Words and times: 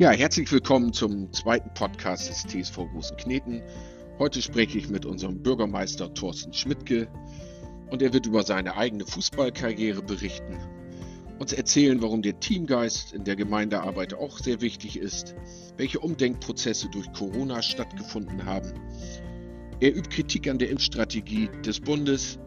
Ja, 0.00 0.12
herzlich 0.12 0.50
willkommen 0.50 0.94
zum 0.94 1.30
zweiten 1.30 1.74
Podcast 1.74 2.30
des 2.30 2.46
TSV 2.46 2.88
Großen 2.90 3.18
Kneten. 3.18 3.62
Heute 4.18 4.40
spreche 4.40 4.78
ich 4.78 4.88
mit 4.88 5.04
unserem 5.04 5.42
Bürgermeister 5.42 6.14
Thorsten 6.14 6.54
Schmidtke 6.54 7.06
und 7.90 8.00
er 8.00 8.14
wird 8.14 8.24
über 8.24 8.42
seine 8.42 8.78
eigene 8.78 9.04
Fußballkarriere 9.04 10.00
berichten, 10.00 10.58
uns 11.38 11.52
erzählen, 11.52 12.00
warum 12.00 12.22
der 12.22 12.40
Teamgeist 12.40 13.12
in 13.12 13.24
der 13.24 13.36
Gemeindearbeit 13.36 14.14
auch 14.14 14.38
sehr 14.38 14.62
wichtig 14.62 14.98
ist, 14.98 15.34
welche 15.76 16.00
Umdenkprozesse 16.00 16.88
durch 16.88 17.12
Corona 17.12 17.60
stattgefunden 17.60 18.46
haben. 18.46 18.72
Er 19.80 19.94
übt 19.94 20.08
Kritik 20.08 20.48
an 20.48 20.56
der 20.56 20.70
Impfstrategie 20.70 21.50
des 21.62 21.78
Bundes. 21.78 22.38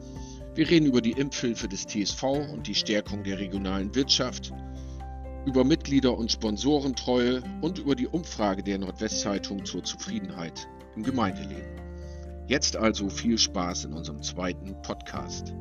Wir 0.55 0.67
reden 0.67 0.88
über 0.88 1.01
die 1.01 1.11
Impfhilfe 1.11 1.67
des 1.67 1.85
TSV 1.85 2.23
und 2.23 2.65
die 2.65 2.73
Stärkung 2.73 3.23
der 3.23 3.38
regionalen 3.38 3.93
Wirtschaft 3.93 4.51
über 5.45 5.63
Mitglieder- 5.63 6.17
und 6.17 6.31
Sponsorentreue 6.31 7.43
und 7.61 7.79
über 7.79 7.95
die 7.95 8.07
Umfrage 8.07 8.63
der 8.63 8.77
Nordwestzeitung 8.77 9.65
zur 9.65 9.84
Zufriedenheit 9.84 10.67
im 10.95 11.03
Gemeindeleben. 11.03 11.81
Jetzt 12.47 12.77
also 12.77 13.09
viel 13.09 13.38
Spaß 13.38 13.85
in 13.85 13.93
unserem 13.93 14.21
zweiten 14.21 14.81
Podcast. 14.81 15.53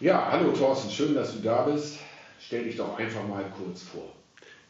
Ja, 0.00 0.28
hallo 0.30 0.52
Thorsten, 0.52 0.90
schön, 0.90 1.14
dass 1.14 1.34
du 1.34 1.40
da 1.40 1.62
bist. 1.64 1.98
Stell 2.40 2.64
dich 2.64 2.76
doch 2.76 2.98
einfach 2.98 3.26
mal 3.26 3.44
kurz 3.56 3.82
vor. 3.82 4.14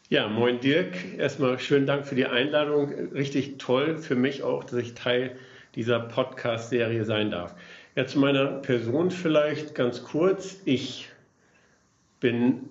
Ja, 0.09 0.27
moin 0.27 0.59
Dirk. 0.59 1.17
Erstmal 1.17 1.59
schönen 1.59 1.85
Dank 1.85 2.07
für 2.07 2.15
die 2.15 2.25
Einladung. 2.25 2.91
Richtig 3.13 3.59
toll 3.59 3.97
für 3.99 4.15
mich 4.15 4.41
auch, 4.41 4.63
dass 4.63 4.79
ich 4.79 4.95
Teil 4.95 5.37
dieser 5.75 5.99
Podcast-Serie 5.99 7.05
sein 7.05 7.29
darf. 7.29 7.53
Ja, 7.99 8.07
zu 8.07 8.17
meiner 8.17 8.45
Person 8.45 9.11
vielleicht 9.11 9.75
ganz 9.75 10.05
kurz. 10.05 10.61
Ich 10.63 11.09
bin 12.21 12.69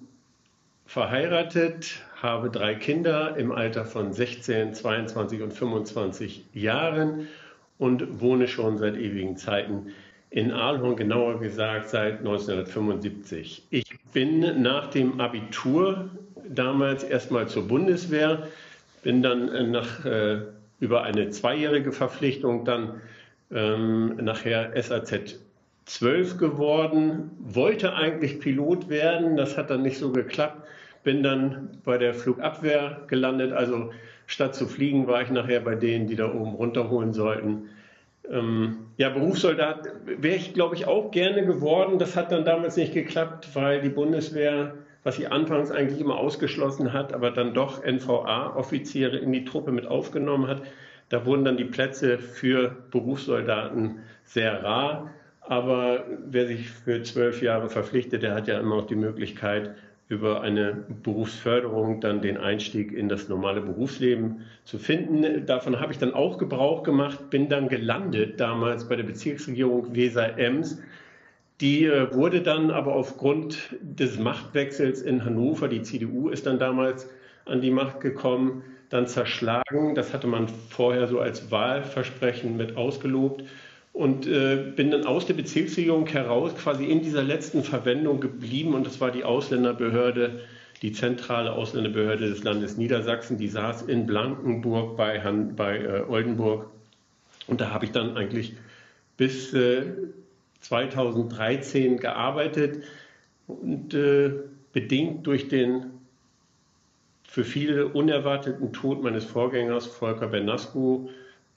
verheiratet, 0.86 2.00
habe 2.22 2.48
drei 2.48 2.74
Kinder 2.74 3.36
im 3.36 3.52
Alter 3.52 3.84
von 3.84 4.14
16, 4.14 4.72
22 4.72 5.42
und 5.42 5.52
25 5.52 6.46
Jahren 6.54 7.28
und 7.76 8.22
wohne 8.22 8.48
schon 8.48 8.78
seit 8.78 8.96
ewigen 8.96 9.36
Zeiten 9.36 9.88
in 10.30 10.50
Aalhorn, 10.50 10.96
genauer 10.96 11.40
gesagt 11.40 11.90
seit 11.90 12.20
1975. 12.20 13.66
Ich 13.68 13.84
bin 14.14 14.62
nach 14.62 14.88
dem 14.88 15.20
Abitur 15.20 16.08
damals 16.48 17.04
erstmal 17.04 17.48
zur 17.48 17.68
Bundeswehr, 17.68 18.48
bin 19.02 19.22
dann 19.22 19.72
nach, 19.72 20.06
äh, 20.06 20.38
über 20.80 21.02
eine 21.02 21.28
zweijährige 21.28 21.92
Verpflichtung 21.92 22.64
dann 22.64 23.02
ähm, 23.52 24.16
nachher 24.16 24.72
SAZ 24.80 25.38
12 25.86 26.36
geworden, 26.36 27.30
wollte 27.40 27.94
eigentlich 27.94 28.40
Pilot 28.40 28.88
werden, 28.88 29.36
das 29.36 29.56
hat 29.56 29.70
dann 29.70 29.82
nicht 29.82 29.98
so 29.98 30.12
geklappt, 30.12 30.68
bin 31.02 31.22
dann 31.22 31.78
bei 31.84 31.96
der 31.96 32.12
Flugabwehr 32.12 33.02
gelandet, 33.06 33.52
also 33.52 33.90
statt 34.26 34.54
zu 34.54 34.66
fliegen 34.66 35.06
war 35.06 35.22
ich 35.22 35.30
nachher 35.30 35.60
bei 35.60 35.74
denen, 35.74 36.06
die 36.06 36.16
da 36.16 36.32
oben 36.32 36.54
runterholen 36.54 37.14
sollten. 37.14 37.70
Ähm, 38.30 38.88
ja, 38.98 39.08
Berufssoldat 39.08 39.88
wäre 40.04 40.36
ich, 40.36 40.52
glaube 40.52 40.74
ich, 40.74 40.86
auch 40.86 41.10
gerne 41.10 41.46
geworden. 41.46 41.98
Das 41.98 42.14
hat 42.16 42.30
dann 42.30 42.44
damals 42.44 42.76
nicht 42.76 42.92
geklappt, 42.92 43.48
weil 43.54 43.80
die 43.80 43.88
Bundeswehr, 43.88 44.74
was 45.02 45.16
sie 45.16 45.28
anfangs 45.28 45.70
eigentlich 45.70 46.00
immer 46.00 46.18
ausgeschlossen 46.18 46.92
hat, 46.92 47.14
aber 47.14 47.30
dann 47.30 47.54
doch 47.54 47.82
NVA-Offiziere 47.82 49.16
in 49.16 49.32
die 49.32 49.44
Truppe 49.44 49.72
mit 49.72 49.86
aufgenommen 49.86 50.46
hat. 50.46 50.62
Da 51.08 51.24
wurden 51.24 51.44
dann 51.44 51.56
die 51.56 51.64
Plätze 51.64 52.18
für 52.18 52.76
Berufssoldaten 52.90 54.00
sehr 54.24 54.62
rar. 54.62 55.10
Aber 55.40 56.04
wer 56.26 56.46
sich 56.46 56.70
für 56.70 57.02
zwölf 57.02 57.40
Jahre 57.42 57.70
verpflichtet, 57.70 58.22
der 58.22 58.34
hat 58.34 58.48
ja 58.48 58.60
immer 58.60 58.76
noch 58.76 58.86
die 58.86 58.96
Möglichkeit, 58.96 59.74
über 60.08 60.40
eine 60.40 60.84
Berufsförderung 61.02 62.00
dann 62.00 62.22
den 62.22 62.38
Einstieg 62.38 62.92
in 62.92 63.08
das 63.08 63.28
normale 63.28 63.60
Berufsleben 63.60 64.40
zu 64.64 64.78
finden. 64.78 65.44
Davon 65.44 65.80
habe 65.80 65.92
ich 65.92 65.98
dann 65.98 66.14
auch 66.14 66.38
Gebrauch 66.38 66.82
gemacht, 66.82 67.28
bin 67.28 67.48
dann 67.48 67.68
gelandet 67.68 68.40
damals 68.40 68.88
bei 68.88 68.96
der 68.96 69.04
Bezirksregierung 69.04 69.94
Weser-Ems. 69.94 70.80
Die 71.60 71.84
äh, 71.84 72.14
wurde 72.14 72.40
dann 72.40 72.70
aber 72.70 72.94
aufgrund 72.94 73.76
des 73.82 74.18
Machtwechsels 74.18 75.02
in 75.02 75.24
Hannover, 75.24 75.68
die 75.68 75.82
CDU 75.82 76.28
ist 76.28 76.46
dann 76.46 76.58
damals 76.58 77.10
an 77.44 77.60
die 77.60 77.70
Macht 77.70 78.00
gekommen, 78.00 78.62
dann 78.90 79.06
zerschlagen. 79.06 79.94
Das 79.94 80.12
hatte 80.12 80.26
man 80.26 80.48
vorher 80.48 81.06
so 81.06 81.20
als 81.20 81.50
Wahlversprechen 81.50 82.56
mit 82.56 82.76
ausgelobt. 82.76 83.44
Und 83.92 84.26
äh, 84.26 84.72
bin 84.76 84.90
dann 84.90 85.06
aus 85.06 85.26
der 85.26 85.34
Bezirksregierung 85.34 86.06
heraus 86.06 86.54
quasi 86.54 86.84
in 86.84 87.02
dieser 87.02 87.22
letzten 87.22 87.64
Verwendung 87.64 88.20
geblieben. 88.20 88.74
Und 88.74 88.86
das 88.86 89.00
war 89.00 89.10
die 89.10 89.24
Ausländerbehörde, 89.24 90.40
die 90.82 90.92
zentrale 90.92 91.52
Ausländerbehörde 91.52 92.28
des 92.28 92.44
Landes 92.44 92.76
Niedersachsen, 92.76 93.38
die 93.38 93.48
saß 93.48 93.82
in 93.82 94.06
Blankenburg 94.06 94.96
bei, 94.96 95.20
Han, 95.22 95.56
bei 95.56 95.78
äh, 95.78 96.04
Oldenburg. 96.08 96.70
Und 97.48 97.60
da 97.60 97.70
habe 97.70 97.86
ich 97.86 97.92
dann 97.92 98.16
eigentlich 98.16 98.54
bis 99.16 99.52
äh, 99.52 99.82
2013 100.60 101.98
gearbeitet 101.98 102.84
und 103.46 103.94
äh, 103.94 104.32
bedingt 104.72 105.26
durch 105.26 105.48
den 105.48 105.97
für 107.38 107.44
viele 107.44 107.86
unerwarteten 107.86 108.72
Tod 108.72 109.00
meines 109.04 109.24
Vorgängers 109.24 109.86
Volker 109.86 110.26
Bernasco 110.26 111.08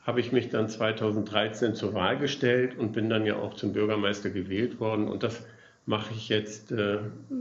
habe 0.06 0.20
ich 0.20 0.32
mich 0.32 0.50
dann 0.50 0.70
2013 0.70 1.74
zur 1.74 1.96
Wahl 1.96 2.20
gestellt 2.20 2.78
und 2.78 2.92
bin 2.94 3.10
dann 3.10 3.26
ja 3.26 3.38
auch 3.38 3.56
zum 3.56 3.74
Bürgermeister 3.74 4.30
gewählt 4.30 4.80
worden. 4.80 5.08
Und 5.08 5.24
das 5.24 5.44
mache 5.88 6.14
ich 6.14 6.30
jetzt 6.30 6.72
äh, 6.72 7.00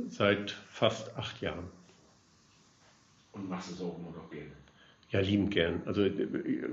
seit 0.09 0.53
fast 0.71 1.19
acht 1.19 1.43
Jahren. 1.43 1.67
Und 3.33 3.51
machst 3.51 3.73
es 3.73 3.83
auch 3.83 3.99
immer 3.99 4.17
noch 4.17 4.31
gerne? 4.31 4.53
Ja, 5.11 5.21
liebend 5.21 5.51
gern. 5.51 5.83
Also 5.85 6.09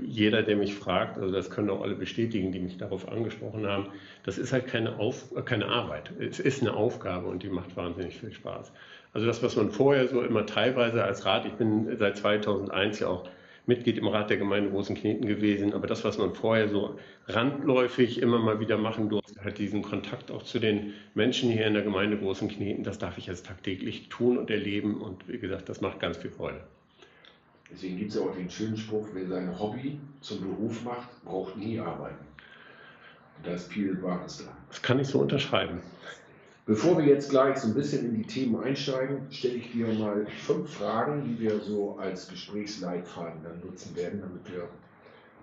jeder, 0.05 0.43
der 0.43 0.55
mich 0.55 0.73
fragt, 0.73 1.17
also 1.17 1.33
das 1.33 1.49
können 1.49 1.69
auch 1.69 1.81
alle 1.81 1.95
bestätigen, 1.95 2.53
die 2.53 2.59
mich 2.59 2.77
darauf 2.77 3.09
angesprochen 3.09 3.67
haben, 3.67 3.87
das 4.23 4.37
ist 4.37 4.53
halt 4.53 4.67
keine, 4.67 4.99
Auf, 4.99 5.33
keine 5.43 5.65
Arbeit. 5.65 6.11
Es 6.17 6.39
ist 6.39 6.61
eine 6.61 6.75
Aufgabe 6.75 7.27
und 7.27 7.43
die 7.43 7.49
macht 7.49 7.75
wahnsinnig 7.75 8.15
viel 8.15 8.31
Spaß. 8.31 8.71
Also 9.13 9.25
das, 9.25 9.41
was 9.41 9.55
man 9.55 9.71
vorher 9.71 10.07
so 10.07 10.21
immer 10.21 10.45
teilweise 10.45 11.03
als 11.03 11.25
Rat, 11.25 11.45
ich 11.45 11.53
bin 11.53 11.97
seit 11.97 12.17
2001 12.17 12.99
ja 12.99 13.07
auch 13.07 13.27
Mitglied 13.67 13.97
im 13.97 14.07
Rat 14.07 14.29
der 14.29 14.37
Gemeinde 14.37 14.69
Großen 14.69 14.95
Kneten 14.95 15.27
gewesen, 15.27 15.73
aber 15.73 15.87
das, 15.87 16.05
was 16.05 16.17
man 16.17 16.33
vorher 16.33 16.69
so 16.69 16.97
randläufig 17.27 18.21
immer 18.21 18.39
mal 18.39 18.61
wieder 18.61 18.77
machen 18.77 19.09
durfte, 19.09 19.43
halt 19.43 19.57
diesen 19.57 19.81
Kontakt 19.81 20.31
auch 20.31 20.43
zu 20.43 20.59
den 20.59 20.93
Menschen 21.15 21.51
hier 21.51 21.67
in 21.67 21.73
der 21.73 21.83
Gemeinde 21.83 22.17
Großen 22.17 22.47
Kneten, 22.47 22.83
das 22.83 22.97
darf 22.97 23.17
ich 23.17 23.27
jetzt 23.27 23.45
tagtäglich 23.45 24.07
tun 24.07 24.37
und 24.37 24.49
erleben 24.49 25.01
und 25.01 25.27
wie 25.27 25.37
gesagt, 25.37 25.67
das 25.67 25.81
macht 25.81 25.99
ganz 25.99 26.17
viel 26.17 26.31
Freude. 26.31 26.61
Deswegen 27.69 27.97
gibt 27.97 28.11
es 28.11 28.15
ja 28.15 28.21
auch 28.21 28.33
den 28.33 28.49
schönen 28.49 28.77
Spruch, 28.77 29.07
wer 29.13 29.27
sein 29.27 29.59
Hobby 29.59 29.99
zum 30.21 30.39
Beruf 30.39 30.83
macht, 30.85 31.09
braucht 31.25 31.57
nie 31.57 31.77
arbeiten. 31.77 32.25
Und 33.37 33.47
da 33.47 33.51
ist 33.51 33.71
viel 33.71 34.01
Wahres 34.01 34.37
dran. 34.37 34.55
Das 34.69 34.81
kann 34.81 34.99
ich 34.99 35.07
so 35.07 35.19
unterschreiben. 35.19 35.81
Bevor 36.67 36.97
wir 36.97 37.05
jetzt 37.05 37.29
gleich 37.29 37.59
so 37.59 37.69
ein 37.69 37.73
bisschen 37.73 38.05
in 38.09 38.15
die 38.15 38.27
Themen 38.27 38.61
einsteigen, 38.61 39.21
stelle 39.31 39.55
ich 39.55 39.71
dir 39.71 39.87
mal 39.87 40.27
fünf 40.45 40.73
Fragen, 40.73 41.23
die 41.23 41.39
wir 41.39 41.61
so 41.61 41.97
als 41.97 42.27
Gesprächsleitfaden 42.27 43.41
dann 43.41 43.61
nutzen 43.65 43.95
werden, 43.95 44.19
damit 44.19 44.51
wir 44.51 44.67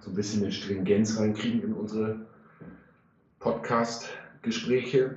so 0.01 0.11
ein 0.11 0.15
bisschen 0.15 0.43
eine 0.43 0.53
Stringenz 0.53 1.19
reinkriegen 1.19 1.63
in 1.63 1.73
unsere 1.73 2.17
Podcast-Gespräche. 3.41 5.17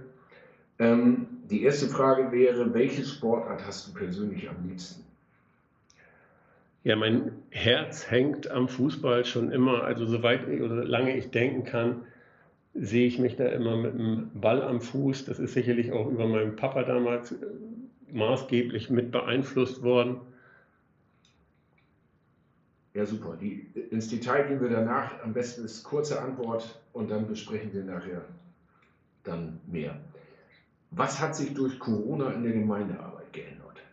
Ähm, 0.80 1.28
die 1.50 1.64
erste 1.64 1.88
Frage 1.88 2.32
wäre, 2.32 2.74
welche 2.74 3.04
Sportart 3.04 3.68
hast 3.68 3.90
du 3.90 3.94
persönlich 3.94 4.50
am 4.50 4.66
liebsten? 4.66 5.04
Ja, 6.86 6.96
mein 6.96 7.34
Herz 7.50 8.10
hängt 8.10 8.50
am 8.50 8.70
Fußball 8.70 9.26
schon 9.26 9.52
immer, 9.52 9.84
also 9.84 10.06
soweit 10.06 10.48
oder 10.48 10.86
lange 10.86 11.18
ich 11.18 11.32
denken 11.32 11.66
kann, 11.66 12.06
sehe 12.74 13.08
ich 13.08 13.20
mich 13.20 13.36
da 13.36 13.46
immer 13.48 13.76
mit 13.76 13.94
einem 13.96 14.32
Ball 14.34 14.62
am 14.62 14.82
Fuß. 14.82 15.26
Das 15.26 15.40
ist 15.40 15.54
sicherlich 15.54 15.92
auch 15.92 16.08
über 16.10 16.28
meinen 16.28 16.56
Papa 16.56 16.84
damals 16.84 17.32
äh, 17.32 17.36
maßgeblich 18.12 18.90
mit 18.90 19.12
beeinflusst 19.12 19.82
worden. 19.84 20.18
Ja, 22.94 23.06
super. 23.06 23.38
Die, 23.40 23.68
ins 23.92 24.10
Detail 24.10 24.48
gehen 24.48 24.62
wir 24.62 24.70
danach. 24.70 25.24
Am 25.24 25.34
besten 25.34 25.66
ist 25.66 25.84
kurze 25.84 26.20
Antwort 26.20 26.80
und 26.94 27.12
dann 27.12 27.28
besprechen 27.28 27.72
wir 27.74 27.84
nachher 27.84 28.24
dann 29.24 29.60
mehr. 29.68 30.00
Was 30.92 31.20
hat 31.20 31.36
sich 31.36 31.54
durch 31.54 31.78
Corona 31.80 32.32
in 32.32 32.44
der 32.44 32.54
Gemeindearbeit 32.54 33.32
geändert? 33.34 33.84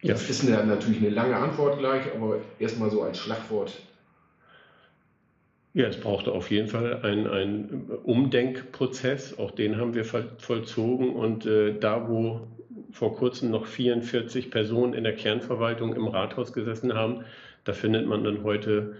Ja. 0.00 0.12
Das 0.12 0.30
ist 0.30 0.46
eine, 0.46 0.64
natürlich 0.66 0.98
eine 0.98 1.10
lange 1.10 1.36
Antwort 1.36 1.78
gleich, 1.78 2.04
aber 2.14 2.38
erstmal 2.58 2.90
so 2.90 3.02
als 3.02 3.18
Schlagwort. 3.18 3.82
Ja, 5.74 5.88
es 5.88 5.98
brauchte 5.98 6.30
auf 6.30 6.52
jeden 6.52 6.68
Fall 6.68 7.02
einen, 7.02 7.90
Umdenkprozess, 8.04 9.38
auch 9.38 9.50
den 9.50 9.76
haben 9.76 9.94
wir 9.94 10.04
vollzogen. 10.04 11.10
Und 11.10 11.46
äh, 11.46 11.76
da, 11.78 12.08
wo 12.08 12.46
vor 12.92 13.16
kurzem 13.16 13.50
noch 13.50 13.66
44 13.66 14.52
Personen 14.52 14.94
in 14.94 15.02
der 15.02 15.16
Kernverwaltung 15.16 15.94
im 15.94 16.06
Rathaus 16.06 16.52
gesessen 16.52 16.94
haben, 16.94 17.24
da 17.64 17.72
findet 17.72 18.06
man 18.06 18.22
dann 18.22 18.44
heute 18.44 18.94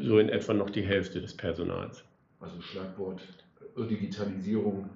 so 0.00 0.20
in 0.20 0.28
etwa 0.28 0.54
noch 0.54 0.70
die 0.70 0.82
Hälfte 0.82 1.20
des 1.20 1.36
Personals. 1.36 2.04
Also 2.38 2.60
Schlagwort 2.60 3.20
Digitalisierung 3.76 4.88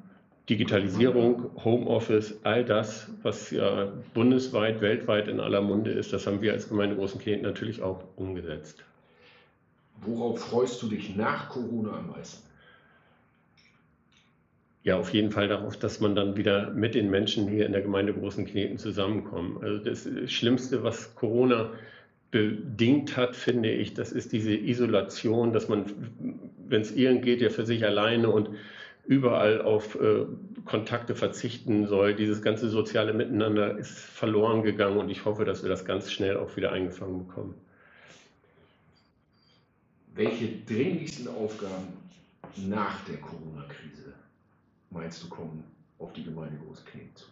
Digitalisierung, 0.49 1.51
Homeoffice, 1.65 2.41
all 2.45 2.65
das, 2.65 3.09
was 3.23 3.53
ja 3.53 3.93
bundesweit, 4.15 4.81
weltweit 4.81 5.29
in 5.29 5.39
aller 5.39 5.61
Munde 5.61 5.93
ist, 5.93 6.13
das 6.13 6.27
haben 6.27 6.43
wir 6.43 6.53
als 6.53 6.69
Gemeinde 6.69 6.97
Großen 6.97 7.21
Kneten 7.21 7.43
natürlich 7.43 7.83
auch 7.83 8.03
umgesetzt. 8.17 8.85
Worauf 10.03 10.41
freust 10.41 10.83
du 10.83 10.89
dich 10.89 11.17
nach 11.17 11.51
Corona 11.51 11.99
am 11.99 12.11
meisten? 12.11 12.43
Ja, 14.83 14.99
auf 14.99 15.13
jeden 15.13 15.31
Fall 15.31 15.49
darauf, 15.49 15.77
dass 15.79 16.01
man 16.01 16.15
dann 16.15 16.37
wieder 16.37 16.71
mit 16.71 16.95
den 16.95 17.11
Menschen 17.11 17.49
hier 17.49 17.67
in 17.67 17.73
der 17.73 17.83
Gemeinde 17.83 18.15
Großen 18.15 18.47
Kneten 18.47 18.79
zusammenkommt. 18.79 19.63
Also 19.63 19.79
das 19.79 20.09
Schlimmste, 20.33 20.83
was 20.83 21.15
Corona 21.17 21.71
bedingt 22.31 23.17
hat, 23.17 23.37
finde 23.37 23.71
ich, 23.71 23.93
das 23.93 24.13
ist 24.13 24.33
diese 24.33 24.55
Isolation, 24.55 25.53
dass 25.53 25.69
man, 25.69 25.85
wenn 26.67 26.81
es 26.81 26.93
irgend 26.93 27.23
geht, 27.23 27.43
ja 27.43 27.51
für 27.51 27.67
sich 27.67 27.85
alleine 27.85 28.31
und 28.31 28.51
überall 29.07 29.61
auf 29.61 30.01
äh, 30.01 30.25
Kontakte 30.65 31.15
verzichten 31.15 31.87
soll. 31.87 32.15
Dieses 32.15 32.41
ganze 32.41 32.71
soziale 32.71 33.13
Miteinander 33.13 33.77
ist 33.77 33.99
verloren 33.99 34.63
gegangen 34.63 34.99
und 34.99 35.11
ich 35.11 35.25
hoffe, 35.25 35.45
dass 35.45 35.63
wir 35.63 35.69
das 35.69 35.85
ganz 35.85 36.11
schnell 36.11 36.37
auch 36.39 36.57
wieder 36.57 36.73
eingefangen 36.73 37.27
bekommen. 37.27 37.55
Welche 40.21 40.49
dringlichsten 40.67 41.29
Aufgaben 41.29 41.87
nach 42.69 43.03
der 43.07 43.17
Corona-Krise 43.17 44.13
meinst 44.91 45.23
du 45.23 45.31
kommen 45.31 45.65
auf 45.99 46.13
die 46.13 46.25
Gemeinde 46.25 46.59
Großkneten 46.59 47.09
zu? 47.15 47.25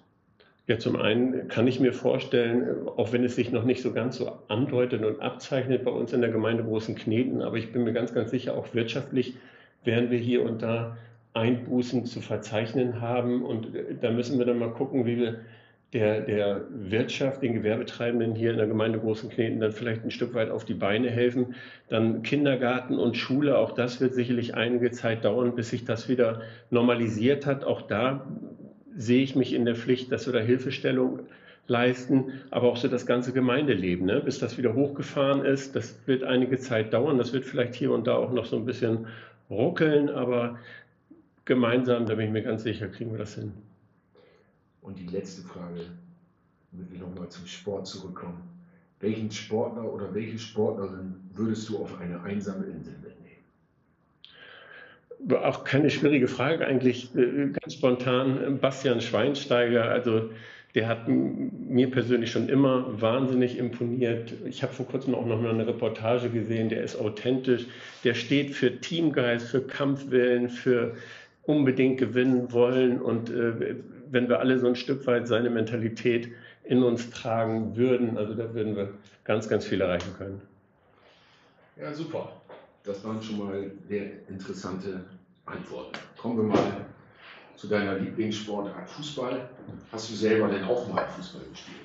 Ja, 0.69 0.79
zum 0.79 0.97
einen 0.97 1.49
kann 1.49 1.67
ich 1.67 1.81
mir 1.81 1.93
vorstellen, 1.93 2.89
auch 2.97 3.13
wenn 3.13 3.25
es 3.25 3.37
sich 3.37 3.53
noch 3.53 3.65
nicht 3.65 3.83
so 3.83 3.93
ganz 3.93 4.17
so 4.17 4.33
andeutet 4.49 5.05
und 5.05 5.21
abzeichnet 5.21 5.85
bei 5.85 5.91
uns 5.91 6.15
in 6.15 6.23
der 6.23 6.31
Gemeinde 6.31 6.65
Großen 6.65 6.95
Kneten, 6.95 7.43
aber 7.43 7.59
ich 7.59 7.73
bin 7.73 7.85
mir 7.85 7.93
ganz, 7.93 8.15
ganz 8.15 8.31
sicher, 8.31 8.57
auch 8.57 8.73
wirtschaftlich 8.73 9.35
werden 9.85 10.11
wir 10.11 10.19
hier 10.19 10.43
und 10.43 10.63
da 10.63 10.97
Einbußen 11.35 12.07
zu 12.07 12.23
verzeichnen 12.23 13.03
haben. 13.03 13.45
Und 13.45 13.69
da 14.01 14.11
müssen 14.11 14.39
wir 14.39 14.47
dann 14.47 14.59
mal 14.59 14.73
gucken, 14.73 15.05
wie 15.05 15.19
wir 15.19 15.41
der, 15.93 16.21
der 16.21 16.67
Wirtschaft, 16.71 17.43
den 17.43 17.55
Gewerbetreibenden 17.55 18.35
hier 18.35 18.51
in 18.51 18.59
der 18.59 18.67
Gemeinde 18.67 18.99
Großen 18.99 19.31
Kneten 19.31 19.61
dann 19.61 19.73
vielleicht 19.73 20.05
ein 20.05 20.11
Stück 20.11 20.35
weit 20.35 20.51
auf 20.51 20.67
die 20.67 20.75
Beine 20.75 21.11
helfen. 21.11 21.55
Dann 21.89 22.23
Kindergarten 22.23 22.99
und 22.99 23.17
Schule, 23.17 23.57
auch 23.57 23.73
das 23.73 24.01
wird 24.01 24.15
sicherlich 24.15 24.55
einige 24.55 24.91
Zeit 24.91 25.25
dauern, 25.25 25.55
bis 25.55 25.71
sich 25.71 25.87
das 25.87 26.09
wieder 26.09 26.43
normalisiert 26.71 27.47
hat. 27.47 27.65
Auch 27.65 27.83
da 27.83 28.27
sehe 28.95 29.23
ich 29.23 29.35
mich 29.35 29.55
in 29.55 29.65
der 29.65 29.77
Pflicht, 29.77 30.13
dass 30.13 30.27
wir 30.27 30.35
da 30.35 30.41
Hilfestellung 30.41 31.21
leisten, 31.69 32.33
aber 32.51 32.69
auch 32.69 32.77
so 32.77 32.89
das 32.89 33.07
ganze 33.07 33.33
Gemeindeleben, 33.33 34.07
ne? 34.07 34.21
bis 34.21 34.39
das 34.39 34.59
wieder 34.59 34.75
hochgefahren 34.75 35.45
ist. 35.45 35.75
Das 35.75 35.99
wird 36.07 36.23
einige 36.23 36.59
Zeit 36.59 36.93
dauern. 36.93 37.17
Das 37.17 37.33
wird 37.33 37.45
vielleicht 37.45 37.75
hier 37.75 37.93
und 37.93 38.07
da 38.07 38.17
auch 38.17 38.33
noch 38.33 38.45
so 38.45 38.57
ein 38.57 38.67
bisschen 38.67 39.07
ruckeln, 39.49 40.11
aber 40.11 40.59
gemeinsam, 41.47 42.05
da 42.05 42.15
bin 42.15 42.27
ich 42.27 42.33
mir 42.33 42.43
ganz 42.43 42.63
sicher, 42.63 42.89
kriegen 42.89 43.11
wir 43.11 43.19
das 43.19 43.35
hin. 43.35 43.53
Und 44.89 44.99
die 44.99 45.07
letzte 45.15 45.43
Frage, 45.43 45.83
damit 46.73 46.91
wir 46.91 47.01
nochmal 47.01 47.29
zum 47.29 47.47
Sport 47.47 47.87
zurückkommen. 47.87 48.41
Welchen 49.01 49.31
Sportler 49.31 49.85
oder 49.85 50.15
welche 50.15 50.39
Sportlerin 50.39 51.15
würdest 51.35 51.69
du 51.69 51.77
auf 51.77 52.01
eine 52.01 52.23
einsame 52.23 52.65
Insel 52.65 52.95
mitnehmen? 52.95 53.45
Auch 55.45 55.65
keine 55.65 55.91
schwierige 55.91 56.27
Frage 56.27 56.67
eigentlich, 56.67 57.15
äh, 57.15 57.49
ganz 57.49 57.75
spontan. 57.75 58.59
Bastian 58.61 59.03
Schweinsteiger, 59.03 59.85
also 59.85 60.31
der 60.75 60.89
hat 60.89 61.07
mir 61.07 61.91
persönlich 61.91 62.31
schon 62.31 62.49
immer 62.49 62.99
wahnsinnig 62.99 63.59
imponiert. 63.59 64.33
Ich 64.47 64.63
habe 64.63 64.73
vor 64.73 64.87
kurzem 64.87 65.15
auch 65.15 65.27
noch 65.27 65.45
eine 65.45 65.67
Reportage 65.67 66.31
gesehen, 66.31 66.71
der 66.71 66.83
ist 66.83 66.97
authentisch, 66.97 67.67
der 68.05 68.15
steht 68.15 68.55
für 68.55 68.81
Teamgeist, 68.81 69.49
für 69.49 69.61
Kampfwillen, 69.61 70.49
für 70.49 70.95
unbedingt 71.43 71.99
gewinnen 71.99 72.53
wollen. 72.53 73.03
Und 73.03 73.29
äh, 73.29 73.77
wenn 74.11 74.29
wir 74.29 74.41
alle 74.41 74.59
so 74.59 74.67
ein 74.67 74.77
Stück 74.77 75.07
weit 75.07 75.27
seine 75.27 75.51
Mentalität 75.51 76.29
in 76.65 76.83
uns 76.83 77.11
tragen 77.11 77.77
würden, 77.77 78.19
also 78.19 78.35
da 78.35 78.53
würden 78.55 78.77
wir 78.77 78.95
ganz, 79.25 79.49
ganz 79.49 79.65
viel 79.67 79.81
erreichen 79.81 80.15
können. 80.17 80.41
Ja, 81.77 81.93
super. 81.93 82.33
Das 82.85 83.05
waren 83.05 83.23
schon 83.23 83.39
mal 83.39 83.71
sehr 83.89 84.05
interessante 84.29 85.05
Antworten. 85.47 85.99
Kommen 86.17 86.37
wir 86.37 86.45
mal 86.45 86.87
zu 87.57 87.67
deiner 87.69 87.99
Lieblingssportart 87.99 88.89
Fußball. 88.89 89.49
Hast 89.91 90.11
du 90.11 90.15
selber 90.15 90.49
denn 90.49 90.65
auch 90.65 90.89
mal 90.93 91.07
Fußball 91.17 91.43
gespielt? 91.51 91.81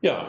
Ja, 0.00 0.28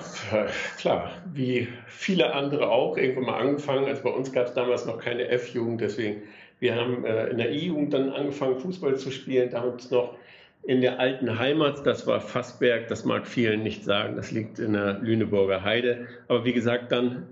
klar, 0.77 1.11
wie 1.33 1.67
viele 1.85 2.33
andere 2.33 2.69
auch, 2.69 2.97
irgendwann 2.97 3.25
mal 3.25 3.39
angefangen. 3.41 3.85
Also 3.85 4.03
bei 4.03 4.09
uns 4.09 4.31
gab 4.31 4.47
es 4.47 4.53
damals 4.53 4.85
noch 4.85 4.99
keine 4.99 5.27
F-Jugend, 5.27 5.81
deswegen 5.81 6.21
wir 6.59 6.75
haben 6.75 7.05
äh, 7.05 7.27
in 7.27 7.37
der 7.37 7.51
E-Jugend 7.51 7.93
dann 7.93 8.09
angefangen, 8.09 8.59
Fußball 8.59 8.97
zu 8.97 9.11
spielen, 9.11 9.49
damals 9.49 9.91
noch 9.91 10.17
in 10.63 10.81
der 10.81 10.99
alten 10.99 11.37
Heimat, 11.37 11.85
das 11.85 12.07
war 12.07 12.19
Fassberg, 12.19 12.87
das 12.87 13.05
mag 13.05 13.27
vielen 13.27 13.61
nicht 13.61 13.83
sagen, 13.83 14.15
das 14.15 14.31
liegt 14.31 14.57
in 14.57 14.73
der 14.73 14.99
Lüneburger 14.99 15.63
Heide. 15.63 16.07
Aber 16.27 16.43
wie 16.43 16.53
gesagt, 16.53 16.91
dann 16.91 17.27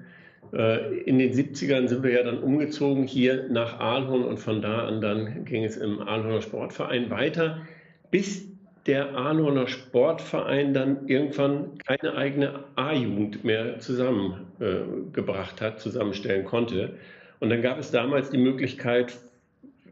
äh, 0.54 1.00
in 1.00 1.18
den 1.18 1.34
70ern 1.34 1.88
sind 1.88 2.04
wir 2.04 2.12
ja 2.12 2.24
dann 2.24 2.40
umgezogen 2.40 3.06
hier 3.06 3.48
nach 3.50 3.80
Aalhorn 3.80 4.24
und 4.24 4.38
von 4.38 4.62
da 4.62 4.88
an 4.88 5.02
dann 5.02 5.46
ging 5.46 5.64
es 5.64 5.78
im 5.78 6.00
Aalhorner 6.00 6.42
Sportverein 6.42 7.10
weiter, 7.10 7.66
bis 8.12 8.48
der 8.86 9.16
Aalhorner 9.16 9.68
Sportverein 9.68 10.74
dann 10.74 11.08
irgendwann 11.08 11.78
keine 11.80 12.16
eigene 12.16 12.66
A-Jugend 12.76 13.44
mehr 13.44 13.80
zusammengebracht 13.80 15.62
äh, 15.62 15.66
hat, 15.66 15.80
zusammenstellen 15.80 16.46
konnte. 16.46 16.98
Und 17.44 17.50
dann 17.50 17.62
gab 17.62 17.78
es 17.78 17.92
damals 17.92 18.30
die 18.30 18.38
Möglichkeit 18.38 19.18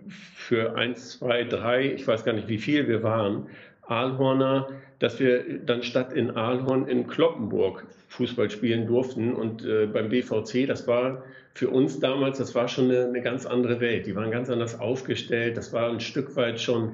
für 0.08 0.78
eins, 0.78 1.20
zwei, 1.20 1.44
drei, 1.44 1.92
ich 1.92 2.08
weiß 2.08 2.24
gar 2.24 2.32
nicht 2.32 2.48
wie 2.48 2.58
viel 2.58 2.88
wir 2.88 3.04
waren, 3.04 3.48
Aalhorner, 3.82 4.70
dass 5.00 5.20
wir 5.20 5.60
dann 5.60 5.84
statt 5.84 6.14
in 6.14 6.32
Aalhorn 6.32 6.88
in 6.88 7.08
Kloppenburg 7.08 7.86
Fußball 8.08 8.50
spielen 8.50 8.88
durften. 8.88 9.34
Und 9.34 9.66
äh, 9.66 9.86
beim 9.86 10.08
BVC, 10.08 10.66
das 10.66 10.88
war 10.88 11.26
für 11.54 11.70
uns 11.70 12.00
damals, 12.00 12.38
das 12.38 12.56
war 12.56 12.70
schon 12.70 12.86
eine, 12.86 13.08
eine, 13.08 13.22
ganz 13.22 13.46
andere 13.46 13.82
Welt. 13.82 14.06
Die 14.06 14.16
waren 14.16 14.32
ganz 14.32 14.50
anders 14.50 14.80
aufgestellt. 14.80 15.58
Das 15.58 15.74
war 15.74 15.90
ein 15.90 16.00
Stück 16.00 16.38
weit 16.38 16.58
schon 16.62 16.94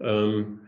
ähm, 0.00 0.60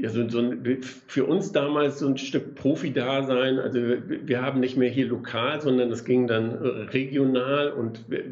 ja, 0.00 0.08
so, 0.10 0.28
so 0.28 0.38
ein, 0.38 0.80
für 1.06 1.24
uns 1.24 1.52
damals 1.52 1.98
so 1.98 2.08
ein 2.08 2.18
Stück 2.18 2.54
Profi-Dasein. 2.54 3.58
Also 3.58 3.78
wir 3.78 4.42
haben 4.42 4.60
nicht 4.60 4.76
mehr 4.76 4.90
hier 4.90 5.06
lokal, 5.06 5.60
sondern 5.60 5.90
es 5.90 6.04
ging 6.04 6.26
dann 6.26 6.52
regional 6.52 7.72
und 7.72 8.08
wir, 8.08 8.24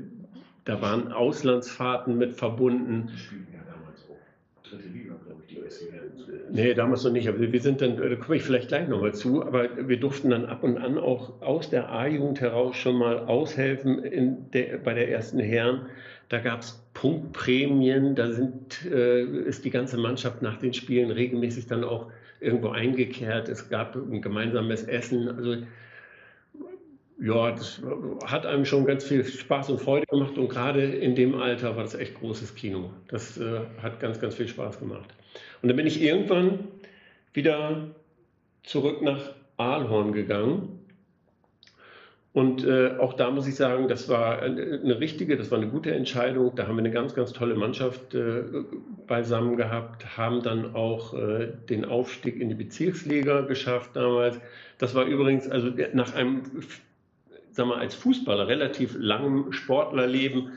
da 0.64 0.80
waren 0.82 1.12
Auslandsfahrten 1.12 2.18
mit 2.18 2.34
verbunden. 2.34 3.10
Die 3.12 3.18
spielten 3.18 3.52
ja 3.52 3.60
damals 3.70 4.04
auch 4.10 4.68
dritte 4.68 4.88
Liga, 4.88 5.14
glaube 5.24 5.42
ich, 5.46 5.54
die 5.54 5.62
erste 5.62 5.84
Nee, 6.50 6.74
damals 6.74 7.04
noch 7.04 7.12
nicht. 7.12 7.28
Aber 7.28 7.40
wir 7.40 7.60
sind 7.60 7.80
dann, 7.80 7.96
da 7.96 8.14
komme 8.16 8.36
ich 8.36 8.42
vielleicht 8.42 8.68
gleich 8.68 8.88
nochmal 8.88 9.14
zu, 9.14 9.44
aber 9.44 9.88
wir 9.88 9.98
durften 9.98 10.30
dann 10.30 10.46
ab 10.46 10.62
und 10.62 10.78
an 10.78 10.98
auch 10.98 11.42
aus 11.42 11.70
der 11.70 11.90
A-Jugend 11.90 12.40
heraus 12.40 12.76
schon 12.76 12.96
mal 12.96 13.18
aushelfen 13.18 14.50
der, 14.52 14.78
bei 14.78 14.94
der 14.94 15.10
ersten 15.10 15.40
Herren. 15.40 15.86
Da 16.28 16.38
gab 16.38 16.60
es 16.60 16.82
Punktprämien, 16.94 18.14
da 18.14 18.32
sind, 18.32 18.84
äh, 18.86 19.22
ist 19.22 19.64
die 19.64 19.70
ganze 19.70 19.96
Mannschaft 19.96 20.42
nach 20.42 20.58
den 20.58 20.72
Spielen 20.72 21.10
regelmäßig 21.10 21.66
dann 21.66 21.84
auch 21.84 22.10
irgendwo 22.40 22.68
eingekehrt. 22.68 23.48
Es 23.48 23.68
gab 23.68 23.94
ein 23.94 24.22
gemeinsames 24.22 24.82
Essen. 24.84 25.28
Also 25.28 25.56
ja, 27.18 27.52
das 27.52 27.80
hat 28.24 28.44
einem 28.44 28.64
schon 28.64 28.84
ganz 28.84 29.04
viel 29.04 29.24
Spaß 29.24 29.70
und 29.70 29.80
Freude 29.80 30.06
gemacht 30.06 30.36
und 30.36 30.48
gerade 30.48 30.84
in 30.84 31.14
dem 31.14 31.34
Alter 31.34 31.76
war 31.76 31.82
das 31.82 31.94
echt 31.94 32.14
großes 32.16 32.54
Kino. 32.54 32.90
Das 33.08 33.38
äh, 33.38 33.60
hat 33.82 34.00
ganz, 34.00 34.20
ganz 34.20 34.34
viel 34.34 34.48
Spaß 34.48 34.78
gemacht. 34.78 35.14
Und 35.62 35.68
dann 35.68 35.76
bin 35.76 35.86
ich 35.86 36.02
irgendwann 36.02 36.68
wieder 37.32 37.88
zurück 38.64 39.00
nach 39.00 39.32
Aalhorn 39.56 40.12
gegangen 40.12 40.75
und 42.36 42.64
äh, 42.64 42.90
auch 42.98 43.14
da 43.14 43.30
muss 43.30 43.46
ich 43.46 43.54
sagen, 43.54 43.88
das 43.88 44.10
war 44.10 44.42
eine 44.42 45.00
richtige, 45.00 45.38
das 45.38 45.50
war 45.50 45.56
eine 45.56 45.68
gute 45.68 45.94
Entscheidung. 45.94 46.54
Da 46.54 46.66
haben 46.66 46.76
wir 46.76 46.80
eine 46.80 46.90
ganz, 46.90 47.14
ganz 47.14 47.32
tolle 47.32 47.54
Mannschaft 47.54 48.14
äh, 48.14 48.42
beisammen 49.06 49.56
gehabt, 49.56 50.18
haben 50.18 50.42
dann 50.42 50.74
auch 50.74 51.14
äh, 51.14 51.48
den 51.70 51.86
Aufstieg 51.86 52.38
in 52.38 52.50
die 52.50 52.54
Bezirksliga 52.54 53.40
geschafft 53.40 53.92
damals. 53.94 54.38
Das 54.76 54.94
war 54.94 55.06
übrigens, 55.06 55.48
also 55.48 55.70
nach 55.94 56.14
einem, 56.14 56.42
sagen 57.52 57.70
wir, 57.70 57.78
als 57.78 57.94
Fußballer 57.94 58.48
relativ 58.48 58.94
langem 58.98 59.50
Sportlerleben 59.52 60.50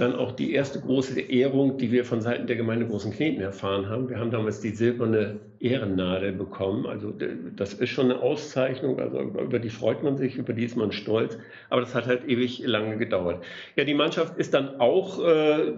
dann 0.00 0.14
auch 0.14 0.32
die 0.32 0.52
erste 0.52 0.80
große 0.80 1.20
Ehrung, 1.20 1.78
die 1.78 1.90
wir 1.92 2.04
von 2.04 2.20
Seiten 2.20 2.46
der 2.46 2.56
Gemeinde 2.56 2.86
Großen 2.86 3.12
Kneten 3.12 3.40
erfahren 3.40 3.88
haben. 3.88 4.08
Wir 4.08 4.18
haben 4.18 4.30
damals 4.30 4.60
die 4.60 4.70
silberne 4.70 5.40
Ehrennadel 5.60 6.32
bekommen. 6.32 6.86
Also 6.86 7.12
das 7.56 7.74
ist 7.74 7.90
schon 7.90 8.10
eine 8.10 8.20
Auszeichnung, 8.20 8.98
also 9.00 9.20
über 9.20 9.58
die 9.58 9.70
freut 9.70 10.02
man 10.02 10.16
sich, 10.16 10.36
über 10.36 10.52
die 10.52 10.64
ist 10.64 10.76
man 10.76 10.92
stolz. 10.92 11.38
Aber 11.70 11.80
das 11.80 11.94
hat 11.94 12.06
halt 12.06 12.28
ewig 12.28 12.62
lange 12.64 12.96
gedauert. 12.96 13.44
Ja, 13.76 13.84
die 13.84 13.94
Mannschaft 13.94 14.38
ist 14.38 14.54
dann 14.54 14.80
auch 14.80 15.24
äh, 15.24 15.72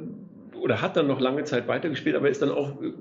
oder 0.60 0.82
hat 0.82 0.96
dann 0.96 1.06
noch 1.06 1.20
lange 1.20 1.44
Zeit 1.44 1.68
weitergespielt, 1.68 2.16
aber 2.16 2.28
ist 2.28 2.42
dann 2.42 2.50
auch 2.50 2.82
äh, 2.82 2.92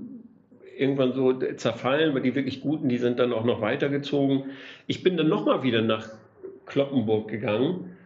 irgendwann 0.78 1.14
so 1.14 1.34
zerfallen, 1.34 2.16
weil 2.16 2.22
die 2.22 2.36
wirklich 2.36 2.62
Guten, 2.62 2.88
die 2.88 2.98
sind 2.98 3.20
dann 3.20 3.34
auch 3.34 3.44
noch 3.44 3.62
weitergezogen. 3.62 4.46
Ich 4.88 5.04
bin 5.04 5.18
dann 5.18 5.28
nochmal 5.28 5.64
wieder 5.64 5.82
nach 5.82 6.08
Kloppenburg 6.66 7.28
gegangen 7.28 7.98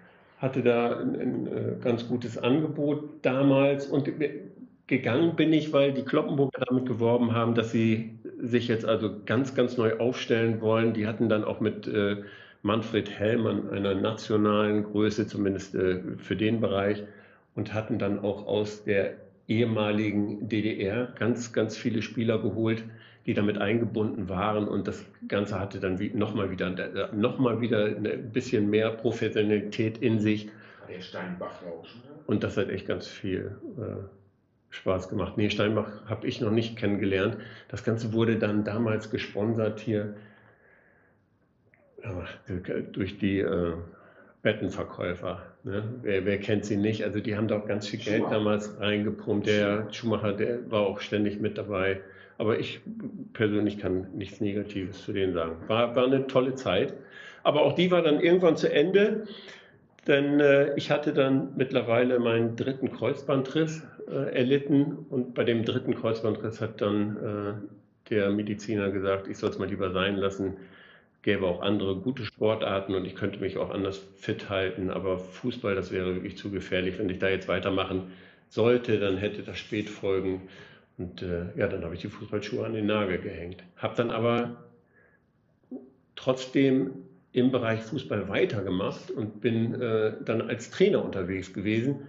hatte 0.44 0.62
da 0.62 1.00
ein, 1.00 1.16
ein, 1.16 1.48
äh, 1.48 1.76
ganz 1.82 2.08
gutes 2.08 2.38
Angebot 2.38 3.10
damals 3.22 3.88
und 3.88 4.10
gegangen 4.88 5.38
bin 5.38 5.54
ich, 5.54 5.72
weil 5.72 5.94
die 5.94 6.04
Kloppenburger 6.04 6.66
damit 6.68 6.86
geworben 6.86 7.34
haben, 7.34 7.56
dass 7.56 7.72
sie 7.72 8.20
sich 8.40 8.68
jetzt 8.68 8.84
also 8.86 9.10
ganz, 9.26 9.56
ganz 9.56 9.78
neu 9.78 9.98
aufstellen 10.00 10.60
wollen. 10.60 10.94
Die 10.94 11.08
hatten 11.08 11.30
dann 11.30 11.46
auch 11.46 11.62
mit 11.62 11.88
äh, 11.88 12.18
Manfred 12.62 13.10
Hellmann 13.10 13.70
einer 13.70 13.96
nationalen 13.96 14.84
Größe, 14.84 15.28
zumindest 15.28 15.76
äh, 15.76 16.02
für 16.18 16.36
den 16.36 16.60
Bereich, 16.60 17.04
und 17.56 17.74
hatten 17.74 17.98
dann 17.98 18.20
auch 18.20 18.46
aus 18.46 18.84
der 18.84 19.14
ehemaligen 19.48 20.50
DDR 20.50 21.14
ganz, 21.18 21.54
ganz 21.54 21.78
viele 21.78 22.02
Spieler 22.02 22.40
geholt, 22.40 22.84
die 23.26 23.34
damit 23.34 23.58
eingebunden 23.58 24.30
waren. 24.30 24.68
Und 24.68 24.88
das 24.88 25.06
Ganze 25.28 25.60
hatte 25.60 25.80
dann 25.80 26.00
wie, 26.00 26.10
nochmal 26.10 26.52
wieder, 26.52 26.68
äh, 26.68 27.16
noch 27.16 27.40
mal 27.40 27.62
wieder 27.62 27.86
ein 27.86 28.32
bisschen 28.32 28.70
mehr 28.70 28.92
Professionalität 28.92 29.98
in 29.98 30.20
sich. 30.20 30.50
Der 30.90 31.02
Steinbach 31.02 31.62
auch 31.64 31.86
schon. 31.86 32.02
Und 32.26 32.44
das 32.44 32.58
hat 32.58 32.70
echt 32.70 32.88
ganz 32.88 33.08
viel 33.08 33.56
äh, 33.78 34.04
Spaß 34.70 35.10
gemacht. 35.10 35.38
Nee, 35.38 35.50
Steinbach 35.50 36.06
habe 36.06 36.28
ich 36.28 36.42
noch 36.42 36.52
nicht 36.52 36.78
kennengelernt. 36.78 37.38
Das 37.70 37.84
Ganze 37.84 38.14
wurde 38.14 38.38
dann 38.38 38.64
damals 38.64 39.10
gesponsert 39.10 39.80
hier 39.80 40.16
durch 42.92 43.18
die 43.18 43.40
äh, 43.40 43.74
Bettenverkäufer. 44.42 45.42
Ne? 45.64 45.84
Wer, 46.02 46.26
wer, 46.26 46.40
kennt 46.40 46.66
sie 46.66 46.76
nicht? 46.76 47.04
Also 47.04 47.20
die 47.20 47.36
haben 47.38 47.48
doch 47.48 47.66
ganz 47.66 47.88
viel 47.88 48.00
Geld 48.00 48.26
damals 48.30 48.80
reingepumpt. 48.80 49.48
Der 49.48 49.88
Schumacher, 49.92 50.34
der 50.34 50.70
war 50.70 50.82
auch 50.82 51.00
ständig 51.00 51.40
mit 51.40 51.58
dabei. 51.58 52.02
Aber 52.38 52.60
ich 52.60 52.82
persönlich 53.34 53.78
kann 53.78 54.08
nichts 54.16 54.42
Negatives 54.42 55.04
zu 55.04 55.14
denen 55.14 55.34
sagen. 55.34 55.58
War, 55.68 55.96
war 55.96 56.06
eine 56.06 56.28
tolle 56.28 56.56
Zeit. 56.56 56.94
Aber 57.44 57.62
auch 57.62 57.74
die 57.74 57.92
war 57.92 58.02
dann 58.02 58.20
irgendwann 58.20 58.58
zu 58.58 58.72
Ende. 58.72 59.28
Denn 60.08 60.40
äh, 60.40 60.76
ich 60.76 60.92
hatte 60.92 61.14
dann 61.14 61.56
mittlerweile 61.56 62.20
meinen 62.20 62.56
dritten 62.56 62.92
Kreuzbandriss 62.92 63.84
äh, 64.10 64.36
erlitten 64.36 65.06
und 65.10 65.34
bei 65.34 65.44
dem 65.44 65.64
dritten 65.64 65.96
Kreuzbandriss 65.96 66.60
hat 66.60 66.82
dann 66.82 67.18
äh, 67.18 68.10
der 68.10 68.32
Mediziner 68.32 68.92
gesagt, 68.92 69.28
ich 69.28 69.38
soll 69.38 69.50
es 69.50 69.60
mal 69.60 69.70
lieber 69.70 69.92
sein 69.92 70.18
lassen. 70.18 70.58
Gäbe 71.22 71.46
auch 71.46 71.62
andere 71.62 71.96
gute 71.96 72.26
Sportarten 72.26 72.96
und 72.96 73.06
ich 73.06 73.16
könnte 73.16 73.40
mich 73.40 73.58
auch 73.58 73.70
anders 73.70 74.06
fit 74.18 74.50
halten, 74.50 74.90
aber 74.90 75.18
Fußball, 75.18 75.74
das 75.74 75.90
wäre 75.90 76.16
wirklich 76.16 76.38
zu 76.38 76.52
gefährlich. 76.52 77.00
Wenn 77.00 77.10
ich 77.10 77.20
da 77.20 77.30
jetzt 77.30 77.48
weitermachen 77.48 78.12
sollte, 78.50 79.00
dann 79.00 79.16
hätte 79.16 79.42
das 79.42 79.58
Spätfolgen. 79.58 80.42
Und 80.98 81.22
äh, 81.22 81.46
ja, 81.56 81.68
dann 81.68 81.84
habe 81.84 81.96
ich 81.96 82.02
die 82.02 82.10
Fußballschuhe 82.10 82.66
an 82.66 82.74
den 82.74 82.86
Nagel 82.86 83.18
gehängt. 83.18 83.64
Habe 83.78 83.96
dann 83.96 84.12
aber 84.12 84.64
trotzdem 86.16 86.92
im 87.32 87.52
Bereich 87.52 87.82
Fußball 87.82 88.30
weitergemacht 88.30 89.10
und 89.10 89.42
bin 89.42 89.82
äh, 89.82 90.14
dann 90.24 90.42
als 90.42 90.70
Trainer 90.70 91.04
unterwegs 91.04 91.52
gewesen 91.52 92.08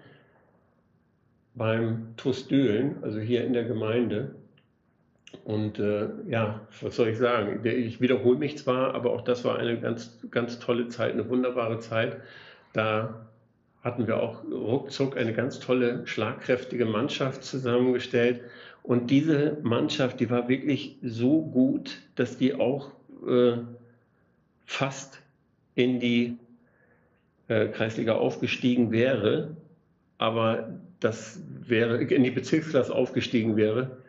beim 1.54 2.14
TuS 2.16 2.48
Döhlen, 2.48 2.96
also 3.02 3.20
hier 3.20 3.44
in 3.44 3.52
der 3.52 3.64
Gemeinde. 3.64 4.34
Und 5.44 5.78
äh, 5.78 6.08
ja, 6.28 6.60
was 6.80 6.96
soll 6.96 7.08
ich 7.08 7.18
sagen? 7.18 7.64
Ich 7.64 8.00
wiederhole 8.00 8.38
mich 8.38 8.58
zwar, 8.58 8.94
aber 8.94 9.12
auch 9.12 9.22
das 9.22 9.44
war 9.44 9.58
eine 9.58 9.80
ganz, 9.80 10.18
ganz 10.30 10.58
tolle 10.58 10.88
Zeit, 10.88 11.12
eine 11.12 11.28
wunderbare 11.28 11.78
Zeit. 11.78 12.18
Da 12.72 13.26
hatten 13.82 14.06
wir 14.06 14.22
auch 14.22 14.44
ruckzuck 14.44 15.16
eine 15.16 15.32
ganz 15.32 15.58
tolle, 15.58 16.06
schlagkräftige 16.06 16.86
Mannschaft 16.86 17.44
zusammengestellt. 17.44 18.40
Und 18.84 19.10
diese 19.10 19.56
Mannschaft, 19.62 20.20
die 20.20 20.28
war 20.28 20.46
wirklich 20.46 20.98
so 21.02 21.40
gut, 21.40 22.02
dass 22.16 22.36
die 22.36 22.54
auch 22.54 22.90
äh, 23.26 23.56
fast 24.66 25.22
in 25.74 26.00
die 26.00 26.36
äh, 27.48 27.68
Kreisliga 27.68 28.16
aufgestiegen 28.16 28.92
wäre, 28.92 29.56
aber 30.18 30.78
das 31.00 31.40
wäre 31.66 31.96
in 32.02 32.24
die 32.24 32.30
Bezirksklasse 32.30 32.94
aufgestiegen 32.94 33.56
wäre, 33.56 34.02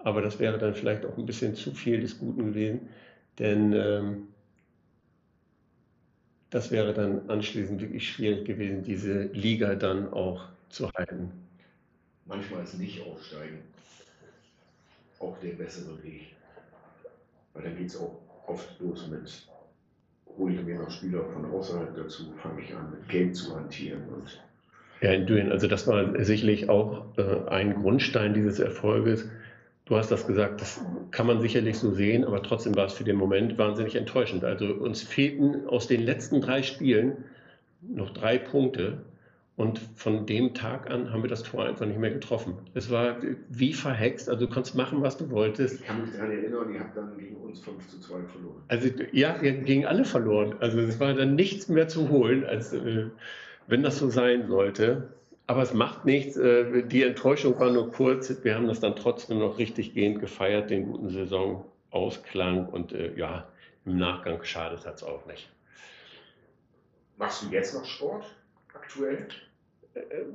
aber 0.00 0.22
das 0.22 0.40
wäre 0.40 0.58
dann 0.58 0.74
vielleicht 0.74 1.06
auch 1.06 1.16
ein 1.16 1.26
bisschen 1.26 1.54
zu 1.54 1.70
viel 1.70 2.00
des 2.00 2.18
Guten 2.18 2.46
gewesen, 2.46 2.80
denn 3.38 3.72
ähm, 3.74 4.22
das 6.50 6.72
wäre 6.72 6.92
dann 6.92 7.30
anschließend 7.30 7.80
wirklich 7.80 8.10
schwierig 8.10 8.44
gewesen, 8.44 8.82
diese 8.82 9.26
Liga 9.26 9.76
dann 9.76 10.12
auch 10.12 10.48
zu 10.68 10.90
halten. 10.94 11.30
Manchmal 12.24 12.64
ist 12.64 12.76
nicht 12.76 13.06
aufsteigen 13.06 13.75
auch 15.20 15.38
der 15.40 15.52
bessere 15.52 16.02
Weg. 16.02 16.34
Weil 17.54 17.64
dann 17.64 17.76
geht 17.76 17.88
es 17.88 17.96
auch 17.96 18.20
oft 18.46 18.80
los 18.80 19.06
mit 19.08 19.46
hole 20.38 20.54
ich 20.54 20.62
mir 20.62 20.78
noch 20.78 20.90
Spieler 20.90 21.24
von 21.32 21.50
außerhalb 21.50 21.96
dazu, 21.96 22.24
fange 22.42 22.62
ich 22.62 22.74
an, 22.74 22.90
mit 22.90 23.08
Geld 23.08 23.36
zu 23.36 23.54
hantieren. 23.56 24.02
Und 24.14 24.40
ja, 25.00 25.12
in 25.12 25.26
Düren, 25.26 25.52
also 25.52 25.66
das 25.66 25.86
war 25.86 26.24
sicherlich 26.24 26.68
auch 26.68 27.04
äh, 27.18 27.48
ein 27.48 27.74
Grundstein 27.74 28.34
dieses 28.34 28.58
Erfolges. 28.58 29.28
Du 29.84 29.96
hast 29.96 30.10
das 30.10 30.26
gesagt, 30.26 30.60
das 30.60 30.80
kann 31.10 31.26
man 31.26 31.40
sicherlich 31.40 31.78
so 31.78 31.92
sehen, 31.92 32.24
aber 32.24 32.42
trotzdem 32.42 32.74
war 32.74 32.86
es 32.86 32.94
für 32.94 33.04
den 33.04 33.16
Moment 33.16 33.56
wahnsinnig 33.56 33.94
enttäuschend. 33.94 34.42
Also 34.42 34.66
uns 34.66 35.02
fehlten 35.02 35.66
aus 35.68 35.86
den 35.86 36.02
letzten 36.02 36.40
drei 36.40 36.62
Spielen 36.62 37.24
noch 37.82 38.10
drei 38.10 38.38
Punkte. 38.38 38.98
Und 39.56 39.80
von 39.94 40.26
dem 40.26 40.52
Tag 40.52 40.90
an 40.90 41.10
haben 41.10 41.22
wir 41.22 41.30
das 41.30 41.42
Tor 41.42 41.64
einfach 41.64 41.86
nicht 41.86 41.98
mehr 41.98 42.10
getroffen. 42.10 42.58
Es 42.74 42.90
war 42.90 43.16
wie 43.48 43.72
verhext, 43.72 44.28
also 44.28 44.44
du 44.46 44.52
konntest 44.52 44.76
machen, 44.76 45.00
was 45.00 45.16
du 45.16 45.30
wolltest. 45.30 45.80
Ich 45.80 45.86
kann 45.86 46.02
mich 46.02 46.12
daran 46.12 46.30
erinnern, 46.30 46.74
ihr 46.74 46.80
habt 46.80 46.94
dann 46.94 47.16
gegen 47.16 47.36
uns 47.36 47.60
5 47.60 47.88
zu 47.88 47.98
2 48.00 48.24
verloren. 48.24 48.62
Also 48.68 48.90
ja, 49.12 49.40
wir 49.40 49.52
gegen 49.52 49.86
alle 49.86 50.04
verloren. 50.04 50.56
Also 50.60 50.78
es 50.80 51.00
war 51.00 51.14
dann 51.14 51.36
nichts 51.36 51.68
mehr 51.68 51.88
zu 51.88 52.10
holen, 52.10 52.44
als 52.44 52.74
äh, 52.74 53.06
wenn 53.66 53.82
das 53.82 53.98
so 53.98 54.10
sein 54.10 54.46
sollte. 54.46 55.08
Aber 55.46 55.62
es 55.62 55.72
macht 55.72 56.04
nichts. 56.04 56.36
Äh, 56.36 56.82
die 56.82 57.02
Enttäuschung 57.02 57.58
war 57.58 57.70
nur 57.70 57.90
kurz. 57.90 58.44
Wir 58.44 58.56
haben 58.56 58.66
das 58.66 58.80
dann 58.80 58.94
trotzdem 58.94 59.38
noch 59.38 59.56
richtig 59.56 59.94
gehend 59.94 60.20
gefeiert, 60.20 60.68
den 60.68 60.84
guten 60.84 61.08
Saisonausklang. 61.08 62.68
Und 62.68 62.92
äh, 62.92 63.16
ja, 63.16 63.48
im 63.86 63.96
Nachgang 63.96 64.44
schadet 64.44 64.84
hat 64.84 64.96
es 64.96 65.02
auch 65.02 65.24
nicht. 65.24 65.48
Machst 67.16 67.42
du 67.42 67.46
jetzt 67.48 67.72
noch 67.72 67.86
Sport 67.86 68.26
aktuell? 68.74 69.28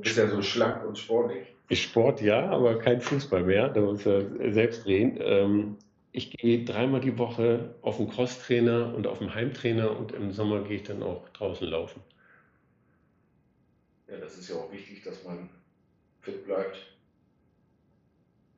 Ist 0.01 0.17
ja 0.17 0.27
so 0.27 0.41
schlank 0.41 0.85
und 0.85 0.97
sportlich. 0.97 1.47
Sport 1.71 2.21
ja, 2.21 2.49
aber 2.49 2.79
kein 2.79 2.99
Fußball 2.99 3.43
mehr. 3.43 3.69
Da 3.69 3.81
muss 3.81 4.05
er 4.05 4.23
selbst 4.51 4.85
drehen. 4.85 5.17
Ähm, 5.21 5.77
ich 6.11 6.31
gehe 6.31 6.65
dreimal 6.65 6.99
die 6.99 7.17
Woche 7.17 7.75
auf 7.81 7.97
den 7.97 8.09
Crosstrainer 8.09 8.93
und 8.93 9.07
auf 9.07 9.19
den 9.19 9.33
Heimtrainer 9.33 9.97
und 9.97 10.11
im 10.11 10.31
Sommer 10.31 10.63
gehe 10.63 10.77
ich 10.77 10.83
dann 10.83 11.01
auch 11.03 11.29
draußen 11.29 11.67
laufen. 11.67 12.01
Ja, 14.09 14.17
das 14.17 14.37
ist 14.37 14.49
ja 14.49 14.55
auch 14.57 14.71
wichtig, 14.71 15.03
dass 15.03 15.23
man 15.23 15.49
fit 16.21 16.45
bleibt. 16.45 16.75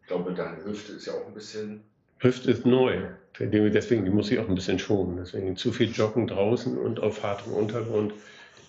Ich 0.02 0.08
glaube, 0.08 0.34
deine 0.34 0.64
Hüfte 0.66 0.94
ist 0.94 1.06
ja 1.06 1.14
auch 1.14 1.28
ein 1.28 1.34
bisschen. 1.34 1.84
Hüfte 2.18 2.52
ist 2.52 2.66
neu. 2.66 3.10
Deswegen 3.40 4.06
die 4.06 4.12
muss 4.12 4.32
ich 4.32 4.40
auch 4.40 4.48
ein 4.48 4.56
bisschen 4.56 4.80
schonen. 4.80 5.18
Deswegen 5.18 5.56
zu 5.56 5.72
viel 5.72 5.92
Joggen 5.92 6.28
draußen 6.28 6.78
und 6.78 7.00
auf 7.02 7.24
hartem 7.24 7.54
Untergrund 7.54 8.14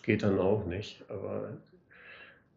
geht 0.03 0.23
dann 0.23 0.39
auch 0.39 0.67
nicht. 0.67 1.03
Aber 1.09 1.57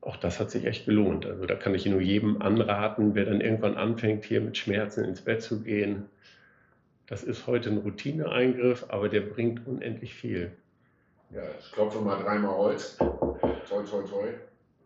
auch 0.08 0.16
das 0.16 0.40
hat 0.40 0.50
sich 0.50 0.66
echt 0.66 0.86
gelohnt. 0.86 1.26
Also 1.26 1.46
da 1.46 1.56
kann 1.56 1.76
ich 1.76 1.86
nur 1.86 2.00
jedem 2.00 2.42
anraten, 2.42 3.14
wer 3.14 3.26
dann 3.26 3.42
irgendwann 3.42 3.76
anfängt, 3.76 4.24
hier 4.24 4.40
mit 4.40 4.58
Schmerzen 4.58 5.04
ins 5.04 5.22
Bett 5.22 5.42
zu 5.42 5.62
gehen. 5.62 6.06
Das 7.08 7.24
ist 7.24 7.46
heute 7.46 7.70
ein 7.70 7.80
Routineeingriff, 7.80 8.86
aber 8.88 9.10
der 9.10 9.22
bringt 9.22 9.68
unendlich 9.68 10.14
viel. 10.14 10.52
Ja, 11.30 11.42
ich 11.60 11.72
klopfe 11.74 12.00
mal 12.00 12.24
dreimal 12.24 12.56
Holz. 12.56 12.98
Toi, 12.98 13.84
toi, 13.84 14.04
toi. 14.04 14.28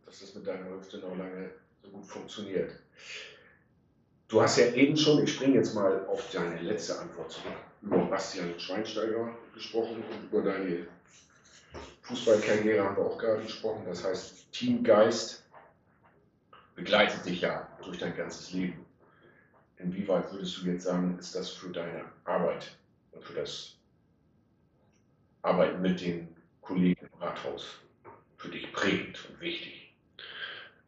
Dass 0.06 0.22
das 0.22 0.34
mit 0.34 0.48
deiner 0.48 0.70
Hüfte 0.72 0.98
noch 0.98 1.16
lange 1.16 1.52
so 1.84 1.90
gut 1.90 2.06
funktioniert. 2.06 2.72
Du 4.28 4.42
hast 4.42 4.58
ja 4.58 4.72
eben 4.74 4.98
schon, 4.98 5.24
ich 5.24 5.34
springe 5.34 5.56
jetzt 5.56 5.76
mal 5.76 6.06
auf 6.08 6.32
deine 6.32 6.60
letzte 6.62 6.98
Antwort 7.00 7.32
zurück, 7.32 7.54
über 7.82 8.06
Bastian 8.06 8.60
Schweinsteiger 8.60 9.36
gesprochen 9.54 10.04
und 10.12 10.32
über 10.32 10.42
deine 10.42 10.88
Fußballkarriere 12.02 12.84
haben 12.84 12.98
wir 12.98 13.06
auch 13.06 13.18
gerade 13.18 13.44
gesprochen. 13.44 13.84
Das 13.86 14.04
heißt, 14.04 14.52
Teamgeist 14.52 15.46
begleitet 16.76 17.26
dich 17.26 17.42
ja 17.42 17.68
durch 17.84 18.00
dein 18.00 18.16
ganzes 18.16 18.52
Leben. 18.54 18.86
Inwieweit 19.78 20.32
würdest 20.32 20.62
du 20.62 20.68
jetzt 20.68 20.84
sagen, 20.84 21.18
ist 21.20 21.36
das 21.36 21.50
für 21.50 21.70
deine 21.70 22.06
Arbeit 22.26 22.78
und 23.12 23.24
für 23.24 23.34
das 23.34 23.78
Arbeiten 25.42 25.82
mit 25.82 26.02
den 26.02 26.28
Kollegen 26.62 27.08
im 27.14 27.20
Rathaus 27.20 27.80
für 28.38 28.50
dich 28.50 28.72
prägend 28.74 29.18
und 29.30 29.42
wichtig? 29.42 29.94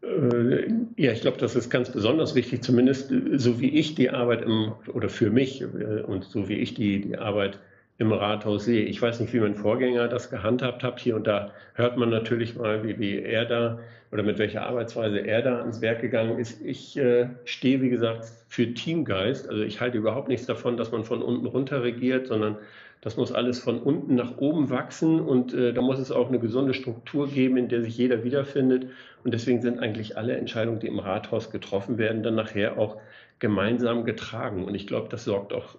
Äh, 0.01 0.67
ja, 0.97 1.11
ich 1.11 1.21
glaube, 1.21 1.37
das 1.37 1.55
ist 1.55 1.69
ganz 1.69 1.91
besonders 1.91 2.35
wichtig, 2.35 2.63
zumindest 2.63 3.11
so 3.35 3.59
wie 3.59 3.69
ich 3.69 3.95
die 3.95 4.09
Arbeit 4.09 4.41
im, 4.43 4.73
oder 4.87 5.09
für 5.09 5.29
mich 5.29 5.61
äh, 5.61 5.65
und 6.01 6.25
so 6.25 6.49
wie 6.49 6.57
ich 6.57 6.73
die, 6.73 7.01
die 7.01 7.17
Arbeit 7.17 7.59
im 7.97 8.12
Rathaus 8.12 8.65
sehe. 8.65 8.85
Ich 8.85 9.01
weiß 9.01 9.19
nicht, 9.19 9.33
wie 9.33 9.39
mein 9.39 9.55
Vorgänger 9.55 10.07
das 10.07 10.29
gehandhabt 10.29 10.83
hat. 10.83 11.00
Hier 11.00 11.15
und 11.15 11.27
da 11.27 11.51
hört 11.75 11.97
man 11.97 12.09
natürlich 12.09 12.55
mal, 12.55 12.83
wie, 12.83 13.00
wie 13.00 13.19
er 13.19 13.45
da 13.45 13.79
oder 14.12 14.23
mit 14.23 14.38
welcher 14.38 14.65
Arbeitsweise 14.67 15.19
er 15.19 15.41
da 15.41 15.59
ans 15.59 15.81
Werk 15.81 16.01
gegangen 16.01 16.38
ist. 16.38 16.62
Ich 16.63 16.97
äh, 16.97 17.29
stehe, 17.45 17.81
wie 17.81 17.89
gesagt, 17.89 18.25
für 18.47 18.73
Teamgeist. 18.73 19.50
Also 19.50 19.63
ich 19.63 19.81
halte 19.81 19.97
überhaupt 19.97 20.27
nichts 20.27 20.45
davon, 20.45 20.77
dass 20.77 20.91
man 20.91 21.03
von 21.03 21.21
unten 21.21 21.47
runter 21.47 21.83
regiert, 21.83 22.27
sondern 22.27 22.57
Das 23.03 23.17
muss 23.17 23.33
alles 23.33 23.59
von 23.59 23.81
unten 23.81 24.15
nach 24.15 24.38
oben 24.38 24.69
wachsen 24.69 25.19
und 25.19 25.53
äh, 25.53 25.73
da 25.73 25.81
muss 25.81 26.00
es 26.00 26.09
auch 26.09 26.29
eine 26.29 26.39
gesunde 26.39 26.73
Struktur 26.73 27.27
geben, 27.27 27.57
in 27.57 27.67
der 27.67 27.81
sich 27.81 27.97
jeder 27.97 28.23
wiederfindet. 28.23 28.88
Und 29.25 29.33
deswegen 29.33 29.62
sind 29.62 29.79
eigentlich 29.79 30.17
alle 30.17 30.38
Entscheidungen, 30.38 30.79
die 30.79 30.88
im 30.88 31.00
Rathaus 31.00 31.51
getroffen 31.51 31.97
werden, 31.97 32.23
dann 32.23 32.35
nachher 32.35 32.77
auch 32.77 33.01
gemeinsam 33.39 34.05
getragen. 34.05 34.63
Und 34.63 34.73
ich 34.73 34.88
glaube, 34.88 35.09
das 35.09 35.25
sorgt 35.25 35.51
auch 35.51 35.75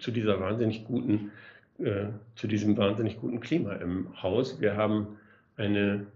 zu 0.00 0.10
dieser 0.10 0.40
wahnsinnig 0.40 0.84
guten, 0.84 1.30
äh, 1.78 2.06
zu 2.36 2.46
diesem 2.46 2.76
wahnsinnig 2.76 3.20
guten 3.20 3.40
Klima 3.40 3.74
im 3.74 4.22
Haus. 4.22 4.60
Wir 4.60 4.76
haben 4.76 5.18
eine 5.56 6.06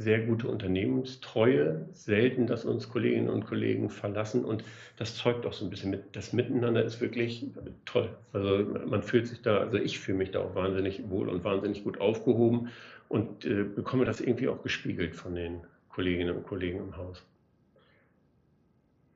sehr 0.00 0.20
gute 0.20 0.48
Unternehmenstreue, 0.48 1.86
selten, 1.92 2.46
dass 2.46 2.64
uns 2.64 2.88
Kolleginnen 2.88 3.28
und 3.28 3.44
Kollegen 3.44 3.90
verlassen 3.90 4.46
und 4.46 4.64
das 4.96 5.14
zeugt 5.14 5.44
auch 5.44 5.52
so 5.52 5.66
ein 5.66 5.70
bisschen 5.70 5.90
mit. 5.90 6.16
Das 6.16 6.32
Miteinander 6.32 6.82
ist 6.82 7.02
wirklich 7.02 7.46
toll. 7.84 8.08
Also 8.32 8.64
man 8.86 9.02
fühlt 9.02 9.26
sich 9.26 9.42
da, 9.42 9.58
also 9.58 9.76
ich 9.76 9.98
fühle 9.98 10.18
mich 10.18 10.30
da 10.30 10.40
auch 10.40 10.54
wahnsinnig 10.54 11.02
wohl 11.10 11.28
und 11.28 11.44
wahnsinnig 11.44 11.84
gut 11.84 12.00
aufgehoben 12.00 12.70
und 13.08 13.44
äh, 13.44 13.64
bekomme 13.64 14.06
das 14.06 14.22
irgendwie 14.22 14.48
auch 14.48 14.62
gespiegelt 14.62 15.14
von 15.14 15.34
den 15.34 15.60
Kolleginnen 15.90 16.34
und 16.34 16.44
Kollegen 16.44 16.78
im 16.78 16.96
Haus. 16.96 17.22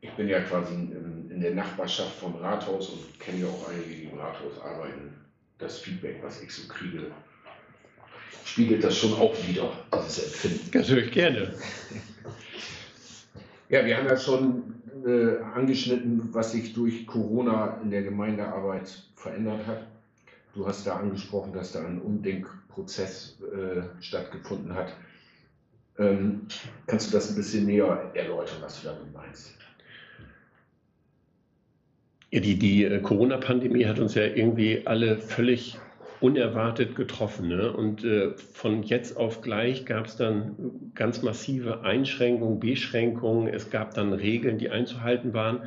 Ich 0.03 0.11
bin 0.11 0.29
ja 0.29 0.41
quasi 0.41 0.75
in, 0.75 1.31
in 1.31 1.41
der 1.41 1.55
Nachbarschaft 1.55 2.17
vom 2.17 2.35
Rathaus 2.35 2.91
und 2.91 3.19
kenne 3.19 3.41
ja 3.41 3.47
auch 3.47 3.71
einige, 3.71 3.89
die 3.89 4.05
im 4.05 4.19
Rathaus 4.19 4.61
arbeiten. 4.61 5.24
Das 5.59 5.79
Feedback, 5.79 6.23
was 6.23 6.43
ich 6.43 6.53
so 6.53 6.67
kriege, 6.69 7.07
spiegelt 8.45 8.83
das 8.85 8.97
schon 8.97 9.15
auch 9.15 9.35
wieder, 9.47 9.73
dieses 9.95 10.25
Empfinden. 10.25 10.79
Natürlich 10.79 11.13
gerne. 11.13 11.55
Ja, 13.69 13.85
wir 13.85 13.97
haben 13.97 14.07
ja 14.07 14.17
schon 14.17 14.75
äh, 15.07 15.43
angeschnitten, 15.55 16.29
was 16.33 16.53
sich 16.53 16.73
durch 16.75 17.07
Corona 17.07 17.81
in 17.83 17.91
der 17.91 18.03
Gemeindearbeit 18.03 19.03
verändert 19.15 19.67
hat. 19.67 19.87
Du 20.55 20.67
hast 20.67 20.87
da 20.87 20.97
angesprochen, 20.97 21.53
dass 21.53 21.73
da 21.73 21.85
ein 21.85 22.01
Umdenkprozess 22.01 23.39
äh, 23.43 23.83
stattgefunden 24.03 24.75
hat. 24.75 24.95
Ähm, 25.99 26.43
kannst 26.87 27.09
du 27.09 27.13
das 27.13 27.31
ein 27.31 27.37
bisschen 27.37 27.67
näher 27.67 28.11
erläutern, 28.15 28.59
was 28.61 28.81
du 28.81 28.89
damit 28.89 29.13
meinst? 29.13 29.55
Die, 32.41 32.59
die 32.59 32.85
äh, 32.85 33.00
Corona-Pandemie 33.00 33.87
hat 33.87 34.00
uns 34.00 34.14
ja 34.14 34.25
irgendwie 34.25 34.83
alle 34.87 35.19
völlig 35.19 35.79
unerwartet 36.21 36.97
getroffen. 36.97 37.49
Ne? 37.49 37.73
Und 37.73 38.05
äh, 38.05 38.31
von 38.53 38.83
jetzt 38.83 39.17
auf 39.17 39.41
gleich 39.41 39.87
gab 39.87 40.07
es 40.07 40.17
dann 40.17 40.91
ganz 40.95 41.23
massive 41.23 41.83
Einschränkungen, 41.83 42.59
Beschränkungen. 42.59 43.47
Es 43.47 43.71
gab 43.71 43.95
dann 43.95 44.12
Regeln, 44.12 44.59
die 44.59 44.71
einzuhalten 44.71 45.33
waren. 45.33 45.61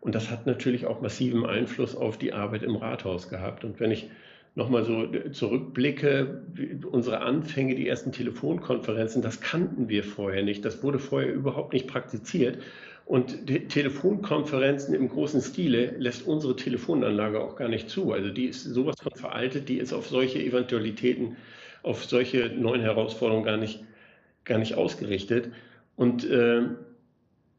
Und 0.00 0.14
das 0.14 0.30
hat 0.30 0.46
natürlich 0.46 0.86
auch 0.86 1.00
massiven 1.00 1.44
Einfluss 1.44 1.96
auf 1.96 2.16
die 2.16 2.32
Arbeit 2.32 2.62
im 2.62 2.76
Rathaus 2.76 3.28
gehabt. 3.28 3.64
Und 3.64 3.80
wenn 3.80 3.90
ich 3.90 4.08
nochmal 4.54 4.84
so 4.84 5.06
zurückblicke, 5.32 6.42
unsere 6.90 7.20
Anfänge, 7.20 7.74
die 7.74 7.88
ersten 7.88 8.12
Telefonkonferenzen, 8.12 9.20
das 9.20 9.40
kannten 9.40 9.88
wir 9.88 10.04
vorher 10.04 10.42
nicht. 10.42 10.64
Das 10.64 10.82
wurde 10.82 10.98
vorher 10.98 11.32
überhaupt 11.32 11.72
nicht 11.72 11.88
praktiziert. 11.88 12.58
Und 13.06 13.46
Telefonkonferenzen 13.68 14.94
im 14.94 15.08
großen 15.08 15.42
Stile 15.42 15.94
lässt 15.98 16.26
unsere 16.26 16.56
Telefonanlage 16.56 17.40
auch 17.40 17.54
gar 17.56 17.68
nicht 17.68 17.90
zu. 17.90 18.12
Also 18.12 18.30
die 18.30 18.46
ist 18.46 18.64
sowas 18.64 18.96
von 19.02 19.12
veraltet, 19.14 19.68
die 19.68 19.78
ist 19.78 19.92
auf 19.92 20.08
solche 20.08 20.38
Eventualitäten, 20.42 21.36
auf 21.82 22.04
solche 22.04 22.48
neuen 22.48 22.80
Herausforderungen 22.80 23.44
gar 23.44 23.58
nicht, 23.58 23.84
gar 24.44 24.58
nicht 24.58 24.74
ausgerichtet. 24.76 25.50
Und 25.96 26.28
äh, 26.28 26.62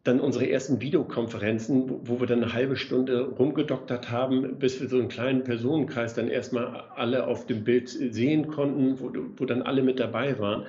dann 0.04 0.20
unsere 0.20 0.50
ersten 0.50 0.82
Videokonferenzen, 0.82 1.90
wo, 1.90 2.00
wo 2.04 2.20
wir 2.20 2.28
dann 2.28 2.44
eine 2.44 2.54
halbe 2.54 2.76
Stunde 2.76 3.22
rumgedoktert 3.28 4.12
haben, 4.12 4.58
bis 4.58 4.80
wir 4.80 4.88
so 4.88 4.98
einen 4.98 5.10
kleinen 5.10 5.44
Personenkreis 5.44 6.14
dann 6.14 6.28
erstmal 6.28 6.84
alle 6.96 7.28
auf 7.28 7.46
dem 7.46 7.64
Bild 7.64 7.90
sehen 7.90 8.48
konnten, 8.48 9.00
wo, 9.00 9.12
wo 9.38 9.46
dann 9.46 9.62
alle 9.62 9.84
mit 9.84 10.00
dabei 10.00 10.40
waren. 10.40 10.66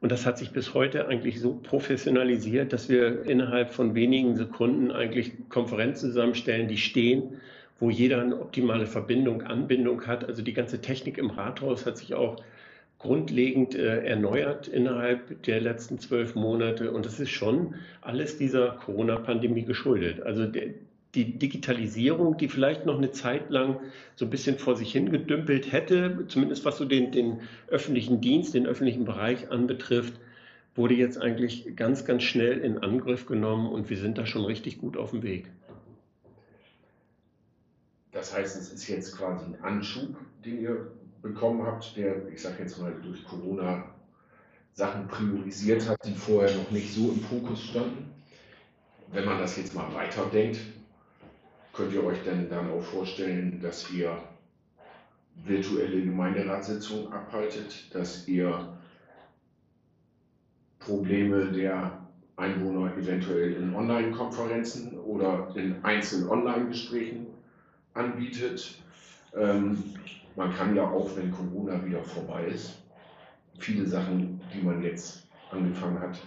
Und 0.00 0.12
das 0.12 0.26
hat 0.26 0.38
sich 0.38 0.50
bis 0.50 0.74
heute 0.74 1.08
eigentlich 1.08 1.40
so 1.40 1.54
professionalisiert, 1.54 2.72
dass 2.72 2.88
wir 2.88 3.24
innerhalb 3.24 3.72
von 3.72 3.94
wenigen 3.94 4.36
Sekunden 4.36 4.90
eigentlich 4.90 5.32
Konferenzen 5.48 6.10
zusammenstellen, 6.10 6.68
die 6.68 6.76
stehen, 6.76 7.40
wo 7.80 7.90
jeder 7.90 8.20
eine 8.20 8.40
optimale 8.40 8.86
Verbindung, 8.86 9.42
Anbindung 9.42 10.06
hat. 10.06 10.24
Also 10.24 10.42
die 10.42 10.52
ganze 10.52 10.80
Technik 10.80 11.18
im 11.18 11.30
Rathaus 11.30 11.86
hat 11.86 11.98
sich 11.98 12.14
auch 12.14 12.36
grundlegend 12.98 13.74
äh, 13.74 14.04
erneuert 14.04 14.68
innerhalb 14.68 15.42
der 15.42 15.60
letzten 15.60 15.98
zwölf 15.98 16.34
Monate. 16.34 16.92
Und 16.92 17.06
das 17.06 17.20
ist 17.20 17.30
schon 17.30 17.74
alles 18.00 18.38
dieser 18.38 18.78
Corona-Pandemie 18.84 19.64
geschuldet. 19.64 20.22
Also 20.22 20.46
der, 20.46 20.68
die 21.16 21.38
Digitalisierung, 21.38 22.36
die 22.36 22.48
vielleicht 22.48 22.86
noch 22.86 22.98
eine 22.98 23.10
Zeit 23.10 23.50
lang 23.50 23.80
so 24.14 24.26
ein 24.26 24.30
bisschen 24.30 24.58
vor 24.58 24.76
sich 24.76 24.92
hingedümpelt 24.92 25.72
hätte, 25.72 26.26
zumindest 26.28 26.64
was 26.64 26.76
so 26.76 26.84
den, 26.84 27.10
den 27.10 27.40
öffentlichen 27.68 28.20
Dienst, 28.20 28.54
den 28.54 28.66
öffentlichen 28.66 29.04
Bereich 29.04 29.50
anbetrifft, 29.50 30.14
wurde 30.74 30.94
jetzt 30.94 31.20
eigentlich 31.20 31.74
ganz, 31.74 32.04
ganz 32.04 32.22
schnell 32.22 32.58
in 32.58 32.78
Angriff 32.78 33.26
genommen 33.26 33.66
und 33.68 33.88
wir 33.88 33.96
sind 33.96 34.18
da 34.18 34.26
schon 34.26 34.44
richtig 34.44 34.78
gut 34.78 34.96
auf 34.96 35.10
dem 35.10 35.22
Weg. 35.22 35.50
Das 38.12 38.34
heißt, 38.34 38.56
es 38.56 38.72
ist 38.72 38.86
jetzt 38.88 39.16
quasi 39.16 39.46
ein 39.46 39.62
Anschub, 39.62 40.16
den 40.44 40.60
ihr 40.60 40.90
bekommen 41.22 41.66
habt, 41.66 41.96
der, 41.96 42.28
ich 42.28 42.40
sage 42.40 42.56
jetzt 42.60 42.78
mal, 42.78 42.94
durch 43.02 43.24
Corona 43.24 43.84
Sachen 44.74 45.08
priorisiert 45.08 45.88
hat, 45.88 45.98
die 46.04 46.14
vorher 46.14 46.54
noch 46.54 46.70
nicht 46.70 46.92
so 46.92 47.10
im 47.10 47.20
Fokus 47.20 47.62
standen. 47.62 48.10
Wenn 49.12 49.24
man 49.24 49.38
das 49.38 49.56
jetzt 49.56 49.74
mal 49.74 49.92
weiterdenkt, 49.94 50.58
Könnt 51.76 51.92
ihr 51.92 52.04
euch 52.04 52.22
denn 52.22 52.48
dann 52.48 52.70
auch 52.70 52.80
vorstellen, 52.80 53.60
dass 53.60 53.90
ihr 53.90 54.16
virtuelle 55.44 56.02
Gemeinderatssitzungen 56.02 57.12
abhaltet, 57.12 57.94
dass 57.94 58.26
ihr 58.26 58.78
Probleme 60.78 61.52
der 61.52 62.00
Einwohner 62.36 62.96
eventuell 62.96 63.52
in 63.54 63.74
Online-Konferenzen 63.74 64.98
oder 65.00 65.52
in 65.54 65.84
einzelnen 65.84 66.30
Online-Gesprächen 66.30 67.26
anbietet. 67.92 68.78
Ähm, 69.34 69.82
man 70.34 70.54
kann 70.54 70.74
ja 70.74 70.88
auch, 70.88 71.14
wenn 71.16 71.30
Corona 71.30 71.84
wieder 71.84 72.02
vorbei 72.02 72.46
ist, 72.46 72.78
viele 73.58 73.86
Sachen, 73.86 74.40
die 74.54 74.62
man 74.62 74.82
jetzt 74.82 75.26
angefangen 75.50 76.00
hat, 76.00 76.18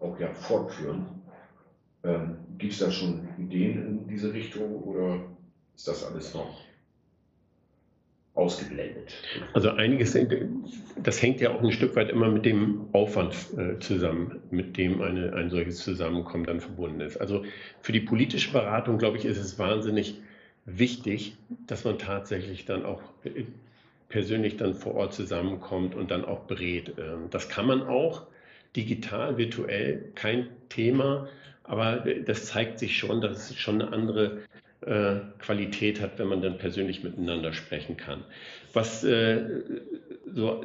auch 0.00 0.18
ja 0.18 0.28
fortführen. 0.32 1.06
Ähm, 2.02 2.38
Gibt 2.58 2.72
es 2.72 2.80
da 2.80 2.90
schon 2.90 3.28
Ideen 3.38 3.86
in 3.86 4.08
diese 4.08 4.32
Richtung 4.32 4.82
oder 4.82 5.20
ist 5.76 5.86
das 5.86 6.04
alles 6.04 6.34
noch 6.34 6.60
ausgeblendet? 8.34 9.14
Also 9.52 9.70
einiges, 9.70 10.16
das 10.96 11.22
hängt 11.22 11.40
ja 11.40 11.50
auch 11.50 11.62
ein 11.62 11.72
Stück 11.72 11.94
weit 11.96 12.10
immer 12.10 12.28
mit 12.28 12.44
dem 12.44 12.86
Aufwand 12.92 13.34
äh, 13.56 13.78
zusammen, 13.78 14.40
mit 14.50 14.76
dem 14.76 15.00
eine, 15.02 15.32
ein 15.34 15.50
solches 15.50 15.78
Zusammenkommen 15.78 16.44
dann 16.44 16.60
verbunden 16.60 17.00
ist. 17.00 17.16
Also 17.16 17.44
für 17.80 17.92
die 17.92 18.00
politische 18.00 18.52
Beratung, 18.52 18.98
glaube 18.98 19.18
ich, 19.18 19.24
ist 19.24 19.38
es 19.38 19.58
wahnsinnig 19.58 20.20
wichtig, 20.64 21.36
dass 21.66 21.84
man 21.84 21.98
tatsächlich 21.98 22.64
dann 22.64 22.84
auch 22.84 23.02
äh, 23.24 23.44
persönlich 24.08 24.56
dann 24.56 24.74
vor 24.74 24.94
Ort 24.94 25.14
zusammenkommt 25.14 25.94
und 25.94 26.10
dann 26.10 26.24
auch 26.24 26.40
berät. 26.40 26.94
Ähm, 26.98 27.28
das 27.30 27.48
kann 27.48 27.66
man 27.66 27.82
auch 27.82 28.26
digital, 28.76 29.36
virtuell, 29.36 30.04
kein 30.14 30.48
Thema. 30.68 31.28
Aber 31.68 32.04
das 32.24 32.46
zeigt 32.46 32.78
sich 32.78 32.96
schon, 32.96 33.20
dass 33.20 33.50
es 33.50 33.56
schon 33.56 33.80
eine 33.80 33.92
andere 33.92 34.38
äh, 34.80 35.16
Qualität 35.38 36.00
hat, 36.00 36.18
wenn 36.18 36.28
man 36.28 36.40
dann 36.40 36.58
persönlich 36.58 37.04
miteinander 37.04 37.52
sprechen 37.52 37.96
kann. 37.96 38.24
Was 38.72 39.04
äh, 39.04 39.62
so 40.32 40.64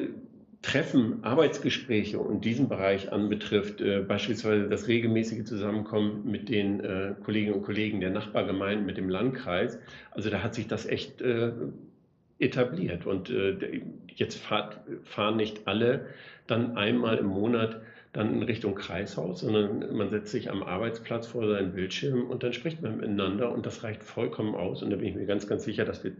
Treffen, 0.62 1.26
Arbeitsgespräche 1.26 2.20
und 2.20 2.46
diesen 2.46 2.70
Bereich 2.70 3.12
anbetrifft, 3.12 3.82
äh, 3.82 4.00
beispielsweise 4.00 4.70
das 4.70 4.88
regelmäßige 4.88 5.44
Zusammenkommen 5.44 6.24
mit 6.24 6.48
den 6.48 6.80
äh, 6.80 7.16
Kolleginnen 7.22 7.56
und 7.56 7.64
Kollegen 7.64 8.00
der 8.00 8.12
Nachbargemeinden, 8.12 8.86
mit 8.86 8.96
dem 8.96 9.10
Landkreis, 9.10 9.78
also 10.12 10.30
da 10.30 10.42
hat 10.42 10.56
sich 10.56 10.68
das 10.68 10.86
echt 10.86 11.22
äh, 11.22 11.52
etabliert. 12.40 13.06
Und 13.06 13.30
äh, 13.30 13.82
jetzt 14.16 14.38
fahrt, 14.38 14.80
fahren 15.04 15.36
nicht 15.36 15.68
alle 15.68 16.08
dann 16.48 16.78
einmal 16.78 17.18
im 17.18 17.28
Monat 17.28 17.82
dann 18.14 18.32
in 18.32 18.44
Richtung 18.44 18.76
Kreishaus, 18.76 19.42
sondern 19.42 19.96
man 19.96 20.10
setzt 20.10 20.32
sich 20.32 20.52
am 20.52 20.62
Arbeitsplatz 20.62 21.26
vor 21.26 21.48
seinen 21.48 21.74
Bildschirm 21.74 22.30
und 22.30 22.44
dann 22.44 22.54
spricht 22.54 22.82
man 22.82 22.98
miteinander 22.98 23.52
und 23.52 23.66
das 23.66 23.84
reicht 23.84 24.04
vollkommen 24.04 24.54
aus. 24.54 24.84
Und 24.84 24.92
da 24.92 24.98
bin 24.98 25.08
ich 25.08 25.16
mir 25.16 25.26
ganz, 25.26 25.48
ganz 25.48 25.64
sicher, 25.64 25.84
dass 25.84 26.04
wir 26.04 26.12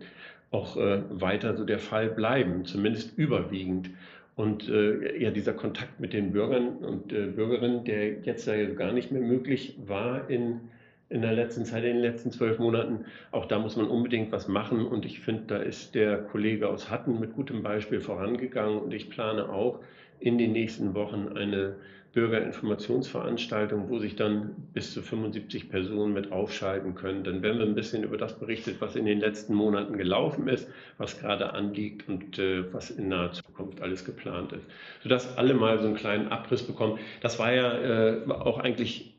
auch 0.50 0.76
äh, 0.76 1.02
weiter 1.10 1.56
so 1.56 1.66
der 1.66 1.80
Fall 1.80 2.10
bleiben, 2.10 2.66
zumindest 2.66 3.18
überwiegend. 3.18 3.92
Und 4.36 4.68
äh, 4.70 5.22
ja, 5.22 5.30
dieser 5.30 5.54
Kontakt 5.54 6.00
mit 6.00 6.14
den 6.14 6.32
Bürgern 6.32 6.78
und 6.78 7.14
äh, 7.14 7.28
Bürgerinnen, 7.28 7.84
der 7.86 8.22
jetzt 8.22 8.48
ja 8.48 8.66
gar 8.72 8.92
nicht 8.92 9.12
mehr 9.12 9.22
möglich 9.22 9.78
war 9.86 10.28
in, 10.32 10.62
in 11.10 11.22
der 11.22 11.34
letzten 11.34 11.66
Zeit, 11.66 11.84
in 11.84 11.94
den 11.94 12.02
letzten 12.02 12.32
zwölf 12.32 12.58
Monaten, 12.58 13.06
auch 13.30 13.46
da 13.46 13.60
muss 13.60 13.76
man 13.76 13.88
unbedingt 13.88 14.32
was 14.32 14.48
machen. 14.48 14.88
Und 14.88 15.06
ich 15.06 15.20
finde, 15.20 15.44
da 15.46 15.58
ist 15.58 15.94
der 15.94 16.24
Kollege 16.24 16.70
aus 16.70 16.90
Hatten 16.90 17.20
mit 17.20 17.36
gutem 17.36 17.62
Beispiel 17.62 18.02
vorangegangen 18.02 18.80
und 18.80 18.92
ich 18.92 19.12
plane 19.12 19.48
auch, 19.50 19.80
in 20.24 20.38
den 20.38 20.54
nächsten 20.54 20.94
Wochen 20.94 21.28
eine 21.36 21.76
Bürgerinformationsveranstaltung, 22.14 23.90
wo 23.90 23.98
sich 23.98 24.16
dann 24.16 24.52
bis 24.74 24.94
zu 24.94 25.02
75 25.02 25.70
Personen 25.70 26.14
mit 26.14 26.32
aufschalten 26.32 26.96
können. 26.96 27.24
Dann 27.24 27.42
werden 27.42 27.58
wir 27.58 27.66
ein 27.66 27.76
bisschen 27.76 28.04
über 28.04 28.18
das 28.18 28.40
berichtet, 28.40 28.80
was 28.80 28.96
in 28.96 29.06
den 29.06 29.20
letzten 29.20 29.54
Monaten 29.54 29.98
gelaufen 29.98 30.48
ist, 30.48 30.70
was 30.98 31.20
gerade 31.20 31.54
anliegt 31.54 32.08
und 32.08 32.38
äh, 32.38 32.72
was 32.72 32.92
in 32.92 33.10
naher 33.10 33.34
Zukunft 33.34 33.82
alles 33.82 34.06
geplant 34.06 34.54
ist. 34.54 34.66
Sodass 35.02 35.38
alle 35.38 35.56
mal 35.56 35.80
so 35.80 35.88
einen 35.88 35.96
kleinen 35.96 36.28
Abriss 36.28 36.64
bekommen. 36.64 37.00
Das 37.22 37.40
war 37.40 37.52
ja 37.52 37.78
äh, 37.80 38.22
auch 38.30 38.60
eigentlich 38.60 39.16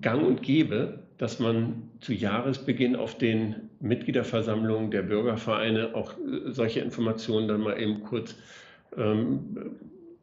gang 0.00 0.24
und 0.24 0.42
gäbe, 0.42 1.00
dass 1.18 1.40
man 1.40 1.90
zu 2.00 2.14
Jahresbeginn 2.14 2.94
auf 2.94 3.18
den 3.18 3.68
Mitgliederversammlungen 3.80 4.92
der 4.92 5.02
Bürgervereine 5.02 5.94
auch 5.94 6.12
äh, 6.12 6.52
solche 6.52 6.80
Informationen 6.80 7.48
dann 7.48 7.60
mal 7.60 7.80
eben 7.80 8.04
kurz 8.04 8.36
ähm, 8.96 9.76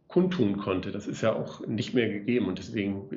kundtun 0.07 0.57
konnte. 0.57 0.91
Das 0.91 1.07
ist 1.07 1.21
ja 1.21 1.33
auch 1.33 1.65
nicht 1.67 1.93
mehr 1.93 2.09
gegeben 2.09 2.47
und 2.47 2.57
deswegen 2.57 3.09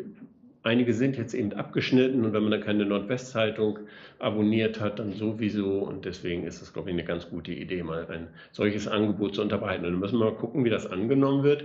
einige 0.62 0.92
sind 0.92 1.16
jetzt 1.16 1.34
eben 1.34 1.52
abgeschnitten 1.52 2.24
und 2.24 2.32
wenn 2.32 2.42
man 2.42 2.52
dann 2.52 2.60
keine 2.60 2.84
Nordwestzeitung 2.84 3.78
abonniert 4.18 4.80
hat, 4.80 4.98
dann 4.98 5.12
sowieso 5.12 5.78
und 5.80 6.04
deswegen 6.04 6.44
ist 6.44 6.60
es, 6.60 6.72
glaube 6.72 6.90
ich, 6.90 6.94
eine 6.94 7.04
ganz 7.04 7.30
gute 7.30 7.52
Idee, 7.52 7.82
mal 7.82 8.06
ein 8.08 8.28
solches 8.52 8.86
Angebot 8.86 9.36
zu 9.36 9.42
unterbreiten. 9.42 9.84
Und 9.84 9.92
dann 9.92 10.00
müssen 10.00 10.18
wir 10.18 10.26
mal 10.26 10.36
gucken, 10.36 10.64
wie 10.64 10.70
das 10.70 10.86
angenommen 10.86 11.42
wird. 11.42 11.64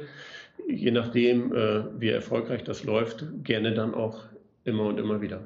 Je 0.68 0.92
nachdem, 0.92 1.54
äh, 1.54 1.84
wie 2.00 2.10
erfolgreich 2.10 2.64
das 2.64 2.84
läuft, 2.86 3.26
gerne 3.44 3.74
dann 3.74 3.94
auch 3.94 4.24
immer 4.64 4.86
und 4.86 4.98
immer 4.98 5.20
wieder. 5.22 5.42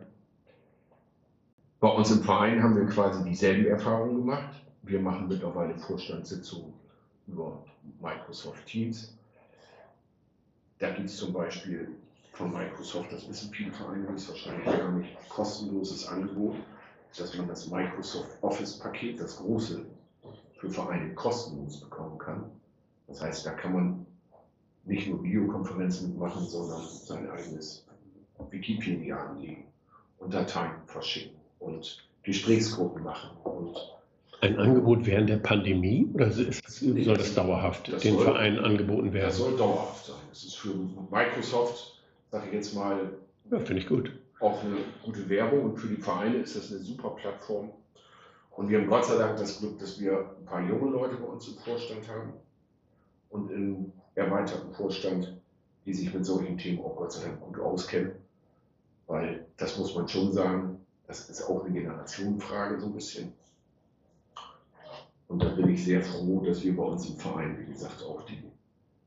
Bei 1.80 1.90
uns 1.90 2.12
im 2.12 2.22
Verein 2.22 2.62
haben 2.62 2.76
wir 2.76 2.86
quasi 2.86 3.24
dieselben 3.28 3.66
Erfahrungen 3.66 4.18
gemacht. 4.18 4.54
Wir 4.84 5.00
machen 5.00 5.28
mittlerweile 5.28 5.76
Vorstandssitzungen 5.76 6.74
über 7.32 7.64
Microsoft 8.00 8.66
Teams 8.66 9.14
da 10.80 10.92
gibt 10.92 11.10
es 11.10 11.18
zum 11.18 11.34
Beispiel 11.34 11.90
von 12.32 12.54
Microsoft, 12.54 13.12
das 13.12 13.28
wissen 13.28 13.52
viele 13.52 13.72
Vereine 13.72 14.08
wahrscheinlich 14.08 14.66
gar 14.66 14.92
nicht, 14.94 15.30
kostenloses 15.30 16.08
Angebot, 16.08 16.56
dass 17.18 17.36
man 17.38 17.48
das 17.48 17.70
Microsoft 17.70 18.42
Office-Paket, 18.42 19.20
das 19.20 19.38
große, 19.38 19.86
für 20.58 20.70
Vereine 20.70 21.14
kostenlos 21.16 21.82
bekommen 21.82 22.18
kann. 22.18 22.50
Das 23.08 23.22
heißt, 23.22 23.46
da 23.46 23.52
kann 23.52 23.74
man 23.74 24.06
nicht 24.86 25.10
nur 25.10 25.22
Videokonferenzen 25.22 26.18
machen, 26.18 26.46
sondern 26.46 26.82
sein 26.88 27.30
eigenes 27.30 27.86
Wikipedia 28.50 29.18
anlegen 29.18 29.66
und 30.20 30.34
Dateien 30.34 30.72
verschicken 30.86 31.38
und 31.60 32.08
Gesprächsgruppen 32.24 33.04
machen 33.04 33.36
und 33.44 33.78
ein 34.42 34.58
Angebot 34.58 35.06
während 35.06 35.30
der 35.30 35.38
Pandemie 35.38 36.10
oder 36.14 36.28
ist, 36.28 36.82
nee, 36.82 37.04
soll 37.04 37.18
das 37.18 37.36
dauerhaft 37.36 37.92
das 37.92 38.02
den 38.02 38.16
soll, 38.16 38.24
Vereinen 38.26 38.60
angeboten 38.60 39.14
werden? 39.14 39.28
Das 39.28 39.38
soll 39.38 39.58
dauerhaft 39.58 40.06
sein. 40.06 40.16
Das 40.30 40.44
ist 40.44 40.56
für 40.56 40.74
Microsoft, 41.12 42.02
sage 42.32 42.48
ich 42.48 42.54
jetzt 42.54 42.74
mal, 42.74 43.12
ja, 43.52 43.60
finde 43.60 43.82
ich 43.82 43.88
gut. 43.88 44.12
Auch 44.40 44.64
eine 44.64 44.78
gute 45.04 45.28
Werbung 45.28 45.72
und 45.72 45.78
für 45.78 45.88
die 45.88 46.02
Vereine 46.02 46.38
ist 46.38 46.56
das 46.56 46.72
eine 46.72 46.80
super 46.80 47.10
Plattform. 47.10 47.72
Und 48.52 48.70
wir 48.70 48.80
haben 48.80 48.88
Gott 48.88 49.06
sei 49.06 49.18
Dank 49.18 49.38
das 49.38 49.60
Glück, 49.60 49.80
dass 49.80 50.00
wir 50.00 50.36
ein 50.38 50.46
paar 50.46 50.62
junge 50.62 50.92
Leute 50.92 51.16
bei 51.16 51.26
uns 51.26 51.48
im 51.48 51.56
Vorstand 51.56 52.08
haben 52.08 52.34
und 53.30 53.50
im 53.52 53.92
erweiterten 54.16 54.74
Vorstand, 54.74 55.38
die 55.86 55.94
sich 55.94 56.14
mit 56.14 56.26
solchen 56.26 56.58
Themen 56.58 56.84
auch 56.84 56.96
Gott 56.96 57.12
sei 57.12 57.28
Dank 57.28 57.42
gut 57.42 57.60
auskennen. 57.60 58.12
Weil 59.08 59.46
das 59.58 59.78
muss 59.78 59.96
man 59.96 60.08
schon 60.08 60.32
sagen, 60.32 60.86
das 61.08 61.30
ist 61.30 61.42
auch 61.44 61.64
eine 61.64 61.74
Generationenfrage 61.74 62.80
so 62.80 62.88
ein 62.88 62.94
bisschen. 62.94 63.34
Und 65.30 65.44
da 65.44 65.50
bin 65.50 65.70
ich 65.70 65.86
sehr 65.86 66.02
froh, 66.02 66.44
dass 66.44 66.64
wir 66.64 66.76
bei 66.76 66.84
uns 66.84 67.08
im 67.08 67.16
Verein, 67.16 67.58
wie 67.60 67.72
gesagt, 67.72 68.02
auch 68.04 68.26
die 68.26 68.42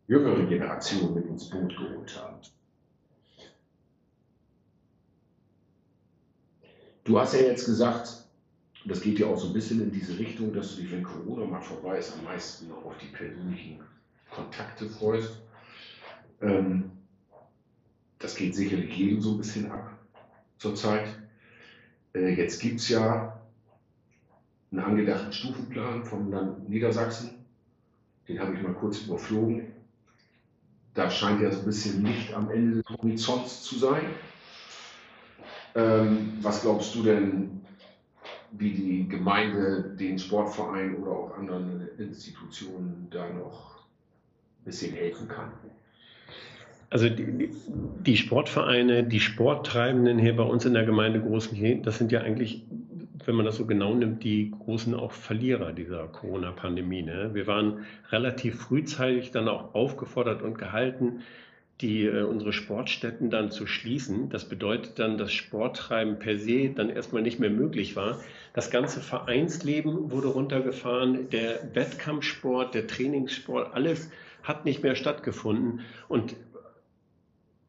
jüngere 0.06 0.46
Generation 0.46 1.14
mit 1.14 1.26
ins 1.26 1.50
Boot 1.50 1.76
geholt 1.76 2.16
haben. 2.16 2.36
Du 7.02 7.18
hast 7.18 7.34
ja 7.34 7.40
jetzt 7.40 7.66
gesagt, 7.66 8.24
das 8.84 9.00
geht 9.00 9.18
ja 9.18 9.26
auch 9.26 9.36
so 9.36 9.48
ein 9.48 9.52
bisschen 9.52 9.82
in 9.82 9.90
diese 9.90 10.16
Richtung, 10.16 10.52
dass 10.52 10.76
du 10.76 10.82
dich, 10.82 10.92
wenn 10.92 11.02
Corona 11.02 11.44
mal 11.44 11.60
vorbei 11.60 11.98
ist, 11.98 12.12
am 12.16 12.24
meisten 12.24 12.68
noch 12.68 12.84
auf 12.84 12.96
die 12.98 13.06
persönlichen 13.06 13.80
Kontakte 14.30 14.88
freust. 14.88 15.42
Ähm, 16.40 16.92
das 18.20 18.36
geht 18.36 18.54
sicherlich 18.54 18.96
jedem 18.96 19.20
so 19.20 19.32
ein 19.32 19.38
bisschen 19.38 19.72
ab 19.72 19.98
zurzeit. 20.58 21.08
Äh, 22.14 22.34
jetzt 22.34 22.60
gibt 22.60 22.78
es 22.78 22.88
ja 22.88 23.41
einen 24.72 24.80
angedachten 24.80 25.32
Stufenplan 25.32 26.04
vom 26.04 26.30
Land 26.30 26.68
Niedersachsen. 26.68 27.44
Den 28.26 28.40
habe 28.40 28.54
ich 28.54 28.62
mal 28.62 28.72
kurz 28.72 29.02
überflogen. 29.02 29.72
Da 30.94 31.10
scheint 31.10 31.40
ja 31.42 31.50
so 31.50 31.60
ein 31.60 31.66
bisschen 31.66 32.04
Licht 32.04 32.32
am 32.32 32.50
Ende 32.50 32.82
des 32.82 32.88
Horizonts 32.88 33.62
zu 33.62 33.78
sein. 33.78 34.04
Ähm, 35.74 36.34
was 36.42 36.62
glaubst 36.62 36.94
du 36.94 37.02
denn, 37.02 37.62
wie 38.52 38.72
die 38.72 39.08
Gemeinde, 39.08 39.96
den 39.98 40.18
Sportverein 40.18 40.96
oder 40.96 41.12
auch 41.12 41.38
anderen 41.38 41.88
Institutionen 41.98 43.08
da 43.10 43.28
noch 43.30 43.76
ein 43.76 44.64
bisschen 44.64 44.92
helfen 44.92 45.28
kann? 45.28 45.52
Also 46.92 47.08
die, 47.08 47.48
die, 48.04 48.16
Sportvereine, 48.18 49.02
die 49.02 49.20
Sporttreibenden 49.20 50.18
hier 50.18 50.36
bei 50.36 50.42
uns 50.42 50.66
in 50.66 50.74
der 50.74 50.84
Gemeinde 50.84 51.22
Großenkirchen, 51.22 51.82
das 51.82 51.96
sind 51.96 52.12
ja 52.12 52.20
eigentlich 52.20 52.66
wenn 53.24 53.36
man 53.36 53.46
das 53.46 53.56
so 53.56 53.66
genau 53.66 53.94
nimmt, 53.94 54.24
die 54.24 54.50
großen 54.50 54.96
auch 54.96 55.12
Verlierer 55.12 55.72
dieser 55.72 56.08
Corona-Pandemie. 56.08 57.02
Ne? 57.02 57.30
Wir 57.34 57.46
waren 57.46 57.86
relativ 58.10 58.62
frühzeitig 58.62 59.30
dann 59.30 59.46
auch 59.46 59.76
aufgefordert 59.76 60.42
und 60.42 60.58
gehalten, 60.58 61.20
die, 61.80 62.04
äh, 62.04 62.24
unsere 62.24 62.52
Sportstätten 62.52 63.30
dann 63.30 63.52
zu 63.52 63.68
schließen. 63.68 64.28
Das 64.28 64.48
bedeutet 64.48 64.98
dann, 64.98 65.18
dass 65.18 65.32
Sporttreiben 65.32 66.18
per 66.18 66.36
se 66.36 66.70
dann 66.70 66.90
erstmal 66.90 67.22
nicht 67.22 67.38
mehr 67.38 67.50
möglich 67.50 67.94
war. 67.94 68.18
Das 68.54 68.72
ganze 68.72 69.00
Vereinsleben 69.00 70.10
wurde 70.10 70.26
runtergefahren, 70.26 71.30
der 71.30 71.60
Wettkampfsport, 71.74 72.74
der 72.74 72.88
Trainingssport, 72.88 73.72
alles 73.72 74.10
hat 74.42 74.64
nicht 74.64 74.82
mehr 74.82 74.96
stattgefunden. 74.96 75.82
Und 76.08 76.34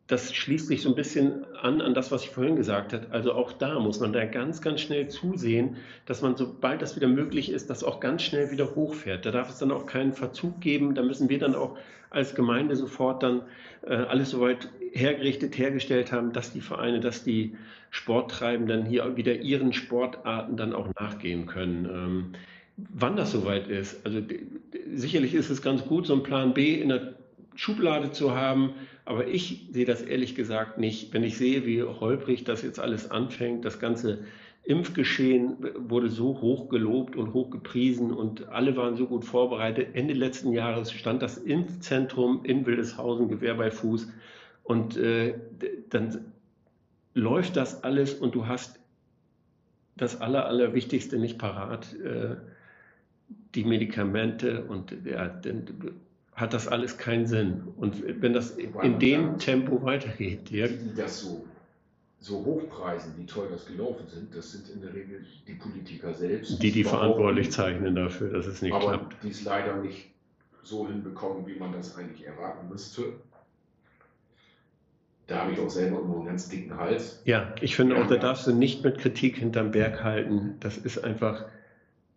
das 0.08 0.34
schließt 0.34 0.68
sich 0.68 0.82
so 0.82 0.89
ein 0.89 0.96
bisschen 0.96 1.46
an 1.62 1.82
an 1.82 1.94
das, 1.94 2.12
was 2.12 2.24
ich 2.24 2.30
vorhin 2.30 2.58
gesagt 2.58 2.92
habe. 2.92 3.08
Also 3.12 3.34
auch 3.34 3.54
da 3.54 3.80
muss 3.80 4.02
man 4.02 4.12
da 4.12 4.26
ganz, 4.26 4.62
ganz 4.62 4.82
schnell 4.82 5.08
zusehen, 5.08 5.78
dass 6.06 6.22
man, 6.22 6.36
sobald 6.36 6.82
das 6.82 6.98
wieder 6.98 7.08
möglich 7.08 7.50
ist, 7.50 7.70
das 7.70 7.84
auch 7.86 8.02
ganz 8.02 8.22
schnell 8.22 8.52
wieder 8.52 8.76
hochfährt. 8.76 9.26
Da 9.26 9.32
darf 9.32 9.50
es 9.50 9.60
dann 9.60 9.72
auch 9.72 9.86
keinen 9.86 10.12
Verzug 10.13 10.60
geben. 10.60 10.94
Da 10.94 11.04
müssen 11.04 11.30
wir 11.30 11.39
dann 11.39 11.56
auch 11.56 11.78
als 12.10 12.36
Gemeinde 12.36 12.76
sofort 12.76 13.24
dann 13.24 13.44
äh, 13.88 13.96
alles 13.96 14.32
soweit 14.32 14.70
hergerichtet, 14.92 15.58
hergestellt 15.58 16.12
haben, 16.12 16.34
dass 16.34 16.52
die 16.52 16.62
Vereine, 16.62 17.00
dass 17.00 17.24
die 17.24 17.56
Sporttreibenden 17.89 18.86
hier 18.86 19.16
wieder 19.16 19.36
ihren 19.36 19.72
Sportarten 19.72 20.58
dann 20.58 20.74
auch 20.74 20.89
nachgehen 21.00 21.46
können. 21.46 21.86
Ähm, 21.86 22.26
wann 22.78 23.16
das 23.16 23.32
soweit 23.32 23.68
ist, 23.68 24.06
also 24.06 24.22
sicherlich 24.94 25.34
ist 25.34 25.50
es 25.50 25.62
ganz 25.62 25.86
gut, 25.86 26.08
so 26.08 26.13
einen 26.13 26.24
Plan 26.24 26.54
B 26.54 26.76
in 26.76 26.89
der 26.89 27.13
Schublade 27.56 28.12
zu 28.12 28.36
haben, 28.36 28.72
aber 29.06 29.28
ich 29.28 29.68
sehe 29.72 29.86
das 29.86 30.02
ehrlich 30.02 30.36
gesagt 30.36 30.78
nicht. 30.78 31.13
Wenn 31.13 31.24
ich 31.24 31.38
sehe, 31.38 31.66
wie 31.66 31.84
holprig 31.84 32.44
das 32.44 32.62
jetzt 32.62 32.80
alles 32.80 33.12
anfängt, 33.12 33.66
das 33.66 33.80
ganze 33.80 34.26
Impfgeschehen 34.63 35.58
wurde 35.76 36.10
so 36.10 36.39
hoch 36.39 36.70
gelobt 36.70 37.18
und 37.18 37.34
hoch 37.34 37.50
gepriesen 37.50 38.13
und 38.13 38.48
alle 38.48 38.78
waren 38.78 38.96
so 38.96 39.08
gut 39.08 39.26
vorbereitet. 39.26 39.89
Ende 39.94 40.13
letzten 40.13 40.54
Jahres 40.54 40.92
stand 40.94 41.22
das 41.22 41.38
Impfzentrum 41.38 42.46
in 42.46 42.66
Wildeshausen 42.66 43.28
Gewehr 43.28 43.56
bei 43.56 43.72
Fuß 43.72 44.08
und 44.63 44.96
äh, 44.96 45.34
dann 45.89 46.32
läuft 47.13 47.58
das 47.58 47.84
alles 47.84 48.13
und 48.13 48.36
du 48.36 48.48
hast 48.48 48.80
das 49.98 50.22
Aller, 50.22 50.48
Allerwichtigste 50.48 51.20
nicht 51.20 51.38
parat, 51.38 51.94
äh, 51.96 52.38
die 53.54 53.66
Medikamente 53.66 54.63
und 54.63 54.96
ja, 55.06 55.28
hat 56.36 56.54
das 56.54 56.67
alles 56.67 56.98
keinen 56.98 57.28
Sinn. 57.28 57.63
Und 57.78 58.04
wenn 58.22 58.34
das 58.34 58.52
in 58.52 59.00
dem 59.00 59.38
Tempo 59.38 59.84
weitergeht, 59.84 60.50
ja. 60.50 60.67
Die 60.67 60.96
das 60.96 61.22
so, 61.22 61.46
so 62.19 62.43
hochpreisen, 62.43 63.13
wie 63.17 63.26
toll 63.26 63.48
das 63.52 63.65
gelaufen 63.65 64.08
sind, 64.08 64.36
das 64.36 64.52
sind 64.52 64.69
in 64.69 64.82
der 64.82 64.93
Regel 64.93 65.26
die 65.48 65.54
Politiker 65.54 66.13
selbst. 66.13 66.62
Die, 66.62 66.72
die 66.72 66.84
verantwortlich 66.84 67.52
zeichnen 67.52 67.96
dafür, 67.96 68.32
dass 68.32 68.48
es 68.48 68.62
nicht 68.62 68.74
aber 68.74 68.98
klappt. 68.98 69.24
Die 69.24 69.30
es 69.30 69.43
leider 69.43 69.78
nicht 69.78 70.10
so 70.63 70.88
hinbekommen, 70.88 71.46
wie 71.46 71.56
man 71.56 71.74
das 71.74 71.98
eigentlich 71.98 72.26
erwarten 72.26 72.69
müsste. 72.69 73.13
Da 75.28 75.41
habe 75.41 75.54
ich 75.54 75.60
auch 75.60 75.69
selber 75.69 76.00
immer 76.00 76.15
einen 76.15 76.26
ganz 76.26 76.50
dicken 76.50 76.78
Hals. 76.78 77.22
Ja, 77.26 77.54
ich 77.62 77.76
finde 77.76 77.96
ja, 77.96 78.04
auch, 78.04 78.08
da 78.08 78.17
darfst 78.17 78.46
du 78.48 78.54
nicht 78.54 78.84
mit 78.84 78.98
Kritik 78.98 79.38
hinterm 79.38 79.72
Berg 79.72 80.04
halten. 80.04 80.56
Das 80.60 80.78
ist 80.78 81.04
einfach 81.04 81.46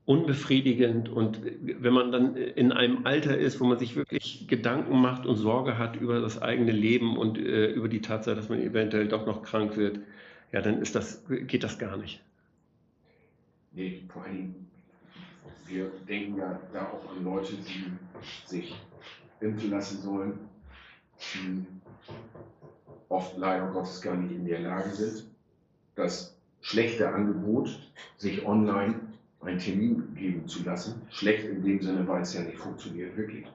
unbefriedigend 0.07 1.09
und 1.09 1.41
wenn 1.45 1.93
man 1.93 2.13
dann 2.13 2.37
in 2.37 2.71
einem 2.71 3.05
Alter 3.07 3.37
ist, 3.37 3.61
wo 3.61 3.65
man 3.65 3.79
sich 3.79 3.97
wirklich 3.97 4.47
Gedanken 4.47 5.01
macht 5.01 5.27
und 5.27 5.35
Sorge 5.37 5.79
hat 5.79 5.97
über 5.97 6.21
das 6.21 6.41
eigene 6.41 6.71
Leben 6.71 7.17
und 7.17 7.39
äh, 7.39 7.73
über 7.73 7.89
die 7.89 8.01
Tatsache, 8.01 8.37
dass 8.37 8.49
man 8.49 8.61
eventuell 8.61 9.09
doch 9.09 9.27
noch 9.27 9.43
krank 9.43 9.77
wird, 9.77 9.99
ja, 10.53 10.63
dann 10.63 10.81
ist 10.81 10.95
das, 10.95 11.25
geht 11.29 11.65
das 11.65 11.79
gar 11.81 11.97
nicht. 11.97 12.23
Nee, 13.73 14.03
vor 14.09 14.25
allem, 14.25 14.55
wir 15.67 15.91
denken 16.09 16.39
ja 16.39 16.61
da 16.73 16.85
auch 16.87 17.11
an 17.11 17.25
Leute, 17.25 17.55
die 17.55 17.93
sich 18.47 18.77
impfen 19.41 19.71
lassen 19.71 20.01
sollen, 20.03 20.39
die 21.35 21.67
oft 23.09 23.37
leider 23.37 23.67
Gottes 23.73 24.01
gar 24.01 24.15
nicht 24.15 24.33
in 24.33 24.47
der 24.47 24.61
Lage 24.61 24.91
sind, 24.91 25.25
das 25.97 26.39
schlechte 26.61 27.09
Angebot, 27.09 27.77
sich 28.17 28.47
online 28.47 29.06
einen 29.47 29.59
Termin 29.59 30.15
geben 30.15 30.47
zu 30.49 30.65
lassen. 30.65 31.03
Schlecht 31.11 31.45
in 31.45 31.63
dem 31.63 31.81
Sinne, 31.81 32.07
weil 32.07 32.23
es 32.23 32.35
ja 32.35 32.43
nicht 32.43 32.59
funktioniert, 32.59 33.17
wirklich. 33.17 33.47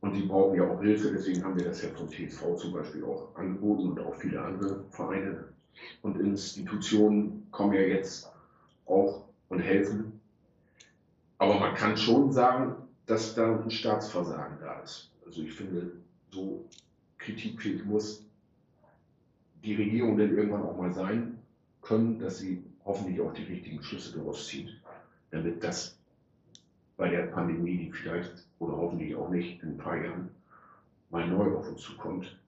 Und 0.00 0.14
die 0.14 0.22
brauchen 0.22 0.56
ja 0.56 0.68
auch 0.68 0.80
Hilfe, 0.80 1.12
deswegen 1.12 1.44
haben 1.44 1.58
wir 1.58 1.66
das 1.66 1.82
ja 1.82 1.90
vom 1.90 2.08
TSV 2.08 2.56
zum 2.56 2.72
Beispiel 2.72 3.04
auch 3.04 3.34
angeboten 3.36 3.90
und 3.90 4.00
auch 4.00 4.14
viele 4.16 4.40
andere 4.40 4.84
Vereine 4.90 5.44
und 6.02 6.18
Institutionen 6.18 7.46
kommen 7.50 7.74
ja 7.74 7.82
jetzt 7.82 8.30
auch 8.86 9.24
und 9.48 9.60
helfen. 9.60 10.20
Aber 11.38 11.58
man 11.58 11.74
kann 11.74 11.96
schon 11.96 12.32
sagen, 12.32 12.76
dass 13.06 13.34
da 13.34 13.60
ein 13.60 13.70
Staatsversagen 13.70 14.58
da 14.60 14.80
ist. 14.80 15.10
Also 15.26 15.42
ich 15.42 15.52
finde, 15.52 15.92
so 16.30 16.64
kritikfähig 17.18 17.84
muss 17.84 18.24
die 19.64 19.74
Regierung 19.74 20.16
denn 20.16 20.36
irgendwann 20.36 20.62
auch 20.62 20.76
mal 20.76 20.92
sein 20.92 21.38
können, 21.82 22.18
dass 22.18 22.38
sie 22.38 22.62
hoffentlich 22.84 23.20
auch 23.20 23.32
die 23.32 23.44
richtigen 23.44 23.82
Schlüsse 23.82 24.18
daraus 24.18 24.46
zieht, 24.48 24.80
damit 25.30 25.62
das 25.62 25.98
bei 26.96 27.08
der 27.08 27.22
Pandemie, 27.26 27.78
die 27.78 27.92
vielleicht 27.92 28.46
oder 28.58 28.76
hoffentlich 28.76 29.14
auch 29.14 29.30
nicht 29.30 29.62
in 29.62 29.70
ein 29.70 29.78
paar 29.78 29.96
Jahren 29.96 30.30
mal 31.10 31.26
neu 31.26 31.56
auf 31.56 31.68
uns 31.68 31.80
zukommt, 31.82 32.38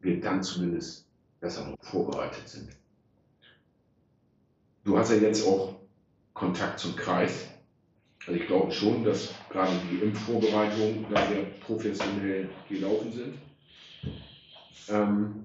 wir 0.00 0.20
dann 0.20 0.42
zumindest 0.42 1.06
besser 1.40 1.74
vorbereitet 1.80 2.48
sind. 2.48 2.70
Du 4.84 4.96
hast 4.96 5.10
ja 5.10 5.16
jetzt 5.16 5.46
auch 5.46 5.74
Kontakt 6.32 6.78
zum 6.78 6.96
Kreis. 6.96 7.48
Also 8.26 8.40
ich 8.40 8.46
glaube 8.46 8.70
schon, 8.70 9.04
dass 9.04 9.34
gerade 9.50 9.72
die 9.90 9.96
Impfvorbereitungen 9.96 11.06
da 11.12 11.26
sehr 11.26 11.42
professionell 11.60 12.48
gelaufen 12.68 13.12
sind. 13.12 13.34
Ähm, 14.88 15.44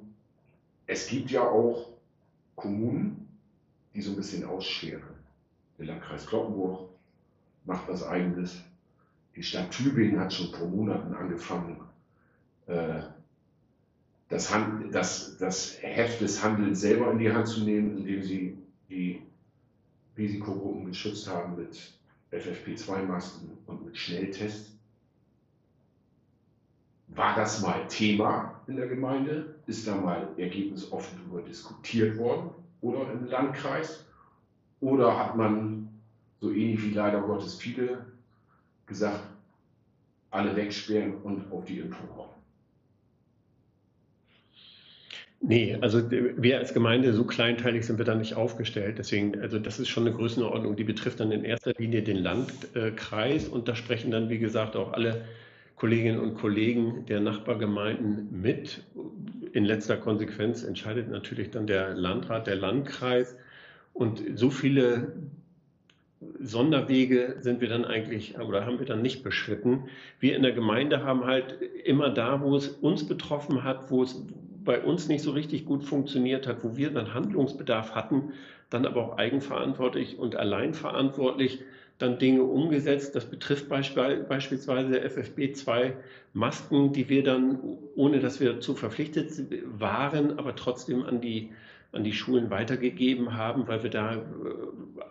es 0.85 1.07
gibt 1.07 1.31
ja 1.31 1.41
auch 1.41 1.89
Kommunen, 2.55 3.22
die 3.93 4.01
so 4.01 4.11
ein 4.11 4.15
bisschen 4.15 4.45
ausscheren. 4.45 5.03
Der 5.77 5.85
Landkreis 5.85 6.25
Kloppenburg 6.25 6.89
macht 7.65 7.87
was 7.87 8.03
Eigenes. 8.03 8.61
Die 9.35 9.43
Stadt 9.43 9.71
Tübingen 9.71 10.19
hat 10.19 10.33
schon 10.33 10.53
vor 10.53 10.67
Monaten 10.67 11.13
angefangen, 11.13 11.79
äh, 12.67 13.01
das, 14.29 14.53
Hand, 14.53 14.93
das, 14.93 15.37
das 15.37 15.81
Heft 15.81 16.21
des 16.21 16.43
Handelns 16.43 16.81
selber 16.81 17.11
in 17.11 17.19
die 17.19 17.31
Hand 17.31 17.47
zu 17.47 17.63
nehmen, 17.63 17.97
indem 17.97 18.23
sie 18.23 18.57
die 18.89 19.21
Risikogruppen 20.17 20.85
geschützt 20.85 21.27
haben 21.27 21.55
mit 21.57 21.93
FFP2-Masken 22.31 23.57
und 23.67 23.85
mit 23.85 23.97
Schnelltests. 23.97 24.71
War 27.09 27.35
das 27.35 27.61
mal 27.61 27.87
Thema 27.87 28.59
in 28.67 28.77
der 28.77 28.87
Gemeinde? 28.87 29.55
Ist 29.67 29.87
da 29.87 29.95
mal 29.95 30.29
ergebnisoffen 30.37 31.19
darüber 31.19 31.47
diskutiert 31.47 32.17
worden 32.17 32.49
oder 32.83 33.11
im 33.11 33.25
Landkreis? 33.25 34.05
Oder 34.81 35.17
hat 35.17 35.35
man, 35.35 35.89
so 36.39 36.51
ähnlich 36.51 36.83
wie 36.83 36.93
leider 36.93 37.21
Gottes 37.21 37.55
viele, 37.55 38.05
gesagt, 38.85 39.23
alle 40.29 40.55
wegsperren 40.55 41.15
und 41.23 41.51
auf 41.51 41.65
die 41.65 41.79
Impfung 41.79 42.09
hoffen? 42.15 42.33
Nee, 45.39 45.77
also 45.81 46.09
wir 46.09 46.57
als 46.57 46.73
Gemeinde, 46.73 47.13
so 47.13 47.25
kleinteilig 47.25 47.85
sind 47.85 47.97
wir 47.97 48.05
da 48.05 48.15
nicht 48.15 48.35
aufgestellt. 48.35 48.97
Deswegen, 48.97 49.39
also 49.41 49.59
das 49.59 49.79
ist 49.79 49.89
schon 49.89 50.07
eine 50.07 50.15
Größenordnung, 50.15 50.75
die 50.77 50.85
betrifft 50.85 51.19
dann 51.19 51.31
in 51.31 51.43
erster 51.43 51.73
Linie 51.77 52.01
den 52.01 52.17
Landkreis 52.17 53.47
und 53.47 53.67
da 53.67 53.75
sprechen 53.75 54.11
dann, 54.11 54.29
wie 54.29 54.39
gesagt, 54.39 54.75
auch 54.77 54.93
alle 54.93 55.25
Kolleginnen 55.83 56.21
und 56.21 56.35
Kollegen 56.35 57.05
der 57.07 57.19
Nachbargemeinden 57.19 58.29
mit. 58.31 58.85
In 59.51 59.65
letzter 59.65 59.97
Konsequenz 59.97 60.63
entscheidet 60.63 61.09
natürlich 61.09 61.51
dann 61.51 61.67
der 61.67 61.93
Landrat, 61.93 62.47
der 62.47 62.55
Landkreis. 62.55 63.35
Und 63.91 64.23
so 64.35 64.49
viele 64.49 65.11
Sonderwege 66.39 67.35
sind 67.41 67.59
wir 67.59 67.67
dann 67.67 67.83
eigentlich 67.83 68.39
oder 68.39 68.65
haben 68.65 68.79
wir 68.79 68.85
dann 68.85 69.01
nicht 69.01 69.25
beschritten. 69.25 69.89
Wir 70.21 70.37
in 70.37 70.43
der 70.43 70.53
Gemeinde 70.53 71.03
haben 71.03 71.25
halt 71.25 71.57
immer 71.83 72.11
da, 72.11 72.41
wo 72.41 72.55
es 72.55 72.69
uns 72.69 73.05
betroffen 73.05 73.65
hat, 73.65 73.91
wo 73.91 74.03
es 74.03 74.25
bei 74.63 74.79
uns 74.79 75.09
nicht 75.09 75.21
so 75.21 75.31
richtig 75.31 75.65
gut 75.65 75.83
funktioniert 75.83 76.47
hat, 76.47 76.63
wo 76.63 76.77
wir 76.77 76.91
dann 76.91 77.13
Handlungsbedarf 77.13 77.93
hatten, 77.93 78.31
dann 78.69 78.85
aber 78.85 79.03
auch 79.03 79.17
eigenverantwortlich 79.17 80.17
und 80.17 80.37
alleinverantwortlich 80.37 81.59
dann 82.03 82.19
Dinge 82.19 82.43
umgesetzt. 82.43 83.15
Das 83.15 83.25
betrifft 83.25 83.69
beispielsweise 83.69 84.99
FFB2 84.99 85.93
Masken, 86.33 86.91
die 86.91 87.07
wir 87.07 87.23
dann, 87.23 87.59
ohne 87.95 88.19
dass 88.19 88.39
wir 88.39 88.53
dazu 88.53 88.75
verpflichtet 88.75 89.31
waren, 89.65 90.37
aber 90.37 90.55
trotzdem 90.55 91.03
an 91.03 91.21
die, 91.21 91.51
an 91.93 92.03
die 92.03 92.11
Schulen 92.11 92.49
weitergegeben 92.49 93.37
haben, 93.37 93.67
weil 93.67 93.83
wir 93.83 93.89
da 93.89 94.15
äh, 94.15 94.19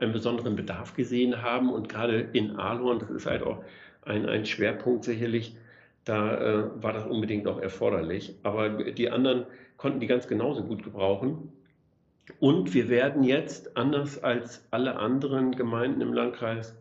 einen 0.01 0.13
besonderen 0.13 0.55
Bedarf 0.55 0.95
gesehen 0.95 1.41
haben. 1.43 1.73
Und 1.73 1.89
gerade 1.89 2.29
in 2.33 2.57
Ahlorn, 2.57 2.99
das 2.99 3.11
ist 3.11 3.27
halt 3.27 3.43
auch 3.43 3.65
ein, 4.03 4.29
ein 4.29 4.45
Schwerpunkt 4.45 5.05
sicherlich, 5.05 5.57
da 6.05 6.37
äh, 6.37 6.83
war 6.83 6.93
das 6.93 7.07
unbedingt 7.07 7.47
auch 7.47 7.59
erforderlich. 7.59 8.35
Aber 8.43 8.69
die 8.69 9.09
anderen 9.09 9.47
konnten 9.79 10.01
die 10.01 10.07
ganz 10.07 10.29
genauso 10.29 10.63
gut 10.63 10.83
gebrauchen. 10.83 11.53
Und 12.39 12.75
wir 12.75 12.89
werden 12.89 13.23
jetzt, 13.23 13.77
anders 13.77 14.23
als 14.23 14.67
alle 14.71 14.97
anderen 14.97 15.57
Gemeinden 15.57 16.03
im 16.03 16.13
Landkreis 16.13 16.77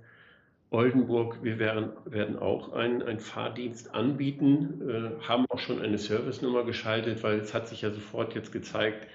Oldenburg, 0.72 1.44
wir 1.44 1.60
werden, 1.60 1.90
werden 2.06 2.40
auch 2.40 2.72
einen, 2.72 3.04
einen 3.04 3.20
Fahrdienst 3.20 3.94
anbieten, 3.94 4.82
äh, 4.90 5.28
haben 5.28 5.46
auch 5.50 5.60
schon 5.60 5.82
eine 5.82 5.98
Servicenummer 5.98 6.64
geschaltet, 6.64 7.24
weil 7.24 7.40
es 7.40 7.54
hat 7.54 7.68
sich 7.68 7.82
ja 7.82 7.92
sofort 7.92 8.34
jetzt 8.36 8.54
gezeigt, 8.54 9.06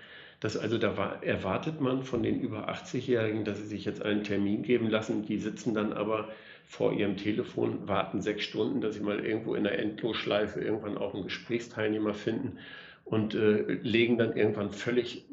dass 0.41 0.59
also 0.59 0.77
da 0.77 0.99
war, 0.99 1.23
erwartet 1.25 1.81
man 1.81 2.03
von 2.03 2.23
den 2.23 2.41
über 2.41 2.69
80-Jährigen, 2.69 3.45
dass 3.47 3.57
sie 3.57 3.67
sich 3.67 3.87
jetzt 3.87 4.03
einen 4.03 4.23
Termin 4.23 4.65
geben 4.65 4.91
lassen. 4.91 5.25
Die 5.25 5.39
sitzen 5.39 5.73
dann 5.73 5.95
aber 5.95 6.29
vor 6.67 6.93
ihrem 6.93 7.17
Telefon, 7.17 7.89
warten 7.89 8.21
sechs 8.21 8.45
Stunden, 8.45 8.83
dass 8.83 8.97
sie 8.97 9.03
mal 9.03 9.25
irgendwo 9.25 9.55
in 9.55 9.65
der 9.65 9.79
Endlosschleife 9.79 10.61
irgendwann 10.61 10.99
auch 10.99 11.15
einen 11.15 11.25
Gesprächsteilnehmer 11.25 12.13
finden 12.13 12.59
und 13.07 13.35
äh, 13.35 13.63
legen 13.83 14.19
dann 14.19 14.37
irgendwann 14.37 14.73
völlig 14.73 15.25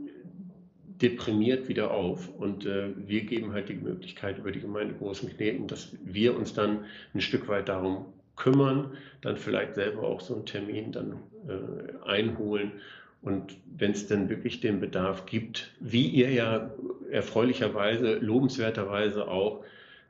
deprimiert 1.01 1.67
wieder 1.67 1.91
auf. 1.91 2.29
Und 2.29 2.65
äh, 2.65 2.89
wir 2.95 3.21
geben 3.21 3.53
halt 3.53 3.69
die 3.69 3.75
Möglichkeit 3.75 4.37
über 4.37 4.51
die 4.51 4.61
Gemeinde 4.61 4.93
Großen 4.95 5.29
Kneten, 5.29 5.67
dass 5.67 5.95
wir 6.03 6.35
uns 6.35 6.53
dann 6.53 6.85
ein 7.13 7.21
Stück 7.21 7.47
weit 7.47 7.69
darum 7.69 8.05
kümmern, 8.35 8.97
dann 9.21 9.37
vielleicht 9.37 9.75
selber 9.75 10.03
auch 10.03 10.21
so 10.21 10.35
einen 10.35 10.45
Termin 10.45 10.91
dann 10.91 11.13
äh, 11.47 12.07
einholen. 12.07 12.73
Und 13.21 13.55
wenn 13.77 13.91
es 13.91 14.07
denn 14.07 14.29
wirklich 14.29 14.59
den 14.59 14.79
Bedarf 14.79 15.25
gibt, 15.25 15.71
wie 15.79 16.07
ihr 16.07 16.31
ja 16.31 16.71
erfreulicherweise, 17.09 18.15
lobenswerterweise 18.15 19.27
auch, 19.27 19.63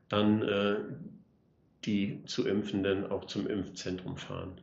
dann 0.09 0.41
äh, 0.41 0.75
die 1.85 2.23
zu 2.25 2.47
Impfenden 2.47 3.09
auch 3.11 3.25
zum 3.25 3.47
Impfzentrum 3.47 4.17
fahren. 4.17 4.53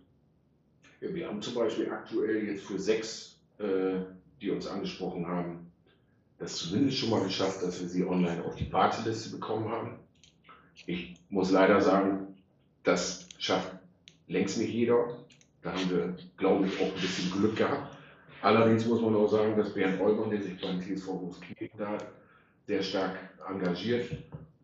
Ja, 1.01 1.15
wir 1.15 1.29
haben 1.29 1.41
zum 1.43 1.55
Beispiel 1.55 1.91
aktuell 1.91 2.45
jetzt 2.45 2.65
für 2.65 2.79
sechs, 2.79 3.39
äh, 3.59 4.01
die 4.41 4.51
uns 4.51 4.67
angesprochen 4.67 5.27
haben, 5.27 5.70
das 6.41 6.57
zumindest 6.57 6.99
schon 6.99 7.11
mal 7.11 7.23
geschafft, 7.23 7.63
dass 7.63 7.81
wir 7.81 7.89
sie 7.89 8.05
online 8.05 8.43
auf 8.45 8.57
die 8.57 8.73
Warteliste 8.73 9.31
bekommen 9.31 9.69
haben. 9.69 9.99
Ich 10.87 11.15
muss 11.29 11.51
leider 11.51 11.81
sagen, 11.83 12.35
das 12.83 13.29
schafft 13.39 13.71
längst 14.27 14.59
nicht 14.59 14.73
jeder. 14.73 15.19
Da 15.63 15.73
haben 15.73 15.91
wir, 15.91 16.17
glaube 16.39 16.67
ich, 16.67 16.81
auch 16.81 16.95
ein 16.95 17.01
bisschen 17.01 17.31
Glück 17.31 17.57
gehabt. 17.57 17.95
Allerdings 18.41 18.87
muss 18.87 19.03
man 19.03 19.15
auch 19.15 19.29
sagen, 19.29 19.55
dass 19.59 19.75
Bernd 19.75 20.01
Eulmann, 20.01 20.31
der 20.31 20.43
sich 20.43 20.59
beim 20.59 20.81
TSV 20.81 21.07
Großkirchen 21.07 21.79
da 21.79 21.99
sehr 22.67 22.83
stark 22.83 23.19
engagiert, 23.47 24.11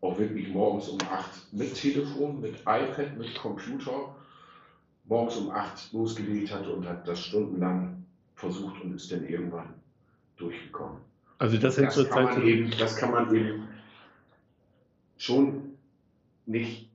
auch 0.01 0.17
wirklich 0.17 0.47
morgens 0.47 0.89
um 0.89 0.97
8 0.99 1.53
mit 1.53 1.75
Telefon, 1.75 2.41
mit 2.41 2.59
iPad, 2.61 3.15
mit 3.17 3.35
Computer, 3.35 4.15
morgens 5.05 5.37
um 5.37 5.51
8 5.51 5.93
losgelegt 5.93 6.51
hat 6.51 6.65
und 6.65 6.87
hat 6.87 7.07
das 7.07 7.19
stundenlang 7.19 8.03
versucht 8.33 8.81
und 8.81 8.95
ist 8.95 9.11
dann 9.11 9.27
irgendwann 9.27 9.75
durchgekommen. 10.37 11.06
Also 11.39 11.57
das, 11.57 11.75
das, 11.75 12.09
kann 12.09 12.23
man 12.23 12.43
eben, 12.43 12.71
das 12.79 12.95
kann 12.95 13.11
man 13.11 13.35
eben 13.35 13.67
schon 15.17 15.77
nicht 16.45 16.89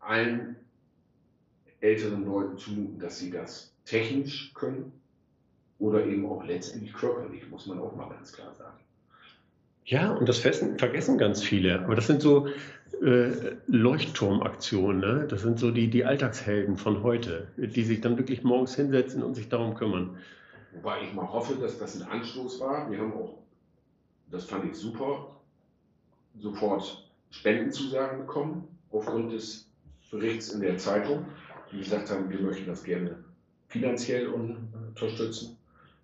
allen 0.00 0.56
älteren 1.80 2.24
Leuten 2.24 2.58
zumuten, 2.58 2.98
dass 2.98 3.18
sie 3.18 3.30
das 3.30 3.72
technisch 3.84 4.52
können 4.54 4.92
oder 5.78 6.04
eben 6.04 6.26
auch 6.26 6.44
letztendlich 6.44 6.92
körperlich, 6.92 7.48
muss 7.50 7.66
man 7.66 7.78
auch 7.78 7.94
mal 7.94 8.08
ganz 8.08 8.32
klar 8.32 8.52
sagen. 8.54 8.76
Ja, 9.84 10.12
und 10.12 10.28
das 10.28 10.38
vergessen 10.38 11.16
ganz 11.16 11.42
viele. 11.42 11.80
Aber 11.80 11.94
das 11.94 12.08
sind 12.08 12.20
so 12.20 12.48
äh, 13.02 13.30
Leuchtturmaktionen. 13.68 15.00
Ne? 15.00 15.26
Das 15.28 15.42
sind 15.42 15.60
so 15.60 15.70
die, 15.70 15.88
die 15.88 16.04
Alltagshelden 16.04 16.76
von 16.76 17.04
heute, 17.04 17.48
die 17.56 17.84
sich 17.84 18.00
dann 18.00 18.18
wirklich 18.18 18.42
morgens 18.42 18.74
hinsetzen 18.74 19.22
und 19.22 19.34
sich 19.34 19.48
darum 19.48 19.74
kümmern. 19.74 20.18
Wobei 20.72 21.02
ich 21.02 21.14
mal 21.14 21.30
hoffe, 21.32 21.54
dass 21.54 21.78
das 21.78 22.00
ein 22.00 22.08
Anstoß 22.08 22.60
war. 22.60 22.90
Wir 22.90 22.98
haben 22.98 23.12
auch, 23.12 23.38
das 24.30 24.44
fand 24.44 24.70
ich 24.70 24.76
super, 24.76 25.36
sofort 26.38 27.10
Spendenzusagen 27.30 28.20
bekommen 28.20 28.68
aufgrund 28.90 29.32
des 29.32 29.68
Berichts 30.10 30.50
in 30.50 30.60
der 30.60 30.78
Zeitung. 30.78 31.26
die 31.72 31.78
gesagt 31.78 32.10
haben, 32.10 32.30
wir 32.30 32.40
möchten 32.40 32.66
das 32.66 32.84
gerne 32.84 33.24
finanziell 33.68 34.28
unterstützen. 34.28 35.56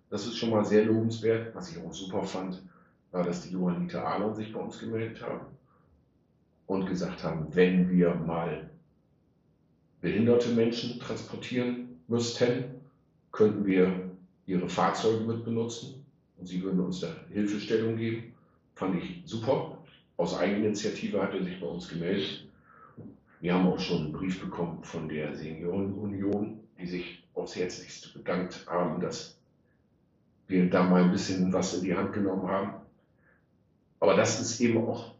Das 0.09 0.25
ist 0.25 0.37
schon 0.37 0.49
mal 0.49 0.65
sehr 0.65 0.85
lobenswert. 0.85 1.55
Was 1.55 1.71
ich 1.71 1.81
auch 1.81 1.93
super 1.93 2.23
fand, 2.23 2.61
war, 3.11 3.23
dass 3.23 3.41
die 3.41 3.51
Johanniter 3.51 4.05
Ahlon 4.05 4.35
sich 4.35 4.51
bei 4.51 4.59
uns 4.59 4.77
gemeldet 4.77 5.21
haben 5.21 5.45
und 6.67 6.85
gesagt 6.85 7.23
haben, 7.23 7.47
wenn 7.55 7.89
wir 7.89 8.13
mal 8.13 8.69
behinderte 10.01 10.49
Menschen 10.49 10.99
transportieren 10.99 12.01
müssten, 12.07 12.65
könnten 13.31 13.65
wir 13.65 14.11
ihre 14.45 14.67
Fahrzeuge 14.67 15.23
mit 15.23 15.45
benutzen 15.45 16.02
und 16.43 16.47
sie 16.47 16.61
würden 16.61 16.81
uns 16.81 16.99
da 16.99 17.07
Hilfestellung 17.31 17.95
geben. 17.95 18.33
Fand 18.75 19.01
ich 19.01 19.21
super. 19.23 19.77
Aus 20.17 20.37
Eigeninitiative 20.37 21.21
hat 21.21 21.33
er 21.33 21.41
sich 21.41 21.57
bei 21.57 21.65
uns 21.65 21.87
gemeldet. 21.87 22.45
Wir 23.39 23.53
haben 23.53 23.65
auch 23.65 23.79
schon 23.79 24.03
einen 24.03 24.11
Brief 24.11 24.41
bekommen 24.41 24.83
von 24.83 25.07
der 25.07 25.33
Seniorenunion, 25.37 26.59
die 26.77 26.85
sich 26.85 27.23
aufs 27.33 27.55
Herzlichste 27.55 28.09
bedankt 28.19 28.67
haben, 28.67 28.99
dass 28.99 29.37
wir 30.47 30.69
da 30.69 30.83
mal 30.83 31.03
ein 31.03 31.11
bisschen 31.11 31.53
was 31.53 31.75
in 31.75 31.85
die 31.85 31.95
Hand 31.95 32.11
genommen 32.11 32.49
haben. 32.49 32.73
Aber 34.01 34.17
das 34.17 34.41
ist 34.41 34.59
eben 34.59 34.85
auch 34.85 35.13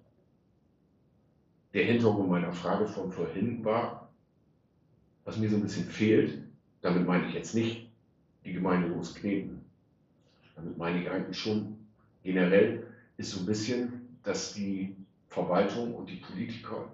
der 1.74 1.86
Hintergrund 1.86 2.30
meiner 2.30 2.52
Frage 2.52 2.86
von 2.86 3.14
vorhin 3.14 3.64
war, 3.64 4.10
was 5.24 5.38
mir 5.38 5.50
so 5.50 5.56
ein 5.56 5.64
bisschen 5.64 5.86
fehlt. 5.86 6.44
Damit 6.82 7.08
meine 7.08 7.30
ich 7.30 7.34
jetzt 7.34 7.56
nicht 7.56 7.88
die 8.44 8.52
Gemeinde 8.52 8.90
loskneten. 8.90 9.63
Damit 10.56 10.78
meine 10.78 11.02
ich 11.02 11.10
eigentlich 11.10 11.38
schon 11.38 11.78
generell 12.24 12.88
ist 13.18 13.32
so 13.32 13.42
ein 13.42 13.46
bisschen, 13.46 14.18
dass 14.24 14.54
die 14.54 14.96
Verwaltung 15.30 15.94
und 15.94 16.10
die 16.10 16.18
Politiker 16.18 16.92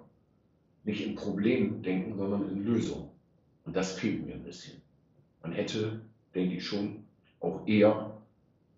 nicht 0.84 1.06
in 1.06 1.14
Problemen 1.14 1.82
denken, 1.82 2.16
sondern 2.16 2.48
in 2.48 2.64
Lösungen. 2.64 3.08
Und 3.64 3.76
das 3.76 3.92
fehlt 3.92 4.26
mir 4.26 4.34
ein 4.34 4.42
bisschen. 4.42 4.80
Man 5.42 5.52
hätte, 5.52 6.00
denke 6.34 6.56
ich 6.56 6.66
schon, 6.66 7.04
auch 7.40 7.66
eher 7.66 8.10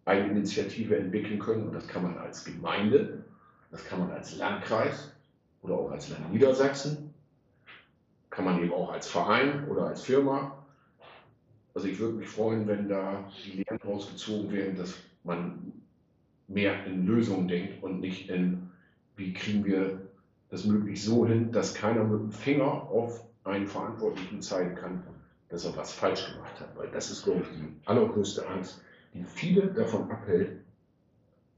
Eigeninitiative 0.05 0.97
entwickeln 0.97 1.39
können. 1.39 1.69
Und 1.69 1.75
das 1.75 1.87
kann 1.87 2.03
man 2.03 2.19
als 2.19 2.45
Gemeinde, 2.45 3.25
das 3.71 3.85
kann 3.85 4.01
man 4.01 4.11
als 4.11 4.37
Landkreis 4.37 5.13
oder 5.63 5.75
auch 5.75 5.91
als 5.91 6.09
Land 6.09 6.33
Niedersachsen, 6.33 7.15
kann 8.31 8.45
man 8.45 8.63
eben 8.63 8.73
auch 8.73 8.93
als 8.93 9.09
Verein 9.09 9.69
oder 9.69 9.87
als 9.87 10.03
Firma. 10.03 10.62
Also 11.75 11.89
ich 11.89 11.99
würde 11.99 12.15
mich 12.15 12.29
freuen, 12.29 12.67
wenn 12.67 12.89
da 12.89 13.31
die 13.45 13.63
Lehren 13.63 13.81
rausgezogen 13.83 14.53
werden, 14.53 14.77
dass 14.77 14.95
man 15.25 15.73
mehr 16.49 16.85
in 16.87 17.07
Lösungen 17.07 17.49
denkt 17.49 17.83
und 17.83 18.01
nicht 18.01 18.29
in, 18.29 18.71
wie 19.17 19.33
kriegen 19.33 19.65
wir 19.65 20.01
das 20.51 20.65
möglichst 20.65 21.07
so 21.07 21.27
hin, 21.27 21.51
dass 21.51 21.75
keiner 21.75 22.05
mit 22.05 22.21
dem 22.21 22.31
Finger 22.31 22.67
auf 22.67 23.25
einen 23.45 23.67
Verantwortlichen 23.67 24.43
zeigen 24.43 24.75
kann, 24.75 25.03
dass 25.49 25.65
er 25.65 25.77
was 25.77 25.93
falsch 25.93 26.33
gemacht 26.33 26.61
hat. 26.61 26.77
Weil 26.77 26.91
das 26.91 27.11
ist, 27.11 27.25
glaube 27.25 27.43
ich, 27.43 27.59
die 27.59 27.87
allergrößte 27.87 28.47
Angst, 28.47 28.83
die 29.15 29.25
viele 29.25 29.69
davon 29.69 30.11
abhält, 30.11 30.61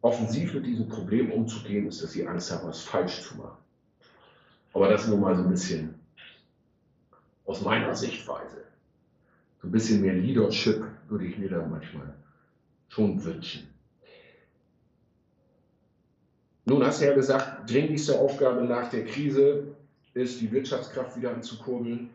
offensiv 0.01 0.55
mit 0.55 0.67
diesem 0.67 0.89
Problem 0.89 1.33
umzugehen, 1.33 1.87
ist, 1.89 2.03
dass 2.03 2.13
sie 2.13 2.27
Angst 2.27 2.53
haben, 2.53 2.69
was 2.69 2.83
falsch 2.83 3.23
zu 3.23 3.37
machen. 3.37 3.59
Aber 4.73 4.89
das 4.89 5.09
nur 5.09 5.19
mal 5.19 5.37
so 5.37 5.43
ein 5.43 5.51
bisschen 5.51 5.95
aus 7.47 7.63
meiner 7.63 7.95
Sichtweise. 7.95 8.65
So 9.65 9.69
ein 9.69 9.73
bisschen 9.73 10.03
mehr 10.03 10.13
Leadership 10.13 10.85
würde 11.09 11.25
ich 11.25 11.39
mir 11.39 11.49
da 11.49 11.67
manchmal 11.67 12.15
schon 12.91 13.25
wünschen. 13.25 13.67
Nun 16.67 16.85
hast 16.85 17.01
du 17.01 17.07
ja 17.07 17.15
gesagt, 17.15 17.71
dringlichste 17.71 18.19
Aufgabe 18.19 18.63
nach 18.65 18.91
der 18.91 19.07
Krise 19.07 19.69
ist, 20.13 20.39
die 20.43 20.53
Wirtschaftskraft 20.53 21.17
wieder 21.17 21.33
anzukurbeln 21.35 22.11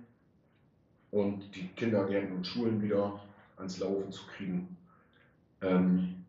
und 1.09 1.55
die 1.55 1.69
Kindergärten 1.69 2.35
und 2.35 2.45
Schulen 2.45 2.83
wieder 2.83 3.19
ans 3.57 3.79
Laufen 3.79 4.11
zu 4.11 4.27
kriegen. 4.27 4.77
Ähm, 5.61 6.23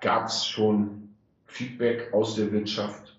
Gab 0.00 0.28
es 0.28 0.46
schon 0.46 1.10
Feedback 1.46 2.10
aus 2.14 2.36
der 2.36 2.50
Wirtschaft? 2.52 3.18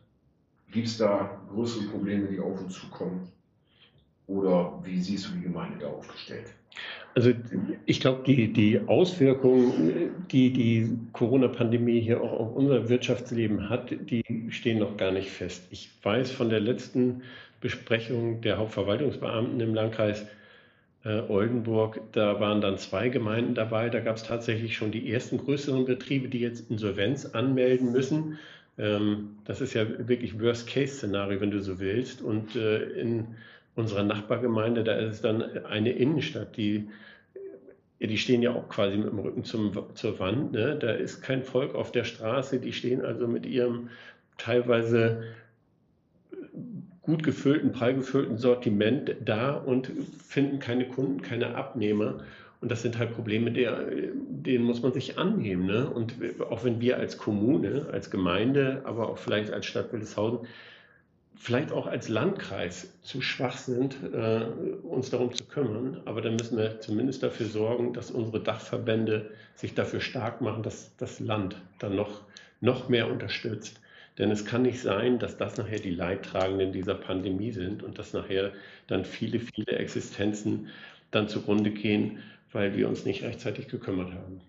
Gibt 0.72 0.88
es 0.88 0.98
da 0.98 1.40
größere 1.52 1.90
Probleme, 1.90 2.28
die 2.28 2.40
auf 2.40 2.60
uns 2.60 2.74
zukommen? 2.74 3.32
Oder 4.32 4.80
wie 4.84 5.00
siehst 5.00 5.28
du 5.28 5.34
die 5.34 5.44
Gemeinde 5.44 5.80
da 5.80 5.88
aufgestellt? 5.88 6.54
Also 7.14 7.34
ich 7.86 8.00
glaube, 8.00 8.24
die, 8.26 8.54
die 8.54 8.80
Auswirkungen, 8.88 10.26
die 10.32 10.54
die 10.54 10.98
Corona-Pandemie 11.12 12.00
hier 12.00 12.22
auch 12.22 12.32
auf 12.32 12.56
unser 12.56 12.88
Wirtschaftsleben 12.88 13.70
hat, 13.70 13.92
die 13.92 14.24
stehen 14.50 14.80
noch 14.80 14.96
gar 14.96 15.12
nicht 15.12 15.30
fest. 15.30 15.68
Ich 15.72 15.90
weiß 16.04 16.32
von 16.32 16.50
der 16.50 16.62
letzten 16.62 17.24
Besprechung 17.60 18.40
der 18.40 18.58
Hauptverwaltungsbeamten 18.58 19.60
im 19.60 19.76
Landkreis 19.76 20.26
äh, 21.04 21.20
Oldenburg, 21.28 22.00
da 22.14 22.40
waren 22.40 22.62
dann 22.62 22.78
zwei 22.78 23.10
Gemeinden 23.10 23.56
dabei. 23.56 23.90
Da 23.90 24.00
gab 24.00 24.16
es 24.16 24.24
tatsächlich 24.24 24.78
schon 24.78 24.92
die 24.92 25.12
ersten 25.12 25.40
größeren 25.40 25.84
Betriebe, 25.84 26.30
die 26.30 26.40
jetzt 26.40 26.72
Insolvenz 26.72 27.26
anmelden 27.26 27.92
müssen. 27.92 28.40
Ähm, 28.78 29.36
das 29.44 29.60
ist 29.60 29.74
ja 29.74 29.86
wirklich 30.08 30.40
Worst-Case-Szenario, 30.40 31.42
wenn 31.42 31.52
du 31.52 31.62
so 31.62 31.80
willst. 31.80 32.22
Und 32.22 32.56
äh, 32.56 32.84
in 32.92 33.36
unserer 33.76 34.04
Nachbargemeinde, 34.04 34.84
da 34.84 34.94
ist 34.94 35.16
es 35.16 35.22
dann 35.22 35.42
eine 35.66 35.92
Innenstadt, 35.92 36.58
die, 36.58 36.90
die 38.00 38.18
stehen 38.18 38.42
ja 38.42 38.54
auch 38.54 38.68
quasi 38.70 38.98
mit 38.98 39.08
dem 39.08 39.20
Rücken 39.20 39.44
zum, 39.44 39.72
zur 39.96 40.20
Wand. 40.20 40.52
Ne? 40.52 40.78
Da 40.78 40.92
ist 40.92 41.22
kein 41.22 41.44
Volk 41.44 41.76
auf 41.76 41.92
der 41.92 42.04
Straße, 42.04 42.60
die 42.60 42.74
stehen 42.74 43.06
also 43.06 43.28
mit 43.28 43.46
ihrem 43.46 43.90
teilweise 44.38 45.24
gut 47.02 47.24
gefüllten, 47.24 47.72
prall 47.72 47.96
gefüllten 47.96 48.38
Sortiment 48.38 49.16
da 49.24 49.54
und 49.54 49.92
finden 50.24 50.60
keine 50.60 50.88
Kunden, 50.88 51.22
keine 51.22 51.56
Abnehmer. 51.56 52.24
Und 52.62 52.70
das 52.70 52.84
sind 52.84 53.00
halt 53.00 53.14
Probleme, 53.14 53.52
der, 53.52 53.88
denen 53.90 54.64
muss 54.66 54.84
man 54.84 54.94
sich 54.94 55.18
annehmen. 55.18 55.66
Ne? 55.66 55.90
Und 55.90 56.14
auch 56.52 56.64
wenn 56.64 56.80
wir 56.80 56.98
als 56.98 57.18
Kommune, 57.18 57.88
als 57.92 58.12
Gemeinde, 58.12 58.82
aber 58.84 59.10
auch 59.10 59.18
vielleicht 59.18 59.52
als 59.52 59.66
Stadt 59.66 59.92
Wildeshausen 59.92 60.48
vielleicht 61.42 61.72
auch 61.72 61.88
als 61.88 62.08
Landkreis 62.08 62.94
zu 63.02 63.20
schwach 63.20 63.58
sind, 63.58 63.98
äh, 64.14 64.46
uns 64.84 65.10
darum 65.10 65.34
zu 65.34 65.44
kümmern. 65.46 66.00
Aber 66.06 66.22
dann 66.22 66.36
müssen 66.36 66.56
wir 66.56 66.80
zumindest 66.82 67.24
dafür 67.24 67.48
sorgen, 67.48 67.94
dass 67.94 68.12
unsere 68.12 68.44
Dachverbände 68.44 69.32
sich 69.56 69.74
dafür 69.74 70.02
stark 70.02 70.42
machen, 70.42 70.62
dass 70.62 70.96
das 70.98 71.20
Land 71.20 71.56
dann 71.80 71.96
noch, 71.96 72.22
noch 72.60 72.90
mehr 72.90 73.10
unterstützt. 73.10 73.82
Denn 74.20 74.30
es 74.30 74.46
kann 74.46 74.62
nicht 74.62 74.82
sein, 74.82 75.18
dass 75.18 75.38
das 75.38 75.58
nachher 75.58 75.80
die 75.80 75.96
Leidtragenden 75.96 76.74
dieser 76.74 76.94
Pandemie 76.94 77.52
sind 77.52 77.82
und 77.82 77.98
dass 77.98 78.14
nachher 78.14 78.52
dann 78.86 79.04
viele, 79.04 79.40
viele 79.40 79.78
Existenzen 79.78 80.68
dann 81.10 81.28
zugrunde 81.28 81.72
gehen, 81.72 82.20
weil 82.52 82.78
wir 82.78 82.88
uns 82.88 83.04
nicht 83.04 83.24
rechtzeitig 83.24 83.68
gekümmert 83.68 84.14
haben. 84.14 84.42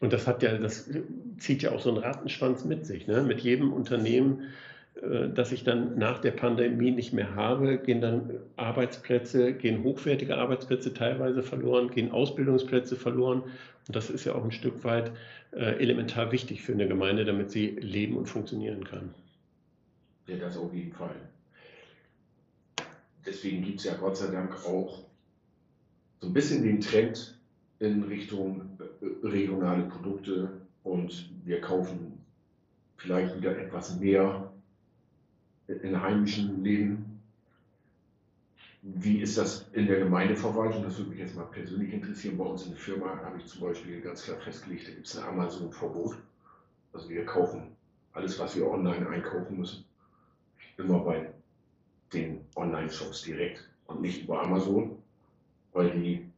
Und 0.00 0.12
das 0.12 0.26
hat 0.26 0.42
ja, 0.42 0.58
das 0.58 0.90
zieht 1.38 1.62
ja 1.62 1.70
auch 1.70 1.80
so 1.80 1.90
einen 1.90 1.98
Rattenschwanz 1.98 2.64
mit 2.64 2.86
sich. 2.86 3.06
Ne? 3.06 3.22
Mit 3.22 3.40
jedem 3.40 3.72
Unternehmen, 3.72 4.48
äh, 5.02 5.28
das 5.28 5.52
ich 5.52 5.64
dann 5.64 5.98
nach 5.98 6.18
der 6.18 6.32
Pandemie 6.32 6.90
nicht 6.90 7.12
mehr 7.12 7.34
habe, 7.34 7.78
gehen 7.78 8.00
dann 8.00 8.40
Arbeitsplätze, 8.56 9.52
gehen 9.52 9.82
hochwertige 9.82 10.36
Arbeitsplätze 10.36 10.94
teilweise 10.94 11.42
verloren, 11.42 11.90
gehen 11.90 12.10
Ausbildungsplätze 12.10 12.96
verloren. 12.96 13.42
Und 13.42 13.96
das 13.96 14.10
ist 14.10 14.24
ja 14.24 14.34
auch 14.34 14.44
ein 14.44 14.52
Stück 14.52 14.84
weit 14.84 15.12
äh, 15.52 15.78
elementar 15.78 16.32
wichtig 16.32 16.62
für 16.62 16.72
eine 16.72 16.88
Gemeinde, 16.88 17.24
damit 17.24 17.50
sie 17.50 17.68
leben 17.68 18.16
und 18.16 18.26
funktionieren 18.26 18.84
kann. 18.84 19.14
Ja, 20.26 20.36
das 20.36 20.56
auf 20.56 20.72
jeden 20.74 20.92
Fall. 20.92 21.14
Deswegen 23.24 23.62
gibt 23.62 23.80
es 23.80 23.84
ja 23.84 23.94
Gott 23.94 24.16
sei 24.16 24.28
Dank 24.28 24.54
auch 24.66 25.04
so 26.20 26.28
ein 26.28 26.32
bisschen 26.32 26.62
den 26.62 26.80
Trend 26.80 27.38
in 27.78 28.02
Richtung 28.04 28.78
äh, 28.80 29.26
regionale 29.26 29.84
Produkte 29.84 30.60
und 30.82 31.30
wir 31.44 31.60
kaufen 31.60 32.24
vielleicht 32.96 33.36
wieder 33.36 33.56
etwas 33.58 33.98
mehr 34.00 34.45
in 35.68 36.00
heimischen 36.00 36.62
Läden. 36.62 37.20
Wie 38.82 39.20
ist 39.20 39.36
das 39.36 39.68
in 39.72 39.86
der 39.86 39.98
Gemeindeverwaltung? 39.98 40.84
Das 40.84 40.96
würde 40.98 41.10
mich 41.10 41.18
jetzt 41.18 41.34
mal 41.34 41.46
persönlich 41.46 41.92
interessieren. 41.92 42.38
Bei 42.38 42.44
uns 42.44 42.64
in 42.64 42.70
der 42.70 42.78
Firma 42.78 43.20
habe 43.24 43.38
ich 43.38 43.46
zum 43.46 43.62
Beispiel 43.62 44.00
ganz 44.00 44.22
klar 44.22 44.38
festgelegt, 44.38 44.86
da 44.86 44.92
gibt 44.92 45.06
es 45.06 45.16
ein 45.16 45.24
Amazon-Verbot. 45.24 46.16
Also 46.92 47.08
wir 47.08 47.24
kaufen 47.24 47.76
alles, 48.12 48.38
was 48.38 48.56
wir 48.56 48.70
online 48.70 49.08
einkaufen 49.08 49.58
müssen, 49.58 49.84
immer 50.78 51.00
bei 51.00 51.32
den 52.12 52.40
Online-Shops 52.54 53.22
direkt 53.22 53.68
und 53.86 54.00
nicht 54.00 54.22
über 54.22 54.42
Amazon, 54.42 54.96
weil 55.72 55.90
die 55.90 56.30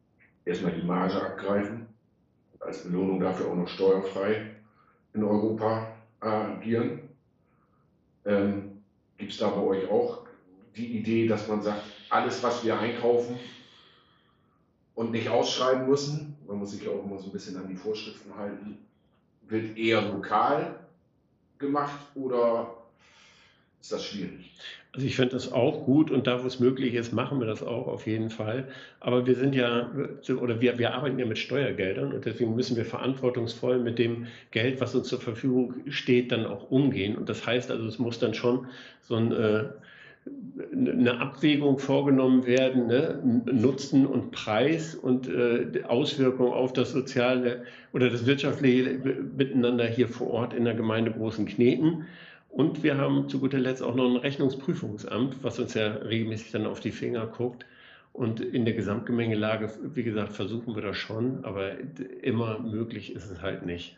erstmal 0.44 0.72
die 0.72 0.86
Marge 0.86 1.22
abgreifen, 1.22 1.86
als 2.61 2.82
Belohnung 2.82 3.20
dafür 3.20 3.48
auch 3.50 3.57
noch 3.57 3.68
steuerfrei 3.68 4.57
in 5.12 5.22
Europa 5.22 5.92
agieren. 6.20 7.00
Ähm, 8.24 8.77
Gibt 9.18 9.32
es 9.32 9.38
da 9.38 9.48
bei 9.48 9.60
euch 9.60 9.90
auch 9.90 10.20
die 10.76 10.98
Idee, 10.98 11.26
dass 11.26 11.48
man 11.48 11.60
sagt, 11.60 11.82
alles, 12.08 12.42
was 12.42 12.64
wir 12.64 12.78
einkaufen 12.78 13.36
und 14.94 15.10
nicht 15.10 15.28
ausschreiben 15.28 15.88
müssen, 15.88 16.36
man 16.46 16.58
muss 16.58 16.70
sich 16.70 16.88
auch 16.88 17.04
immer 17.04 17.18
so 17.18 17.26
ein 17.26 17.32
bisschen 17.32 17.56
an 17.56 17.68
die 17.68 17.74
Vorschriften 17.74 18.34
halten, 18.36 18.78
wird 19.42 19.76
eher 19.76 20.02
lokal 20.02 20.78
gemacht 21.58 21.98
oder 22.14 22.77
ist 23.80 23.92
das 23.92 24.04
schwierig. 24.04 24.52
Also 24.92 25.06
ich 25.06 25.16
finde 25.16 25.32
das 25.32 25.52
auch 25.52 25.84
gut 25.84 26.10
und 26.10 26.26
da, 26.26 26.42
wo 26.42 26.46
es 26.46 26.60
möglich 26.60 26.94
ist, 26.94 27.12
machen 27.12 27.40
wir 27.40 27.46
das 27.46 27.62
auch 27.62 27.86
auf 27.86 28.06
jeden 28.06 28.30
Fall. 28.30 28.68
Aber 29.00 29.26
wir 29.26 29.34
sind 29.34 29.54
ja, 29.54 29.90
oder 30.40 30.60
wir, 30.60 30.78
wir 30.78 30.94
arbeiten 30.94 31.18
ja 31.18 31.26
mit 31.26 31.38
Steuergeldern 31.38 32.12
und 32.12 32.24
deswegen 32.24 32.56
müssen 32.56 32.76
wir 32.76 32.84
verantwortungsvoll 32.84 33.78
mit 33.78 33.98
dem 33.98 34.26
Geld, 34.50 34.80
was 34.80 34.94
uns 34.94 35.08
zur 35.08 35.20
Verfügung 35.20 35.74
steht, 35.88 36.32
dann 36.32 36.46
auch 36.46 36.70
umgehen. 36.70 37.16
Und 37.16 37.28
das 37.28 37.46
heißt 37.46 37.70
also, 37.70 37.86
es 37.86 37.98
muss 37.98 38.18
dann 38.18 38.34
schon 38.34 38.66
so 39.02 39.16
ein 39.16 39.32
äh, 39.32 39.64
eine 40.72 41.20
Abwägung 41.20 41.78
vorgenommen 41.78 42.46
werden, 42.46 42.86
ne? 42.86 43.18
Nutzen 43.46 44.06
und 44.06 44.30
Preis 44.30 44.94
und 44.94 45.28
äh, 45.28 45.82
Auswirkungen 45.86 46.52
auf 46.52 46.72
das 46.72 46.92
soziale 46.92 47.64
oder 47.92 48.10
das 48.10 48.26
wirtschaftliche 48.26 48.98
Miteinander 49.36 49.86
hier 49.86 50.08
vor 50.08 50.30
Ort 50.30 50.54
in 50.54 50.64
der 50.64 50.74
Gemeinde 50.74 51.12
Großen 51.12 51.46
Kneten. 51.46 52.06
Und 52.49 52.82
wir 52.82 52.96
haben 52.96 53.28
zu 53.28 53.40
guter 53.40 53.59
Letzt 53.59 53.82
auch 53.82 53.94
noch 53.94 54.09
ein 54.09 54.16
Rechnungsprüfungsamt, 54.16 55.42
was 55.42 55.59
uns 55.59 55.74
ja 55.74 55.88
regelmäßig 55.88 56.51
dann 56.51 56.66
auf 56.66 56.80
die 56.80 56.92
Finger 56.92 57.26
guckt. 57.26 57.66
Und 58.12 58.40
in 58.40 58.64
der 58.64 58.74
Gesamtgemengelage, 58.74 59.70
wie 59.94 60.03
gesagt, 60.03 60.32
versuchen 60.32 60.74
wir 60.74 60.82
das 60.82 60.96
schon, 60.96 61.44
aber 61.44 61.76
immer 62.22 62.59
möglich 62.59 63.12
ist 63.12 63.30
es 63.30 63.42
halt 63.42 63.64
nicht. 63.64 63.96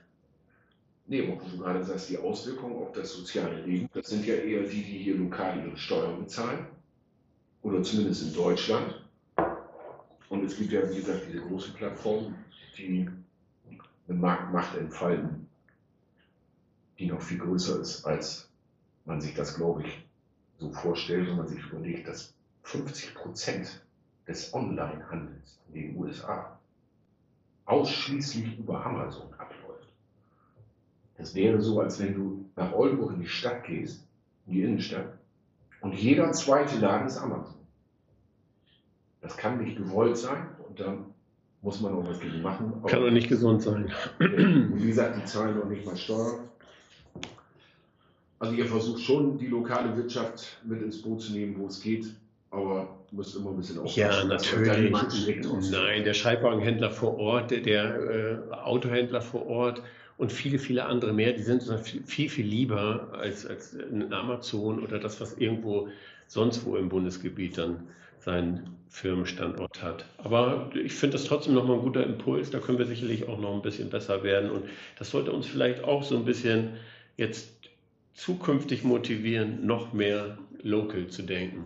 Nee, 1.06 1.26
wo 1.26 1.40
du 1.50 1.58
gerade 1.58 1.82
sagst, 1.82 2.10
die 2.10 2.18
Auswirkungen 2.18 2.76
auf 2.76 2.92
das 2.92 3.12
soziale 3.12 3.62
Leben, 3.62 3.88
das 3.94 4.08
sind 4.08 4.26
ja 4.26 4.34
eher 4.34 4.62
die, 4.62 4.82
die 4.82 4.98
hier 4.98 5.16
lokal 5.16 5.64
ihre 5.66 5.76
Steuern 5.76 6.20
bezahlen. 6.20 6.66
Oder 7.62 7.82
zumindest 7.82 8.28
in 8.28 8.34
Deutschland. 8.34 8.94
Und 10.28 10.44
es 10.44 10.56
gibt 10.56 10.70
ja, 10.70 10.88
wie 10.88 10.96
gesagt, 10.96 11.22
diese 11.28 11.42
großen 11.42 11.74
Plattformen, 11.74 12.34
die 12.78 13.08
eine 14.08 14.18
Marktmacht 14.18 14.76
entfalten, 14.76 15.48
die 17.00 17.06
noch 17.06 17.22
viel 17.22 17.38
größer 17.38 17.80
ist, 17.80 18.04
als 18.04 18.48
man 19.06 19.20
sich 19.20 19.34
das, 19.34 19.56
glaube 19.56 19.82
ich, 19.82 20.06
so 20.58 20.70
vorstellt, 20.70 21.28
wenn 21.28 21.38
man 21.38 21.48
sich 21.48 21.64
überlegt, 21.64 22.06
dass 22.06 22.34
50 22.64 23.14
Prozent 23.14 23.82
des 24.28 24.52
Onlinehandels 24.52 25.58
in 25.68 25.74
den 25.74 25.96
USA 25.96 26.58
ausschließlich 27.64 28.58
über 28.58 28.84
Amazon 28.84 29.32
abläuft. 29.38 29.88
Das 31.16 31.34
wäre 31.34 31.60
so, 31.62 31.80
als 31.80 31.98
wenn 31.98 32.14
du 32.14 32.44
nach 32.54 32.72
Oldenburg 32.72 33.12
in 33.12 33.20
die 33.20 33.28
Stadt 33.28 33.64
gehst, 33.64 34.06
in 34.46 34.52
die 34.52 34.62
Innenstadt, 34.62 35.18
und 35.80 35.94
jeder 35.94 36.30
zweite 36.32 36.78
Laden 36.78 37.06
ist 37.06 37.16
Amazon. 37.16 37.54
Das 39.22 39.36
kann 39.38 39.62
nicht 39.62 39.78
gewollt 39.78 40.18
sein 40.18 40.48
und 40.68 40.78
da 40.78 40.98
muss 41.62 41.80
man 41.80 41.94
auch 41.94 42.06
was 42.06 42.20
gegen 42.20 42.42
machen. 42.42 42.82
kann 42.86 43.00
doch 43.00 43.10
nicht 43.10 43.28
gesund 43.28 43.62
sein. 43.62 43.90
Wie 44.18 44.86
gesagt, 44.86 45.16
die 45.16 45.24
zahlen 45.24 45.58
noch 45.58 45.66
nicht 45.66 45.86
mal 45.86 45.96
Steuern. 45.96 46.49
Also 48.40 48.54
ihr 48.54 48.66
versucht 48.66 49.02
schon, 49.02 49.38
die 49.38 49.46
lokale 49.46 49.96
Wirtschaft 49.96 50.58
mit 50.64 50.82
ins 50.82 51.00
Boot 51.00 51.20
zu 51.20 51.32
nehmen, 51.32 51.56
wo 51.58 51.66
es 51.66 51.80
geht, 51.80 52.06
aber 52.50 52.98
müsst 53.12 53.36
immer 53.36 53.50
ein 53.50 53.56
bisschen 53.58 53.78
aufpassen. 53.78 54.00
Ja, 54.00 54.24
natürlich. 54.24 54.92
Nein, 55.70 56.04
der 56.04 56.14
Schreibwagenhändler 56.14 56.90
vor 56.90 57.18
Ort, 57.18 57.50
der, 57.50 57.60
der 57.60 58.40
äh, 58.50 58.54
Autohändler 58.54 59.20
vor 59.20 59.46
Ort, 59.46 59.82
und 60.16 60.32
viele, 60.32 60.58
viele 60.58 60.84
andere 60.84 61.14
mehr, 61.14 61.32
die 61.32 61.42
sind 61.42 61.62
viel, 62.04 62.28
viel 62.28 62.44
lieber 62.44 63.08
als, 63.12 63.46
als 63.46 63.74
Amazon 64.10 64.82
oder 64.82 64.98
das, 64.98 65.18
was 65.18 65.38
irgendwo 65.38 65.88
sonst 66.26 66.66
wo 66.66 66.76
im 66.76 66.90
Bundesgebiet 66.90 67.56
dann 67.56 67.88
seinen 68.18 68.76
Firmenstandort 68.90 69.82
hat. 69.82 70.04
Aber 70.18 70.70
ich 70.74 70.92
finde 70.92 71.16
das 71.16 71.24
trotzdem 71.24 71.54
nochmal 71.54 71.78
ein 71.78 71.82
guter 71.82 72.04
Impuls. 72.04 72.50
Da 72.50 72.58
können 72.58 72.78
wir 72.78 72.84
sicherlich 72.84 73.28
auch 73.28 73.40
noch 73.40 73.54
ein 73.54 73.62
bisschen 73.62 73.88
besser 73.88 74.22
werden. 74.22 74.50
Und 74.50 74.64
das 74.98 75.10
sollte 75.10 75.32
uns 75.32 75.46
vielleicht 75.46 75.84
auch 75.84 76.02
so 76.02 76.16
ein 76.16 76.26
bisschen 76.26 76.74
jetzt 77.16 77.59
zukünftig 78.20 78.84
motivieren, 78.84 79.64
noch 79.64 79.94
mehr 79.94 80.36
local 80.62 81.08
zu 81.08 81.22
denken. 81.22 81.64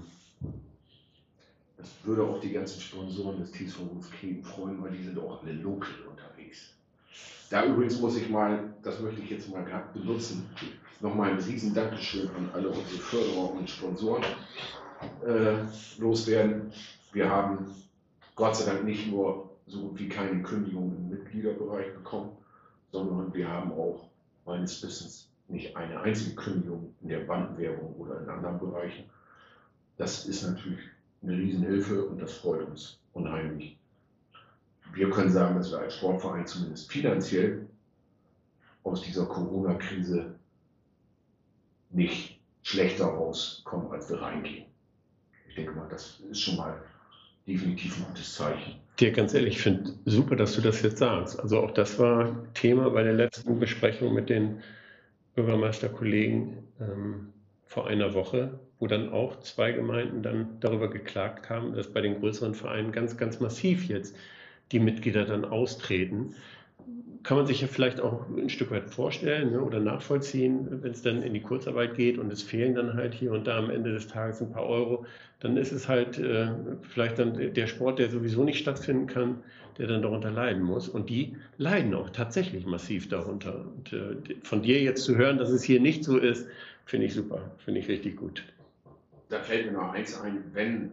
Das 1.76 1.90
würde 2.04 2.22
auch 2.22 2.40
die 2.40 2.52
ganzen 2.52 2.80
Sponsoren 2.80 3.40
des 3.40 3.50
TSV 3.50 3.80
Kiel 4.20 4.40
freuen, 4.42 4.80
weil 4.80 4.92
die 4.92 5.02
sind 5.02 5.18
auch 5.18 5.42
alle 5.42 5.52
local 5.52 5.92
unterwegs. 6.08 6.72
Da 7.50 7.66
übrigens 7.66 8.00
muss 8.00 8.16
ich 8.16 8.28
mal, 8.30 8.72
das 8.84 9.00
möchte 9.00 9.20
ich 9.22 9.30
jetzt 9.30 9.50
mal 9.50 9.64
gerade 9.64 9.98
benutzen, 9.98 10.48
nochmal 11.00 11.32
ein 11.32 11.38
riesen 11.38 11.74
Dankeschön 11.74 12.28
an 12.36 12.48
alle 12.54 12.68
unsere 12.68 13.00
Förderer 13.00 13.50
und 13.52 13.68
Sponsoren 13.68 14.24
äh, 15.26 15.56
loswerden. 15.98 16.72
Wir 17.12 17.28
haben 17.28 17.66
Gott 18.36 18.56
sei 18.56 18.66
Dank 18.66 18.84
nicht 18.84 19.08
nur 19.08 19.50
so 19.66 19.80
gut 19.80 19.98
wie 19.98 20.08
keine 20.08 20.40
Kündigung 20.42 20.94
im 20.96 21.08
Mitgliederbereich 21.10 21.92
bekommen, 21.94 22.30
sondern 22.92 23.34
wir 23.34 23.48
haben 23.48 23.72
auch 23.72 24.06
meines 24.46 24.80
Wissens 24.84 25.33
nicht 25.48 25.76
eine 25.76 26.00
einzige 26.00 26.34
Kündigung 26.36 26.94
in 27.02 27.08
der 27.08 27.20
Bandenwerbung 27.20 27.94
oder 27.96 28.20
in 28.20 28.28
anderen 28.28 28.58
Bereichen. 28.58 29.04
Das 29.96 30.26
ist 30.26 30.42
natürlich 30.42 30.80
eine 31.22 31.32
Riesenhilfe 31.32 32.04
und 32.04 32.20
das 32.20 32.32
freut 32.34 32.66
uns 32.66 33.00
unheimlich 33.12 33.78
wir 34.94 35.10
können 35.10 35.30
sagen, 35.30 35.56
dass 35.56 35.70
wir 35.70 35.78
als 35.78 35.96
Sportverein 35.96 36.46
zumindest 36.46 36.90
finanziell 36.90 37.66
aus 38.82 39.02
dieser 39.02 39.26
Corona-Krise 39.26 40.34
nicht 41.90 42.40
schlechter 42.62 43.06
rauskommen, 43.06 43.90
als 43.92 44.08
wir 44.10 44.20
reingehen. 44.20 44.66
Ich 45.48 45.54
denke 45.54 45.72
mal, 45.72 45.88
das 45.88 46.20
ist 46.30 46.40
schon 46.40 46.56
mal 46.56 46.82
definitiv 47.46 47.96
ein 47.98 48.06
gutes 48.08 48.34
Zeichen. 48.34 48.76
Dir 48.98 49.12
ganz 49.12 49.34
ehrlich, 49.34 49.56
ich 49.56 49.62
finde 49.62 49.92
super, 50.04 50.36
dass 50.36 50.54
du 50.54 50.60
das 50.60 50.82
jetzt 50.82 50.98
sagst. 50.98 51.38
Also 51.40 51.60
auch 51.60 51.72
das 51.72 51.98
war 51.98 52.44
Thema 52.54 52.90
bei 52.90 53.02
der 53.02 53.12
letzten 53.12 53.58
Besprechung 53.58 54.14
mit 54.14 54.28
den 54.28 54.62
Bürgermeisterkollegen 55.34 56.58
ähm, 56.80 57.32
vor 57.64 57.86
einer 57.86 58.14
Woche, 58.14 58.60
wo 58.78 58.86
dann 58.86 59.10
auch 59.10 59.40
zwei 59.40 59.72
Gemeinden 59.72 60.22
dann 60.22 60.60
darüber 60.60 60.88
geklagt 60.88 61.50
haben, 61.50 61.74
dass 61.74 61.92
bei 61.92 62.00
den 62.00 62.20
größeren 62.20 62.54
Vereinen 62.54 62.92
ganz, 62.92 63.16
ganz 63.16 63.40
massiv 63.40 63.84
jetzt 63.88 64.16
die 64.72 64.80
Mitglieder 64.80 65.24
dann 65.24 65.44
austreten. 65.44 66.34
Kann 67.24 67.38
man 67.38 67.46
sich 67.46 67.62
ja 67.62 67.66
vielleicht 67.66 68.00
auch 68.00 68.28
ein 68.28 68.50
Stück 68.50 68.70
weit 68.70 68.90
vorstellen 68.90 69.52
ne, 69.52 69.60
oder 69.60 69.80
nachvollziehen, 69.80 70.68
wenn 70.82 70.92
es 70.92 71.00
dann 71.02 71.22
in 71.22 71.32
die 71.32 71.40
Kurzarbeit 71.40 71.94
geht 71.94 72.18
und 72.18 72.30
es 72.30 72.42
fehlen 72.42 72.74
dann 72.74 72.94
halt 72.94 73.14
hier 73.14 73.32
und 73.32 73.46
da 73.46 73.58
am 73.58 73.70
Ende 73.70 73.92
des 73.92 74.06
Tages 74.08 74.42
ein 74.42 74.52
paar 74.52 74.66
Euro, 74.66 75.06
dann 75.40 75.56
ist 75.56 75.72
es 75.72 75.88
halt 75.88 76.18
äh, 76.18 76.48
vielleicht 76.82 77.18
dann 77.18 77.54
der 77.54 77.66
Sport, 77.66 77.98
der 77.98 78.10
sowieso 78.10 78.44
nicht 78.44 78.58
stattfinden 78.58 79.06
kann, 79.06 79.42
der 79.78 79.86
dann 79.86 80.02
darunter 80.02 80.30
leiden 80.30 80.62
muss. 80.62 80.88
Und 80.88 81.08
die 81.08 81.36
leiden 81.56 81.94
auch 81.94 82.10
tatsächlich 82.10 82.66
massiv 82.66 83.08
darunter. 83.08 83.64
Und 83.74 83.92
äh, 83.92 84.36
von 84.42 84.62
dir 84.62 84.82
jetzt 84.82 85.02
zu 85.02 85.16
hören, 85.16 85.38
dass 85.38 85.50
es 85.50 85.62
hier 85.62 85.80
nicht 85.80 86.04
so 86.04 86.18
ist, 86.18 86.46
finde 86.84 87.06
ich 87.06 87.14
super, 87.14 87.40
finde 87.58 87.80
ich 87.80 87.88
richtig 87.88 88.16
gut. 88.16 88.44
Da 89.30 89.40
fällt 89.40 89.66
mir 89.66 89.72
noch 89.72 89.92
eins 89.92 90.20
ein, 90.20 90.44
wenn 90.52 90.90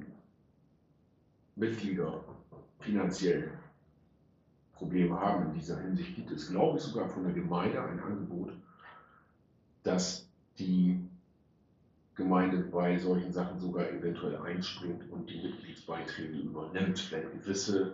Mitglieder 1.58 2.24
finanziell 2.80 3.50
Probleme 4.82 5.20
haben 5.20 5.46
in 5.46 5.54
dieser 5.54 5.80
Hinsicht, 5.80 6.16
gibt 6.16 6.32
es, 6.32 6.50
glaube 6.50 6.80
ich, 6.80 6.84
sogar 6.84 7.08
von 7.08 7.24
der 7.24 7.34
Gemeinde 7.34 7.80
ein 7.84 8.00
Angebot, 8.00 8.52
dass 9.84 10.28
die 10.58 11.00
Gemeinde 12.16 12.58
bei 12.58 12.98
solchen 12.98 13.32
Sachen 13.32 13.60
sogar 13.60 13.88
eventuell 13.92 14.38
einspringt 14.38 15.04
und 15.12 15.30
die 15.30 15.40
Mitgliedsbeiträge 15.44 16.34
übernimmt, 16.34 17.12
wenn 17.12 17.32
gewisse 17.32 17.94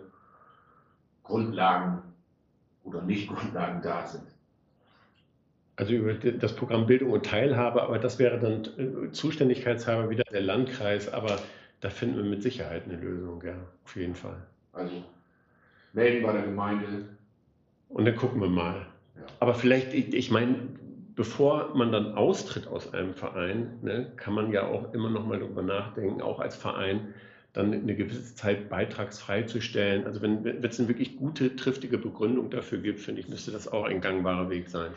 Grundlagen 1.24 2.02
oder 2.84 3.02
Nicht-Grundlagen 3.02 3.82
da 3.82 4.06
sind. 4.06 4.24
Also 5.76 5.92
über 5.92 6.14
das 6.14 6.56
Programm 6.56 6.86
Bildung 6.86 7.12
und 7.12 7.26
Teilhabe, 7.26 7.82
aber 7.82 7.98
das 7.98 8.18
wäre 8.18 8.38
dann 8.38 8.64
äh, 8.78 9.12
Zuständigkeitshaber 9.12 10.08
wieder 10.08 10.24
der 10.32 10.40
Landkreis, 10.40 11.12
aber 11.12 11.38
da 11.80 11.90
finden 11.90 12.16
wir 12.16 12.24
mit 12.24 12.42
Sicherheit 12.42 12.84
eine 12.86 12.96
Lösung, 12.96 13.42
ja, 13.44 13.56
auf 13.84 13.94
jeden 13.94 14.14
Fall. 14.14 14.42
Also 14.72 15.04
melden 15.92 16.22
bei 16.22 16.32
der 16.32 16.42
Gemeinde. 16.42 17.08
Und 17.88 18.04
dann 18.04 18.16
gucken 18.16 18.40
wir 18.40 18.48
mal. 18.48 18.86
Ja. 19.16 19.22
Aber 19.40 19.54
vielleicht, 19.54 19.94
ich, 19.94 20.12
ich 20.14 20.30
meine, 20.30 20.56
bevor 21.14 21.74
man 21.74 21.90
dann 21.92 22.14
austritt 22.14 22.66
aus 22.66 22.92
einem 22.94 23.14
Verein, 23.14 23.78
ne, 23.82 24.12
kann 24.16 24.34
man 24.34 24.52
ja 24.52 24.66
auch 24.66 24.92
immer 24.94 25.10
noch 25.10 25.26
mal 25.26 25.38
darüber 25.38 25.62
nachdenken, 25.62 26.22
auch 26.22 26.38
als 26.38 26.56
Verein 26.56 27.14
dann 27.52 27.72
eine 27.72 27.96
gewisse 27.96 28.34
Zeit 28.34 28.68
beitragsfrei 28.68 29.42
zu 29.42 29.60
stellen. 29.60 30.06
Also 30.06 30.22
wenn, 30.22 30.44
wenn 30.44 30.62
es 30.62 30.78
eine 30.78 30.88
wirklich 30.88 31.16
gute, 31.16 31.56
triftige 31.56 31.98
Begründung 31.98 32.50
dafür 32.50 32.78
gibt, 32.78 33.00
finde 33.00 33.20
ich, 33.20 33.28
müsste 33.28 33.50
das 33.50 33.66
auch 33.66 33.84
ein 33.84 34.00
gangbarer 34.00 34.48
Weg 34.50 34.68
sein. 34.68 34.92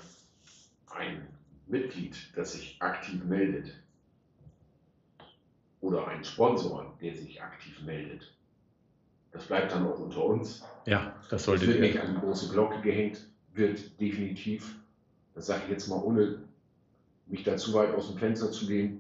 Ein 0.94 1.26
Mitglied, 1.68 2.16
das 2.36 2.54
sich 2.54 2.76
aktiv 2.80 3.24
meldet, 3.24 3.74
oder 5.80 6.08
ein 6.08 6.24
Sponsor, 6.24 6.96
der 7.02 7.16
sich 7.16 7.42
aktiv 7.42 7.82
meldet, 7.84 8.32
das 9.32 9.46
bleibt 9.46 9.72
dann 9.72 9.88
auch 9.88 10.00
unter 10.00 10.24
uns. 10.24 10.64
Ja, 10.86 11.16
das 11.30 11.46
sollte. 11.46 11.66
Es 11.66 11.70
wird 11.70 11.82
nicht 11.82 12.00
an 12.00 12.16
die 12.16 12.20
große 12.20 12.52
Glocke 12.52 12.82
gehängt, 12.82 13.28
wird 13.54 14.00
definitiv, 14.00 14.76
das 15.36 15.48
sage 15.48 15.62
ich 15.66 15.72
jetzt 15.72 15.88
mal, 15.88 16.02
ohne 16.02 16.40
mich 17.28 17.44
da 17.44 17.56
zu 17.58 17.74
weit 17.74 17.94
aus 17.94 18.10
dem 18.10 18.18
Fenster 18.18 18.52
zu 18.52 18.66
lehnen, 18.66 19.00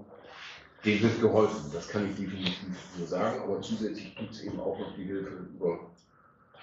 dem 0.85 1.01
wird 1.01 1.19
geholfen. 1.19 1.69
Das 1.73 1.89
kann 1.89 2.09
ich 2.09 2.15
definitiv 2.15 2.65
nur 2.97 3.07
sagen. 3.07 3.41
Aber 3.41 3.61
zusätzlich 3.61 4.15
gibt 4.15 4.31
es 4.31 4.41
eben 4.41 4.59
auch 4.59 4.79
noch 4.79 4.95
die 4.95 5.03
Hilfe 5.03 5.47
über 5.53 5.91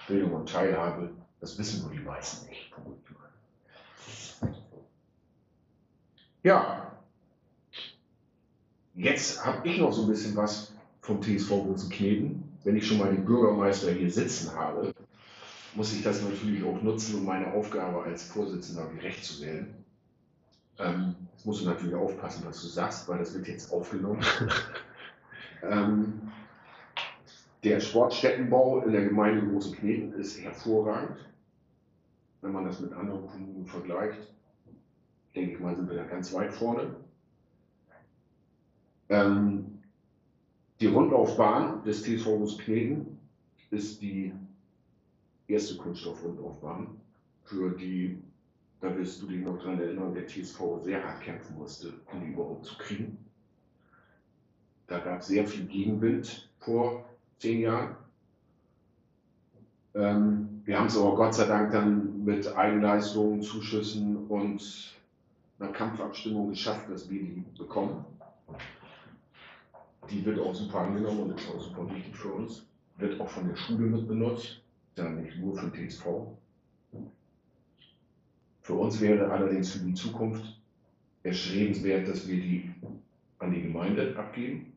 Bildung 0.07 0.33
und 0.33 0.49
Teilhabe. 0.49 1.11
Das 1.39 1.57
wissen 1.57 1.83
nur 1.83 1.91
die 1.91 1.99
meisten 1.99 2.47
nicht. 2.49 2.71
Ja, 6.41 6.97
jetzt 8.95 9.45
habe 9.45 9.67
ich 9.67 9.79
noch 9.79 9.91
so 9.91 10.03
ein 10.03 10.07
bisschen 10.07 10.35
was 10.35 10.73
vom 11.01 11.21
TSV 11.21 11.51
Rosenkneten. 11.51 12.48
Wenn 12.69 12.75
ich 12.75 12.87
schon 12.87 12.99
mal 12.99 13.11
den 13.11 13.25
Bürgermeister 13.25 13.89
hier 13.89 14.11
sitzen 14.11 14.55
habe, 14.55 14.93
muss 15.73 15.91
ich 15.91 16.03
das 16.03 16.21
natürlich 16.21 16.63
auch 16.63 16.79
nutzen, 16.83 17.15
um 17.15 17.25
meine 17.25 17.51
Aufgabe 17.51 18.03
als 18.03 18.25
Vorsitzender 18.25 18.85
gerecht 18.95 19.25
zu 19.25 19.43
werden. 19.43 19.73
Ähm, 20.77 21.15
jetzt 21.33 21.47
musst 21.47 21.61
du 21.61 21.65
natürlich 21.65 21.95
aufpassen, 21.95 22.43
was 22.45 22.61
du 22.61 22.67
sagst, 22.67 23.09
weil 23.09 23.17
das 23.17 23.33
wird 23.33 23.47
jetzt 23.47 23.73
aufgenommen. 23.73 24.23
ähm, 25.63 26.21
der 27.63 27.79
Sportstättenbau 27.79 28.83
in 28.83 28.91
der 28.91 29.05
Gemeinde 29.05 29.47
Großenkneten 29.47 30.13
ist 30.13 30.39
hervorragend. 30.39 31.17
Wenn 32.43 32.51
man 32.51 32.65
das 32.65 32.79
mit 32.81 32.93
anderen 32.93 33.25
Kommunen 33.25 33.65
vergleicht, 33.65 34.31
denke 35.35 35.53
ich 35.53 35.59
mal, 35.59 35.75
sind 35.75 35.89
wir 35.89 35.97
da 35.97 36.03
ganz 36.03 36.31
weit 36.35 36.53
vorne. 36.53 36.95
Ähm, 39.09 39.78
die 40.79 40.87
Rundlaufbahn 40.87 41.83
des 41.83 42.03
TSV 42.03 42.25
Großenkneten 42.25 43.17
ist 43.71 44.01
die 44.01 44.33
erste 45.47 45.75
Kunststoffrundlaufbahn, 45.77 46.87
für 47.43 47.71
die, 47.71 48.21
da 48.79 48.95
wirst 48.97 49.21
du 49.21 49.27
dich 49.27 49.43
noch 49.43 49.57
daran 49.57 49.79
erinnern, 49.79 50.13
der 50.13 50.27
TSV 50.27 50.81
sehr 50.83 51.03
hart 51.03 51.21
kämpfen 51.21 51.57
musste, 51.57 51.93
um 52.11 52.21
die 52.21 52.31
überhaupt 52.31 52.65
zu 52.65 52.77
kriegen. 52.77 53.17
Da 54.87 54.99
gab 54.99 55.19
es 55.19 55.27
sehr 55.27 55.45
viel 55.45 55.65
Gegenwind 55.65 56.49
vor 56.59 57.05
zehn 57.39 57.61
Jahren. 57.61 57.95
Ähm, 59.95 60.61
wir 60.65 60.79
haben 60.79 60.87
es 60.87 60.97
aber 60.97 61.15
Gott 61.15 61.33
sei 61.33 61.45
Dank 61.45 61.71
dann 61.71 62.23
mit 62.23 62.47
Eigenleistungen, 62.55 63.41
Zuschüssen 63.41 64.27
und 64.27 64.95
einer 65.59 65.71
Kampfabstimmung 65.71 66.49
geschafft, 66.49 66.89
dass 66.89 67.09
wir 67.09 67.21
die 67.21 67.43
bekommen. 67.57 68.05
Die 70.09 70.25
wird 70.25 70.39
auch 70.39 70.55
super 70.55 70.81
angenommen 70.81 71.21
und 71.21 71.39
ist 71.39 71.49
auch 71.49 71.61
super 71.61 71.89
wichtig 71.93 72.15
für 72.15 72.33
uns. 72.33 72.65
Wird 72.97 73.19
auch 73.19 73.29
von 73.29 73.47
der 73.47 73.55
Schule 73.55 73.85
mit 73.85 74.07
benutzt, 74.07 74.61
dann 74.95 75.21
nicht 75.21 75.37
nur 75.37 75.55
für 75.55 75.71
TSV. 75.71 76.05
Für 78.61 78.73
uns 78.73 78.99
wäre 78.99 79.31
allerdings 79.31 79.71
für 79.71 79.85
die 79.85 79.93
Zukunft 79.93 80.43
erstrebenswert, 81.23 82.07
dass 82.07 82.27
wir 82.27 82.37
die 82.37 82.71
an 83.39 83.53
die 83.53 83.61
Gemeinde 83.61 84.15
abgeben 84.17 84.73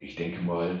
ich 0.00 0.16
denke 0.16 0.40
mal, 0.40 0.80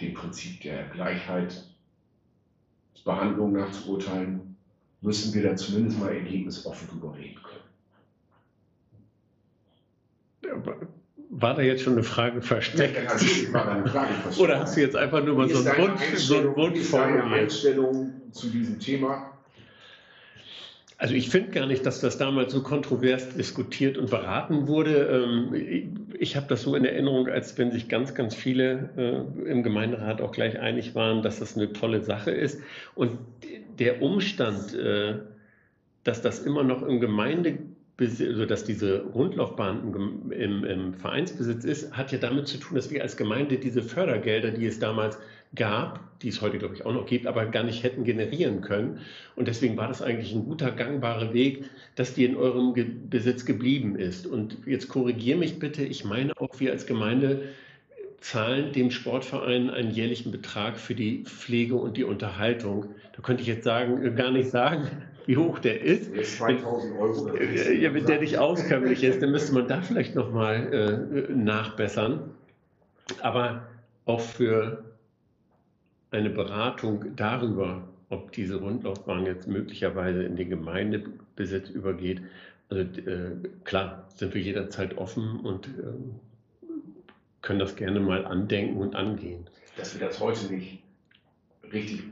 dem 0.00 0.14
Prinzip 0.14 0.60
der 0.60 0.84
Gleichheitsbehandlung 0.90 3.52
nach 3.52 3.72
zu 3.72 3.90
urteilen, 3.92 4.56
müssen 5.00 5.34
wir 5.34 5.42
da 5.42 5.56
zumindest 5.56 5.98
mal 5.98 6.14
ergebnisoffen 6.14 6.86
drüber 6.88 7.16
reden 7.16 7.42
können. 7.42 7.61
War 11.34 11.54
da 11.54 11.62
jetzt 11.62 11.82
schon 11.82 11.94
eine 11.94 12.02
Frage 12.02 12.42
versteckt? 12.42 12.96
Ja, 12.96 13.52
war 13.54 13.64
da 13.64 13.72
eine 13.72 13.86
Frage 13.86 14.12
versteckt. 14.22 14.40
Oder 14.40 14.60
hast 14.60 14.76
du 14.76 14.80
jetzt 14.80 14.96
einfach 14.96 15.24
nur 15.24 15.36
mal 15.36 15.48
so 15.48 15.66
einen 15.66 15.78
Wunsch, 15.78 16.02
so 16.16 16.36
einen 16.36 16.56
Wunsch 16.56 16.80
formuliert? 16.80 17.24
Einstellung 17.24 18.12
zu 18.32 18.48
diesem 18.48 18.78
Thema? 18.78 19.32
Also 21.02 21.14
ich 21.14 21.30
finde 21.30 21.50
gar 21.50 21.66
nicht, 21.66 21.84
dass 21.84 22.00
das 22.00 22.16
damals 22.16 22.52
so 22.52 22.62
kontrovers 22.62 23.30
diskutiert 23.30 23.98
und 23.98 24.08
beraten 24.08 24.68
wurde. 24.68 25.24
Ähm, 25.24 25.52
ich 26.16 26.36
habe 26.36 26.46
das 26.46 26.62
so 26.62 26.76
in 26.76 26.84
Erinnerung, 26.84 27.26
als 27.26 27.58
wenn 27.58 27.72
sich 27.72 27.88
ganz, 27.88 28.14
ganz 28.14 28.36
viele 28.36 28.90
äh, 28.96 29.50
im 29.50 29.64
Gemeinderat 29.64 30.20
auch 30.20 30.30
gleich 30.30 30.60
einig 30.60 30.94
waren, 30.94 31.22
dass 31.22 31.40
das 31.40 31.56
eine 31.56 31.72
tolle 31.72 32.02
Sache 32.02 32.30
ist. 32.30 32.60
Und 32.94 33.18
der 33.80 34.00
Umstand, 34.00 34.74
äh, 34.74 35.14
dass 36.04 36.22
das 36.22 36.38
immer 36.40 36.62
noch 36.62 36.82
im 36.82 37.00
Also 38.02 38.46
dass 38.46 38.64
diese 38.64 39.02
Rundlaufbahn 39.14 39.94
im, 39.94 40.32
im, 40.32 40.64
im, 40.64 40.94
Vereinsbesitz 40.94 41.64
ist, 41.64 41.96
hat 41.96 42.10
ja 42.10 42.18
damit 42.18 42.48
zu 42.48 42.58
tun, 42.58 42.74
dass 42.76 42.90
wir 42.90 43.02
als 43.02 43.16
Gemeinde 43.16 43.58
diese 43.58 43.82
Fördergelder, 43.82 44.50
die 44.50 44.66
es 44.66 44.78
damals 44.78 45.18
gab, 45.54 46.00
die 46.20 46.28
es 46.28 46.40
heute, 46.40 46.58
glaube 46.58 46.74
ich, 46.74 46.84
auch 46.84 46.92
noch 46.92 47.06
gibt, 47.06 47.26
aber 47.26 47.46
gar 47.46 47.62
nicht 47.62 47.82
hätten 47.82 48.04
generieren 48.04 48.60
können. 48.60 49.00
Und 49.36 49.48
deswegen 49.48 49.76
war 49.76 49.88
das 49.88 50.02
eigentlich 50.02 50.34
ein 50.34 50.44
guter, 50.44 50.72
gangbarer 50.72 51.32
Weg, 51.34 51.64
dass 51.94 52.14
die 52.14 52.24
in 52.24 52.36
eurem 52.36 52.74
Ge 52.74 52.86
Besitz 53.08 53.44
geblieben 53.44 53.96
ist. 53.96 54.26
Und 54.26 54.58
jetzt 54.66 54.88
korrigiere 54.88 55.38
mich 55.38 55.58
bitte, 55.58 55.84
ich 55.84 56.04
meine 56.04 56.32
auch, 56.40 56.58
wir 56.58 56.72
als 56.72 56.86
Gemeinde 56.86 57.42
zahlen 58.20 58.72
dem 58.72 58.90
Sportverein 58.90 59.68
einen 59.68 59.90
jährlichen 59.90 60.30
Betrag 60.30 60.78
für 60.78 60.94
die 60.94 61.24
Pflege 61.24 61.74
und 61.74 61.96
die 61.96 62.04
Unterhaltung. 62.04 62.86
Da 63.14 63.22
könnte 63.22 63.42
ich 63.42 63.48
jetzt 63.48 63.64
sagen, 63.64 64.14
gar 64.16 64.30
nicht 64.30 64.50
sagen, 64.50 64.88
wie 65.26 65.36
hoch 65.36 65.58
der 65.58 65.80
ist. 65.82 66.12
Der 66.12 66.22
ist 66.22 66.36
2000 66.36 66.98
Euro. 66.98 67.36
Ja, 67.36 67.94
wenn 67.94 68.06
der 68.06 68.20
nicht 68.20 68.38
auskömmlich 68.38 69.02
ist, 69.04 69.22
dann 69.22 69.30
müsste 69.30 69.54
man 69.54 69.68
da 69.68 69.80
vielleicht 69.80 70.14
nochmal 70.14 70.72
äh, 71.28 71.32
nachbessern. 71.32 72.30
Aber 73.20 73.66
auch 74.04 74.20
für 74.20 74.84
eine 76.10 76.30
Beratung 76.30 77.16
darüber, 77.16 77.88
ob 78.10 78.32
diese 78.32 78.56
Rundlaufbahn 78.56 79.26
jetzt 79.26 79.48
möglicherweise 79.48 80.22
in 80.22 80.36
den 80.36 80.50
Gemeindebesitz 80.50 81.70
übergeht, 81.70 82.20
also 82.68 82.82
äh, 82.82 83.48
klar, 83.64 84.08
sind 84.14 84.34
wir 84.34 84.40
jederzeit 84.40 84.96
offen 84.96 85.40
und 85.40 85.66
äh, 85.66 86.70
können 87.42 87.58
das 87.58 87.76
gerne 87.76 88.00
mal 88.00 88.24
andenken 88.24 88.78
und 88.78 88.94
angehen. 88.94 89.44
Dass 89.76 89.98
wir 89.98 90.06
das 90.06 90.20
heute 90.20 90.52
nicht 90.52 90.82
richtig 91.72 92.04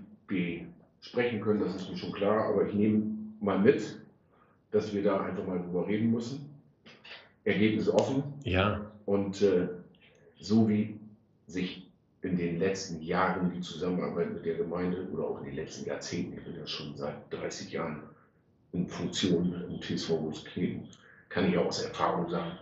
sprechen 1.01 1.41
können, 1.41 1.61
das 1.61 1.75
ist 1.77 1.91
mir 1.91 1.97
schon 1.97 2.13
klar, 2.13 2.47
aber 2.49 2.67
ich 2.67 2.75
nehme 2.75 3.03
mal 3.41 3.59
mit, 3.59 4.01
dass 4.71 4.93
wir 4.93 5.03
da 5.03 5.21
einfach 5.21 5.47
mal 5.47 5.59
drüber 5.59 5.87
reden 5.87 6.11
müssen. 6.11 6.51
Ergebnisse 7.45 7.95
offen. 7.95 8.23
Ja. 8.45 8.93
Und 9.07 9.43
äh, 9.43 9.69
so 10.39 10.69
wie 10.69 11.01
sich 11.47 11.91
in 12.23 12.37
den 12.37 12.59
letzten 12.59 13.03
Jahren 13.03 13.51
die 13.53 13.61
Zusammenarbeit 13.61 14.33
mit 14.33 14.45
der 14.45 14.57
Gemeinde 14.57 15.09
oder 15.11 15.25
auch 15.25 15.39
in 15.41 15.47
den 15.47 15.57
letzten 15.57 15.87
Jahrzehnten, 15.87 16.37
ich 16.37 16.45
bin 16.45 16.57
ja 16.57 16.67
schon 16.67 16.97
seit 16.97 17.17
30 17.31 17.73
Jahren 17.73 18.03
in 18.73 18.87
Funktion 18.89 19.55
im 19.69 19.81
TSV 19.81 20.09
Großkneten, 20.09 20.87
kann 21.29 21.49
ich 21.49 21.57
auch 21.57 21.67
aus 21.67 21.83
Erfahrung 21.83 22.29
sagen, 22.29 22.59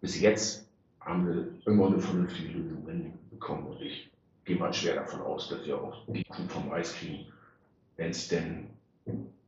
bis 0.00 0.20
jetzt 0.20 0.68
haben 1.00 1.26
wir 1.26 1.72
immer 1.72 1.86
eine 1.86 2.00
vernünftige 2.00 2.58
Lösung 2.58 2.84
bekommen 3.30 3.66
und 3.68 3.80
ich 3.80 4.11
gehe 4.44 4.56
mal 4.56 4.72
schwer 4.72 4.96
davon 4.96 5.20
aus, 5.20 5.48
dass 5.48 5.64
wir 5.66 5.76
auch 5.76 6.04
die 6.08 6.24
Kuh 6.24 6.42
vom 6.48 6.70
Eis 6.72 6.94
kriegen, 6.94 7.26
wenn 7.96 8.10
es 8.10 8.28
denn 8.28 8.66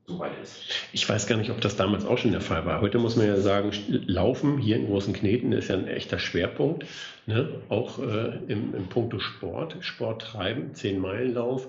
soweit 0.06 0.32
ist. 0.42 0.62
Ich 0.92 1.08
weiß 1.08 1.26
gar 1.26 1.36
nicht, 1.36 1.50
ob 1.50 1.60
das 1.60 1.76
damals 1.76 2.04
auch 2.04 2.18
schon 2.18 2.32
der 2.32 2.40
Fall 2.40 2.66
war. 2.66 2.80
Heute 2.80 2.98
muss 2.98 3.16
man 3.16 3.26
ja 3.26 3.36
sagen, 3.38 3.72
Laufen 3.88 4.58
hier 4.58 4.76
in 4.76 4.86
großen 4.86 5.14
Kneten 5.14 5.52
ist 5.52 5.68
ja 5.68 5.76
ein 5.76 5.88
echter 5.88 6.18
Schwerpunkt. 6.18 6.84
Ne? 7.26 7.62
Auch 7.68 7.98
äh, 7.98 8.38
im, 8.48 8.74
im 8.74 8.88
Punkto 8.88 9.18
Sport, 9.18 9.76
Sport 9.80 10.22
treiben, 10.22 10.72
10-Meilen-Lauf. 10.74 11.68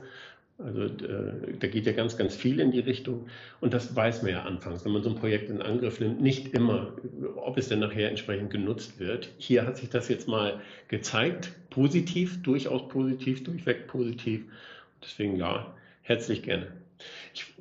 Also 0.57 0.83
äh, 0.83 1.53
da 1.59 1.67
geht 1.67 1.85
ja 1.85 1.91
ganz, 1.91 2.15
ganz 2.15 2.35
viel 2.35 2.59
in 2.61 2.71
die 2.71 2.79
Richtung. 2.79 3.27
Und 3.59 3.73
das 3.73 3.93
weiß 3.93 4.23
man 4.23 4.31
ja 4.31 4.43
anfangs, 4.43 4.85
wenn 4.85 4.93
man 4.93 5.03
so 5.03 5.09
ein 5.09 5.15
Projekt 5.15 5.49
in 5.49 5.61
Angriff 5.61 5.99
nimmt, 5.99 6.21
nicht 6.21 6.53
immer, 6.53 6.93
ob 7.35 7.57
es 7.57 7.67
denn 7.67 7.79
nachher 7.79 8.09
entsprechend 8.09 8.51
genutzt 8.51 8.99
wird. 8.99 9.29
Hier 9.37 9.65
hat 9.65 9.77
sich 9.77 9.89
das 9.89 10.07
jetzt 10.07 10.29
mal 10.29 10.61
gezeigt, 10.87 11.51
positiv, 11.69 12.41
durchaus 12.41 12.87
positiv, 12.87 13.43
durchweg 13.43 13.87
positiv. 13.87 14.45
Deswegen 15.03 15.35
ja, 15.35 15.75
herzlich 16.03 16.41
gerne. 16.41 16.67
Ich, 17.33 17.53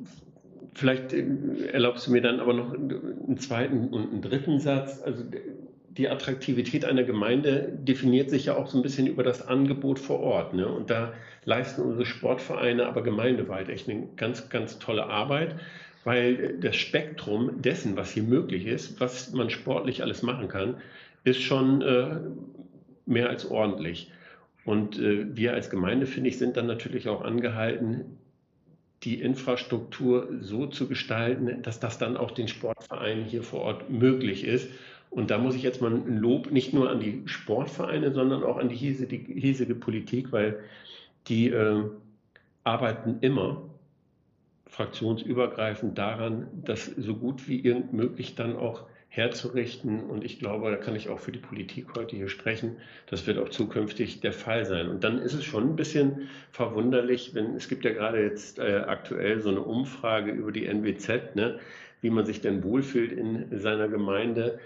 vielleicht 0.74 1.12
äh, 1.12 1.26
erlaubst 1.72 2.06
du 2.06 2.12
mir 2.12 2.22
dann 2.22 2.38
aber 2.38 2.54
noch 2.54 2.72
einen 2.74 3.38
zweiten 3.38 3.88
und 3.88 4.12
einen 4.12 4.22
dritten 4.22 4.60
Satz. 4.60 5.02
Also 5.02 5.24
die 5.96 6.08
Attraktivität 6.08 6.84
einer 6.84 7.04
Gemeinde 7.04 7.72
definiert 7.72 8.30
sich 8.30 8.46
ja 8.46 8.56
auch 8.56 8.66
so 8.66 8.78
ein 8.78 8.82
bisschen 8.82 9.06
über 9.06 9.22
das 9.22 9.46
Angebot 9.46 9.98
vor 9.98 10.20
Ort. 10.20 10.54
Ne? 10.54 10.66
Und 10.66 10.90
da 10.90 11.12
leisten 11.44 11.82
unsere 11.82 12.06
Sportvereine 12.06 12.86
aber 12.86 13.02
gemeindeweit 13.02 13.68
echt 13.68 13.88
eine 13.88 14.08
ganz, 14.16 14.48
ganz 14.48 14.78
tolle 14.78 15.06
Arbeit, 15.06 15.56
weil 16.02 16.58
das 16.58 16.76
Spektrum 16.76 17.62
dessen, 17.62 17.96
was 17.96 18.10
hier 18.10 18.24
möglich 18.24 18.66
ist, 18.66 19.00
was 19.00 19.32
man 19.32 19.50
sportlich 19.50 20.02
alles 20.02 20.22
machen 20.22 20.48
kann, 20.48 20.76
ist 21.22 21.40
schon 21.40 21.80
äh, 21.82 22.16
mehr 23.06 23.30
als 23.30 23.50
ordentlich. 23.50 24.10
Und 24.64 24.98
äh, 24.98 25.36
wir 25.36 25.54
als 25.54 25.70
Gemeinde, 25.70 26.06
finde 26.06 26.30
ich, 26.30 26.38
sind 26.38 26.56
dann 26.56 26.66
natürlich 26.66 27.08
auch 27.08 27.22
angehalten, 27.22 28.18
die 29.04 29.20
Infrastruktur 29.20 30.28
so 30.40 30.66
zu 30.66 30.88
gestalten, 30.88 31.62
dass 31.62 31.78
das 31.78 31.98
dann 31.98 32.16
auch 32.16 32.30
den 32.30 32.48
Sportvereinen 32.48 33.24
hier 33.24 33.42
vor 33.42 33.60
Ort 33.60 33.90
möglich 33.90 34.44
ist. 34.44 34.68
Und 35.14 35.30
da 35.30 35.38
muss 35.38 35.54
ich 35.54 35.62
jetzt 35.62 35.80
mal 35.80 35.92
ein 35.92 36.18
Lob 36.18 36.50
nicht 36.50 36.74
nur 36.74 36.90
an 36.90 36.98
die 36.98 37.22
Sportvereine, 37.26 38.12
sondern 38.12 38.42
auch 38.42 38.56
an 38.56 38.68
die 38.68 38.74
hiesige, 38.74 39.16
hiesige 39.16 39.76
Politik, 39.76 40.32
weil 40.32 40.58
die 41.28 41.50
äh, 41.50 41.84
arbeiten 42.64 43.18
immer 43.20 43.62
fraktionsübergreifend 44.66 45.96
daran, 45.96 46.48
dass 46.64 46.86
so 46.86 47.14
gut 47.14 47.48
wie 47.48 47.60
irgend 47.60 47.92
möglich 47.92 48.34
dann 48.34 48.56
auch 48.56 48.86
herzurichten. 49.08 50.02
Und 50.02 50.24
ich 50.24 50.40
glaube, 50.40 50.68
da 50.72 50.76
kann 50.76 50.96
ich 50.96 51.08
auch 51.08 51.20
für 51.20 51.30
die 51.30 51.38
Politik 51.38 51.94
heute 51.96 52.16
hier 52.16 52.28
sprechen. 52.28 52.78
Das 53.06 53.24
wird 53.28 53.38
auch 53.38 53.50
zukünftig 53.50 54.20
der 54.20 54.32
Fall 54.32 54.64
sein. 54.64 54.88
Und 54.88 55.04
dann 55.04 55.18
ist 55.18 55.34
es 55.34 55.44
schon 55.44 55.70
ein 55.70 55.76
bisschen 55.76 56.28
verwunderlich, 56.50 57.34
wenn 57.34 57.54
es 57.54 57.68
gibt 57.68 57.84
ja 57.84 57.92
gerade 57.92 58.20
jetzt 58.20 58.58
äh, 58.58 58.82
aktuell 58.84 59.40
so 59.40 59.50
eine 59.50 59.60
Umfrage 59.60 60.32
über 60.32 60.50
die 60.50 60.66
NWZ, 60.66 61.36
ne? 61.36 61.60
wie 62.00 62.10
man 62.10 62.26
sich 62.26 62.40
denn 62.40 62.64
wohlfühlt 62.64 63.12
in 63.12 63.60
seiner 63.60 63.86
Gemeinde, 63.86 64.58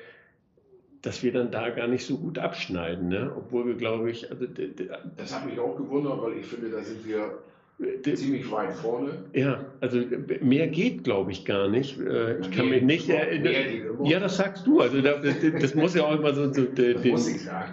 dass 1.03 1.23
wir 1.23 1.33
dann 1.33 1.51
da 1.51 1.71
gar 1.71 1.87
nicht 1.87 2.05
so 2.07 2.17
gut 2.17 2.39
abschneiden. 2.39 3.09
Ne? 3.09 3.33
Obwohl 3.37 3.67
wir, 3.67 3.75
glaube 3.75 4.11
ich. 4.11 4.31
Also, 4.31 4.47
das 5.17 5.35
hat 5.35 5.47
mich 5.47 5.59
auch 5.59 5.77
gewundert, 5.77 6.21
weil 6.23 6.39
ich 6.39 6.47
finde, 6.47 6.71
da 6.71 6.83
sind 6.83 7.07
wir 7.07 7.39
ziemlich 8.03 8.51
weit 8.51 8.75
vorne. 8.75 9.11
Ja, 9.33 9.65
also 9.81 10.01
mehr 10.41 10.67
geht, 10.67 11.05
glaube 11.05 11.31
ich, 11.31 11.45
gar 11.45 11.69
nicht. 11.69 12.01
Äh, 12.01 12.41
ich 12.41 12.51
kann 12.51 12.69
mich 12.69 12.83
nicht 12.83 13.09
erinnern. 13.09 14.05
Ja, 14.05 14.19
das 14.19 14.37
sagst 14.37 14.67
du. 14.67 14.81
Also 14.81 15.01
das, 15.01 15.21
das 15.61 15.75
muss 15.75 15.95
ja 15.95 16.05
auch 16.05 16.19
immer 16.19 16.35
so, 16.35 16.53
so 16.53 16.65
den, 16.65 17.03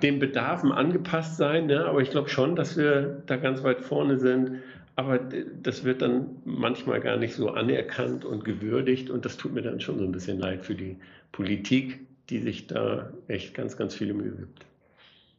den, 0.01 0.19
Bedarfen 0.19 0.71
angepasst 0.71 1.37
sein. 1.37 1.65
Ne? 1.65 1.85
Aber 1.85 2.01
ich 2.01 2.11
glaube 2.11 2.29
schon, 2.29 2.55
dass 2.55 2.77
wir 2.77 3.23
da 3.25 3.37
ganz 3.37 3.63
weit 3.63 3.81
vorne 3.81 4.19
sind. 4.19 4.59
Aber 4.95 5.19
das 5.61 5.83
wird 5.83 6.01
dann 6.01 6.37
manchmal 6.45 7.01
gar 7.01 7.17
nicht 7.17 7.33
so 7.33 7.49
anerkannt 7.49 8.23
und 8.23 8.45
gewürdigt. 8.45 9.09
Und 9.09 9.25
das 9.25 9.37
tut 9.37 9.53
mir 9.53 9.63
dann 9.63 9.81
schon 9.81 9.97
so 9.97 10.05
ein 10.05 10.11
bisschen 10.11 10.39
leid 10.39 10.63
für 10.63 10.75
die 10.75 10.97
Politik, 11.31 11.99
die 12.29 12.39
sich 12.39 12.67
da 12.67 13.11
echt 13.27 13.53
ganz, 13.53 13.75
ganz 13.77 13.95
viele 13.95 14.13
Mühe 14.13 14.35
gibt. 14.35 14.65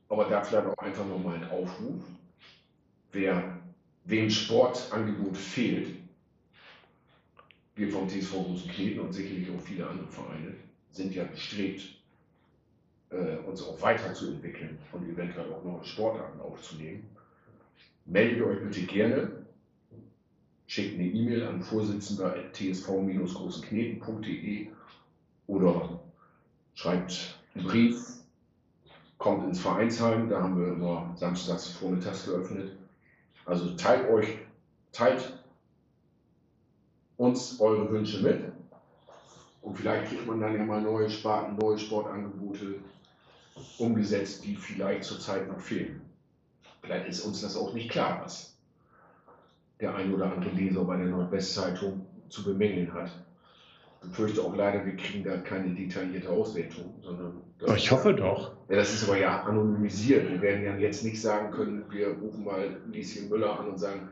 Aber 0.08 0.24
da 0.26 0.42
vielleicht 0.42 0.66
auch 0.66 0.78
einfach 0.78 1.06
nochmal 1.06 1.36
ein 1.36 1.50
Aufruf. 1.50 2.02
Wer 3.12 3.58
wem 4.04 4.30
Sportangebot 4.30 5.36
fehlt, 5.36 5.88
wir 7.74 7.90
vom 7.90 8.08
TSV 8.08 8.32
Großenkneten 8.32 9.00
und 9.00 9.12
sicherlich 9.12 9.50
auch 9.50 9.60
viele 9.60 9.86
andere 9.86 10.08
Vereine 10.08 10.54
sind 10.90 11.14
ja 11.14 11.24
bestrebt, 11.24 11.82
äh, 13.10 13.36
uns 13.46 13.62
auch 13.62 13.78
weiterzuentwickeln 13.82 14.78
und 14.92 15.06
eventuell 15.08 15.52
auch 15.52 15.62
neue 15.64 15.84
Sportarten 15.84 16.40
aufzunehmen. 16.40 17.04
Meldet 18.06 18.42
euch 18.42 18.62
bitte 18.62 18.80
gerne, 18.82 19.46
schickt 20.66 20.94
eine 20.94 21.08
E-Mail 21.08 21.42
an 21.44 21.62
vorsitzender 21.62 22.34
tsv-großenkneten.de 22.52 24.68
oder 25.48 26.00
schreibt 26.76 27.40
einen 27.54 27.66
Brief, 27.66 27.96
kommt 29.18 29.44
ins 29.44 29.60
Vereinsheim, 29.60 30.30
da 30.30 30.40
haben 30.40 30.60
wir 30.60 30.68
immer 30.68 31.12
samstags 31.16 31.68
vormittags 31.68 32.26
geöffnet 32.26 32.76
also 33.46 33.76
teilt 33.76 34.10
euch, 34.10 34.38
teilt 34.92 35.32
uns 37.16 37.60
eure 37.60 37.90
Wünsche 37.90 38.20
mit. 38.20 38.52
Und 39.62 39.76
vielleicht 39.76 40.08
kriegt 40.08 40.26
man 40.26 40.40
dann 40.40 40.56
ja 40.56 40.64
mal 40.64 40.82
neue 40.82 41.08
Sparten, 41.08 41.56
neue 41.56 41.78
Sportangebote 41.78 42.80
umgesetzt, 43.78 44.44
die 44.44 44.56
vielleicht 44.56 45.04
zurzeit 45.04 45.48
noch 45.48 45.60
fehlen. 45.60 46.02
Vielleicht 46.82 47.08
ist 47.08 47.20
uns 47.20 47.40
das 47.40 47.56
auch 47.56 47.72
nicht 47.72 47.90
klar, 47.90 48.20
was 48.22 48.56
der 49.80 49.94
ein 49.94 50.12
oder 50.12 50.32
andere 50.32 50.50
Leser 50.50 50.84
bei 50.84 50.96
der 50.96 51.06
Nordwestzeitung 51.06 52.04
zu 52.28 52.44
bemängeln 52.44 52.92
hat 52.92 53.10
befürchte 54.08 54.42
auch 54.42 54.56
leider, 54.56 54.84
wir 54.84 54.96
kriegen 54.96 55.24
da 55.24 55.36
keine 55.38 55.74
detaillierte 55.74 56.30
Auswertung, 56.30 56.94
sondern. 57.02 57.42
ich 57.76 57.90
hoffe 57.90 58.14
doch. 58.14 58.52
Ja, 58.68 58.76
das 58.76 58.92
ist 58.94 59.08
aber 59.08 59.18
ja 59.18 59.42
anonymisiert. 59.42 60.30
Wir 60.30 60.40
werden 60.40 60.64
ja 60.64 60.76
jetzt 60.76 61.04
nicht 61.04 61.20
sagen 61.20 61.50
können, 61.50 61.84
wir 61.90 62.08
rufen 62.08 62.44
mal 62.44 62.76
Lieschen 62.90 63.28
Müller 63.28 63.58
an 63.60 63.68
und 63.68 63.78
sagen, 63.78 64.08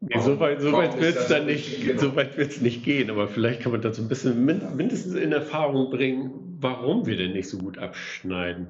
Nee, 0.00 0.20
so 0.20 0.38
weit, 0.38 0.60
so 0.60 0.72
weit 0.72 1.00
wird 1.00 1.16
es 1.16 1.26
dann 1.26 1.46
nicht, 1.46 1.84
genau. 1.84 2.00
so 2.00 2.14
weit 2.14 2.36
wird's 2.36 2.60
nicht 2.60 2.84
gehen, 2.84 3.10
aber 3.10 3.26
vielleicht 3.26 3.62
kann 3.62 3.72
man 3.72 3.82
da 3.82 3.92
so 3.92 4.00
ein 4.00 4.08
bisschen 4.08 4.44
mindestens 4.44 5.14
in 5.14 5.32
Erfahrung 5.32 5.90
bringen, 5.90 6.56
warum 6.60 7.04
wir 7.06 7.16
denn 7.16 7.32
nicht 7.32 7.48
so 7.48 7.58
gut 7.58 7.78
abschneiden. 7.78 8.68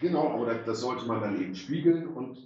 Genau, 0.00 0.30
aber 0.30 0.54
das 0.54 0.80
sollte 0.80 1.04
man 1.06 1.20
dann 1.20 1.40
eben 1.40 1.56
spiegeln 1.56 2.06
und 2.06 2.38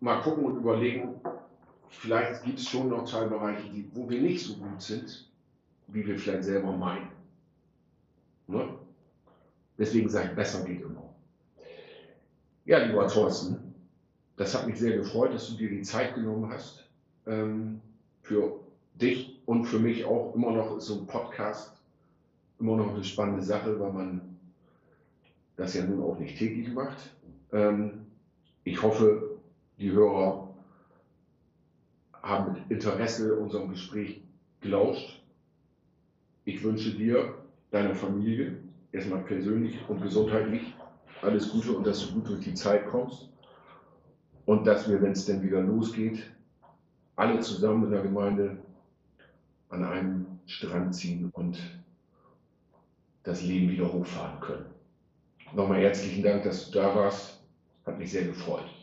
mal 0.00 0.20
gucken 0.22 0.44
und 0.44 0.56
überlegen, 0.56 1.20
vielleicht 1.98 2.44
gibt 2.44 2.58
es 2.58 2.68
schon 2.68 2.88
noch 2.88 3.08
Teilbereiche, 3.08 3.68
die, 3.70 3.88
wo 3.94 4.08
wir 4.08 4.20
nicht 4.20 4.44
so 4.44 4.56
gut 4.56 4.80
sind, 4.80 5.28
wie 5.88 6.06
wir 6.06 6.18
vielleicht 6.18 6.44
selber 6.44 6.72
meinen. 6.72 7.08
Ne? 8.46 8.68
Deswegen 9.78 10.08
sage 10.08 10.28
ich, 10.30 10.36
besser 10.36 10.64
geht 10.64 10.82
immer. 10.82 11.14
Ja, 12.64 12.78
lieber 12.78 13.08
Thorsten, 13.08 13.74
das 14.36 14.54
hat 14.54 14.66
mich 14.66 14.78
sehr 14.78 14.96
gefreut, 14.96 15.34
dass 15.34 15.48
du 15.48 15.56
dir 15.56 15.68
die 15.68 15.82
Zeit 15.82 16.14
genommen 16.14 16.50
hast. 16.50 16.84
Ähm, 17.26 17.80
für 18.22 18.60
dich 18.94 19.40
und 19.46 19.66
für 19.66 19.78
mich 19.78 20.04
auch 20.04 20.34
immer 20.34 20.52
noch 20.52 20.76
ist 20.76 20.86
so 20.86 21.00
ein 21.00 21.06
Podcast 21.06 21.74
immer 22.58 22.76
noch 22.76 22.94
eine 22.94 23.04
spannende 23.04 23.42
Sache, 23.42 23.78
weil 23.78 23.92
man 23.92 24.20
das 25.56 25.74
ja 25.74 25.84
nun 25.84 26.02
auch 26.02 26.18
nicht 26.18 26.38
täglich 26.38 26.72
macht. 26.72 27.10
Ähm, 27.52 28.06
ich 28.64 28.82
hoffe, 28.82 29.38
die 29.78 29.90
Hörer 29.90 30.43
haben 32.24 32.54
mit 32.54 32.70
Interesse 32.70 33.36
unserem 33.38 33.68
Gespräch 33.68 34.22
gelauscht. 34.60 35.22
Ich 36.44 36.62
wünsche 36.64 36.92
dir, 36.92 37.34
deiner 37.70 37.94
Familie, 37.94 38.56
erstmal 38.92 39.20
persönlich 39.20 39.78
und 39.88 40.00
gesundheitlich 40.00 40.74
alles 41.22 41.50
Gute 41.50 41.72
und 41.72 41.86
dass 41.86 42.00
du 42.00 42.14
gut 42.14 42.28
durch 42.28 42.44
die 42.44 42.54
Zeit 42.54 42.86
kommst. 42.86 43.28
Und 44.46 44.66
dass 44.66 44.88
wir, 44.88 45.00
wenn 45.00 45.12
es 45.12 45.24
denn 45.24 45.42
wieder 45.42 45.60
losgeht, 45.60 46.30
alle 47.16 47.40
zusammen 47.40 47.84
in 47.84 47.90
der 47.92 48.02
Gemeinde 48.02 48.58
an 49.70 49.84
einem 49.84 50.26
Strand 50.46 50.94
ziehen 50.94 51.30
und 51.32 51.58
das 53.22 53.42
Leben 53.42 53.70
wieder 53.70 53.90
hochfahren 53.90 54.40
können. 54.40 54.66
Nochmal 55.54 55.80
herzlichen 55.80 56.22
Dank, 56.22 56.44
dass 56.44 56.70
du 56.70 56.78
da 56.78 56.94
warst. 56.94 57.40
Hat 57.86 57.98
mich 57.98 58.10
sehr 58.10 58.24
gefreut. 58.24 58.73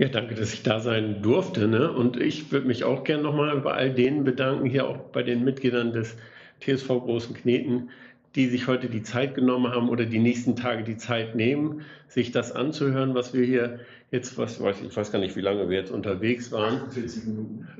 Ja, 0.00 0.08
danke, 0.08 0.34
dass 0.34 0.54
ich 0.54 0.62
da 0.62 0.80
sein 0.80 1.20
durfte. 1.20 1.68
Ne? 1.68 1.92
Und 1.92 2.18
ich 2.18 2.50
würde 2.50 2.66
mich 2.66 2.84
auch 2.84 3.04
gerne 3.04 3.22
nochmal 3.22 3.54
bei 3.60 3.72
all 3.72 3.92
denen 3.92 4.24
bedanken, 4.24 4.64
hier 4.64 4.88
auch 4.88 4.96
bei 4.96 5.22
den 5.22 5.44
Mitgliedern 5.44 5.92
des 5.92 6.16
TSV 6.60 6.88
Großen 6.88 7.36
Kneten, 7.36 7.90
die 8.34 8.46
sich 8.46 8.66
heute 8.66 8.88
die 8.88 9.02
Zeit 9.02 9.34
genommen 9.34 9.70
haben 9.70 9.90
oder 9.90 10.06
die 10.06 10.18
nächsten 10.18 10.56
Tage 10.56 10.84
die 10.84 10.96
Zeit 10.96 11.34
nehmen, 11.34 11.82
sich 12.08 12.32
das 12.32 12.50
anzuhören, 12.50 13.14
was 13.14 13.34
wir 13.34 13.44
hier 13.44 13.80
jetzt, 14.10 14.38
was 14.38 14.58
weiß 14.58 14.80
ich, 14.80 14.96
weiß 14.96 15.12
gar 15.12 15.18
nicht, 15.18 15.36
wie 15.36 15.42
lange 15.42 15.68
wir 15.68 15.76
jetzt 15.76 15.90
unterwegs 15.90 16.50
waren, 16.50 16.80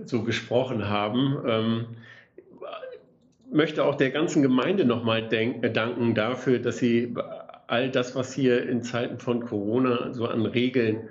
so 0.05 0.23
gesprochen 0.23 0.91
haben. 0.91 1.39
Ähm, 1.49 1.85
möchte 3.51 3.83
auch 3.83 3.95
der 3.95 4.11
ganzen 4.11 4.43
Gemeinde 4.43 4.85
nochmal 4.85 5.27
danken 5.27 6.15
dafür, 6.15 6.59
dass 6.59 6.77
sie 6.77 7.15
all 7.67 7.91
das, 7.91 8.15
was 8.15 8.35
hier 8.35 8.69
in 8.69 8.83
Zeiten 8.83 9.19
von 9.19 9.41
Corona 9.41 10.13
so 10.13 10.27
an 10.27 10.45
Regeln 10.45 11.09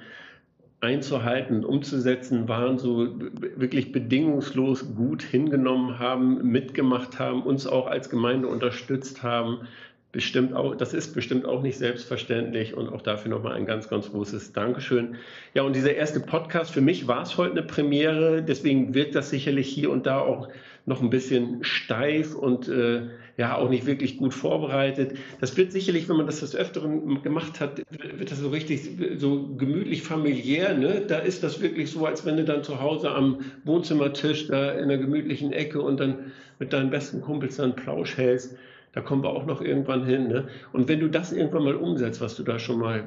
einzuhalten 0.82 1.58
und 1.58 1.66
umzusetzen 1.66 2.48
waren, 2.48 2.78
so 2.78 3.20
wirklich 3.20 3.92
bedingungslos 3.92 4.96
gut 4.96 5.22
hingenommen 5.24 6.00
haben, 6.00 6.50
mitgemacht 6.50 7.20
haben, 7.20 7.44
uns 7.44 7.68
auch 7.68 7.88
als 7.88 8.10
Gemeinde 8.10 8.48
unterstützt 8.48 9.22
haben. 9.22 9.68
Bestimmt 10.12 10.54
auch, 10.54 10.76
das 10.76 10.94
ist 10.94 11.14
bestimmt 11.14 11.46
auch 11.46 11.62
nicht 11.62 11.78
selbstverständlich 11.78 12.74
und 12.74 12.90
auch 12.90 13.02
dafür 13.02 13.30
nochmal 13.30 13.54
ein 13.54 13.66
ganz, 13.66 13.90
ganz 13.90 14.10
großes 14.10 14.54
Dankeschön. 14.54 15.18
Ja, 15.54 15.64
und 15.64 15.76
dieser 15.76 15.94
erste 15.94 16.20
Podcast, 16.20 16.72
für 16.72 16.82
mich 16.82 17.08
war 17.08 17.22
es 17.22 17.38
heute 17.38 17.52
eine 17.52 17.64
Premiere, 17.64 18.42
deswegen 18.42 18.94
wirkt 18.96 19.14
das 19.14 19.30
sicherlich 19.30 19.68
hier 19.68 19.92
und 19.92 20.08
da 20.08 20.20
auch 20.20 20.48
noch 20.90 21.04
ein 21.04 21.12
bisschen 21.12 21.64
steif 21.64 22.34
und 22.34 22.68
äh, 22.68 23.04
ja 23.38 23.56
auch 23.56 23.70
nicht 23.70 23.86
wirklich 23.86 24.18
gut 24.18 24.34
vorbereitet. 24.34 25.14
Das 25.40 25.56
wird 25.56 25.72
sicherlich, 25.72 26.10
wenn 26.10 26.18
man 26.18 26.26
das 26.26 26.40
des 26.40 26.56
Öfteren 26.56 27.22
gemacht 27.22 27.62
hat, 27.62 27.84
wird 28.18 28.32
das 28.32 28.40
so 28.40 28.50
richtig 28.50 28.90
so 29.18 29.56
gemütlich 29.56 30.02
familiär. 30.02 30.74
Ne? 30.74 31.04
Da 31.08 31.20
ist 31.20 31.44
das 31.44 31.62
wirklich 31.62 31.92
so, 31.92 32.08
als 32.08 32.26
wenn 32.26 32.38
du 32.38 32.44
dann 32.44 32.64
zu 32.64 32.82
Hause 32.82 33.12
am 33.12 33.38
Wohnzimmertisch 33.66 34.48
da 34.48 34.72
in 34.72 34.86
einer 34.86 34.98
gemütlichen 34.98 35.54
Ecke 35.54 35.80
und 35.80 36.00
dann 36.00 36.32
mit 36.58 36.74
deinen 36.74 36.90
besten 36.90 37.22
Kumpels 37.22 37.58
dann 37.58 37.76
Plausch 37.76 38.18
hältst. 38.18 38.58
Da 38.92 39.02
kommen 39.02 39.22
wir 39.24 39.30
auch 39.30 39.46
noch 39.46 39.62
irgendwann 39.62 40.04
hin. 40.04 40.28
Ne? 40.28 40.48
Und 40.74 40.90
wenn 40.90 41.00
du 41.00 41.08
das 41.08 41.32
irgendwann 41.32 41.66
mal 41.66 41.76
umsetzt, 41.76 42.22
was 42.22 42.36
du 42.36 42.42
da 42.42 42.58
schon 42.58 42.80
mal, 42.80 43.04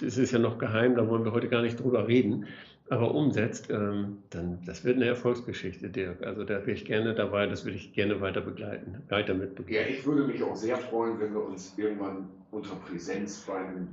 das 0.00 0.16
ist 0.16 0.32
ja 0.32 0.38
noch 0.38 0.56
geheim, 0.56 0.96
da 0.96 1.06
wollen 1.06 1.26
wir 1.26 1.32
heute 1.32 1.48
gar 1.48 1.60
nicht 1.60 1.78
drüber 1.78 2.08
reden, 2.08 2.46
aber 2.90 3.14
umsetzt, 3.14 3.68
ähm, 3.70 4.18
dann 4.30 4.58
das 4.64 4.84
wird 4.84 4.96
eine 4.96 5.06
Erfolgsgeschichte, 5.06 5.90
Dirk. 5.90 6.22
Also 6.22 6.44
da 6.44 6.54
wäre 6.60 6.72
ich 6.72 6.84
gerne 6.84 7.14
dabei, 7.14 7.46
das 7.46 7.64
würde 7.64 7.76
ich 7.76 7.92
gerne 7.92 8.20
weiter 8.20 8.40
begleiten, 8.40 9.02
weiter 9.08 9.34
mit 9.34 9.54
begleiten. 9.54 9.90
Ja, 9.90 9.96
ich 9.96 10.06
würde 10.06 10.24
mich 10.24 10.42
auch 10.42 10.56
sehr 10.56 10.76
freuen, 10.76 11.20
wenn 11.20 11.34
wir 11.34 11.44
uns 11.44 11.74
irgendwann 11.76 12.28
unter 12.50 12.74
Präsenz 12.76 13.44
bei 13.46 13.58
einem 13.58 13.88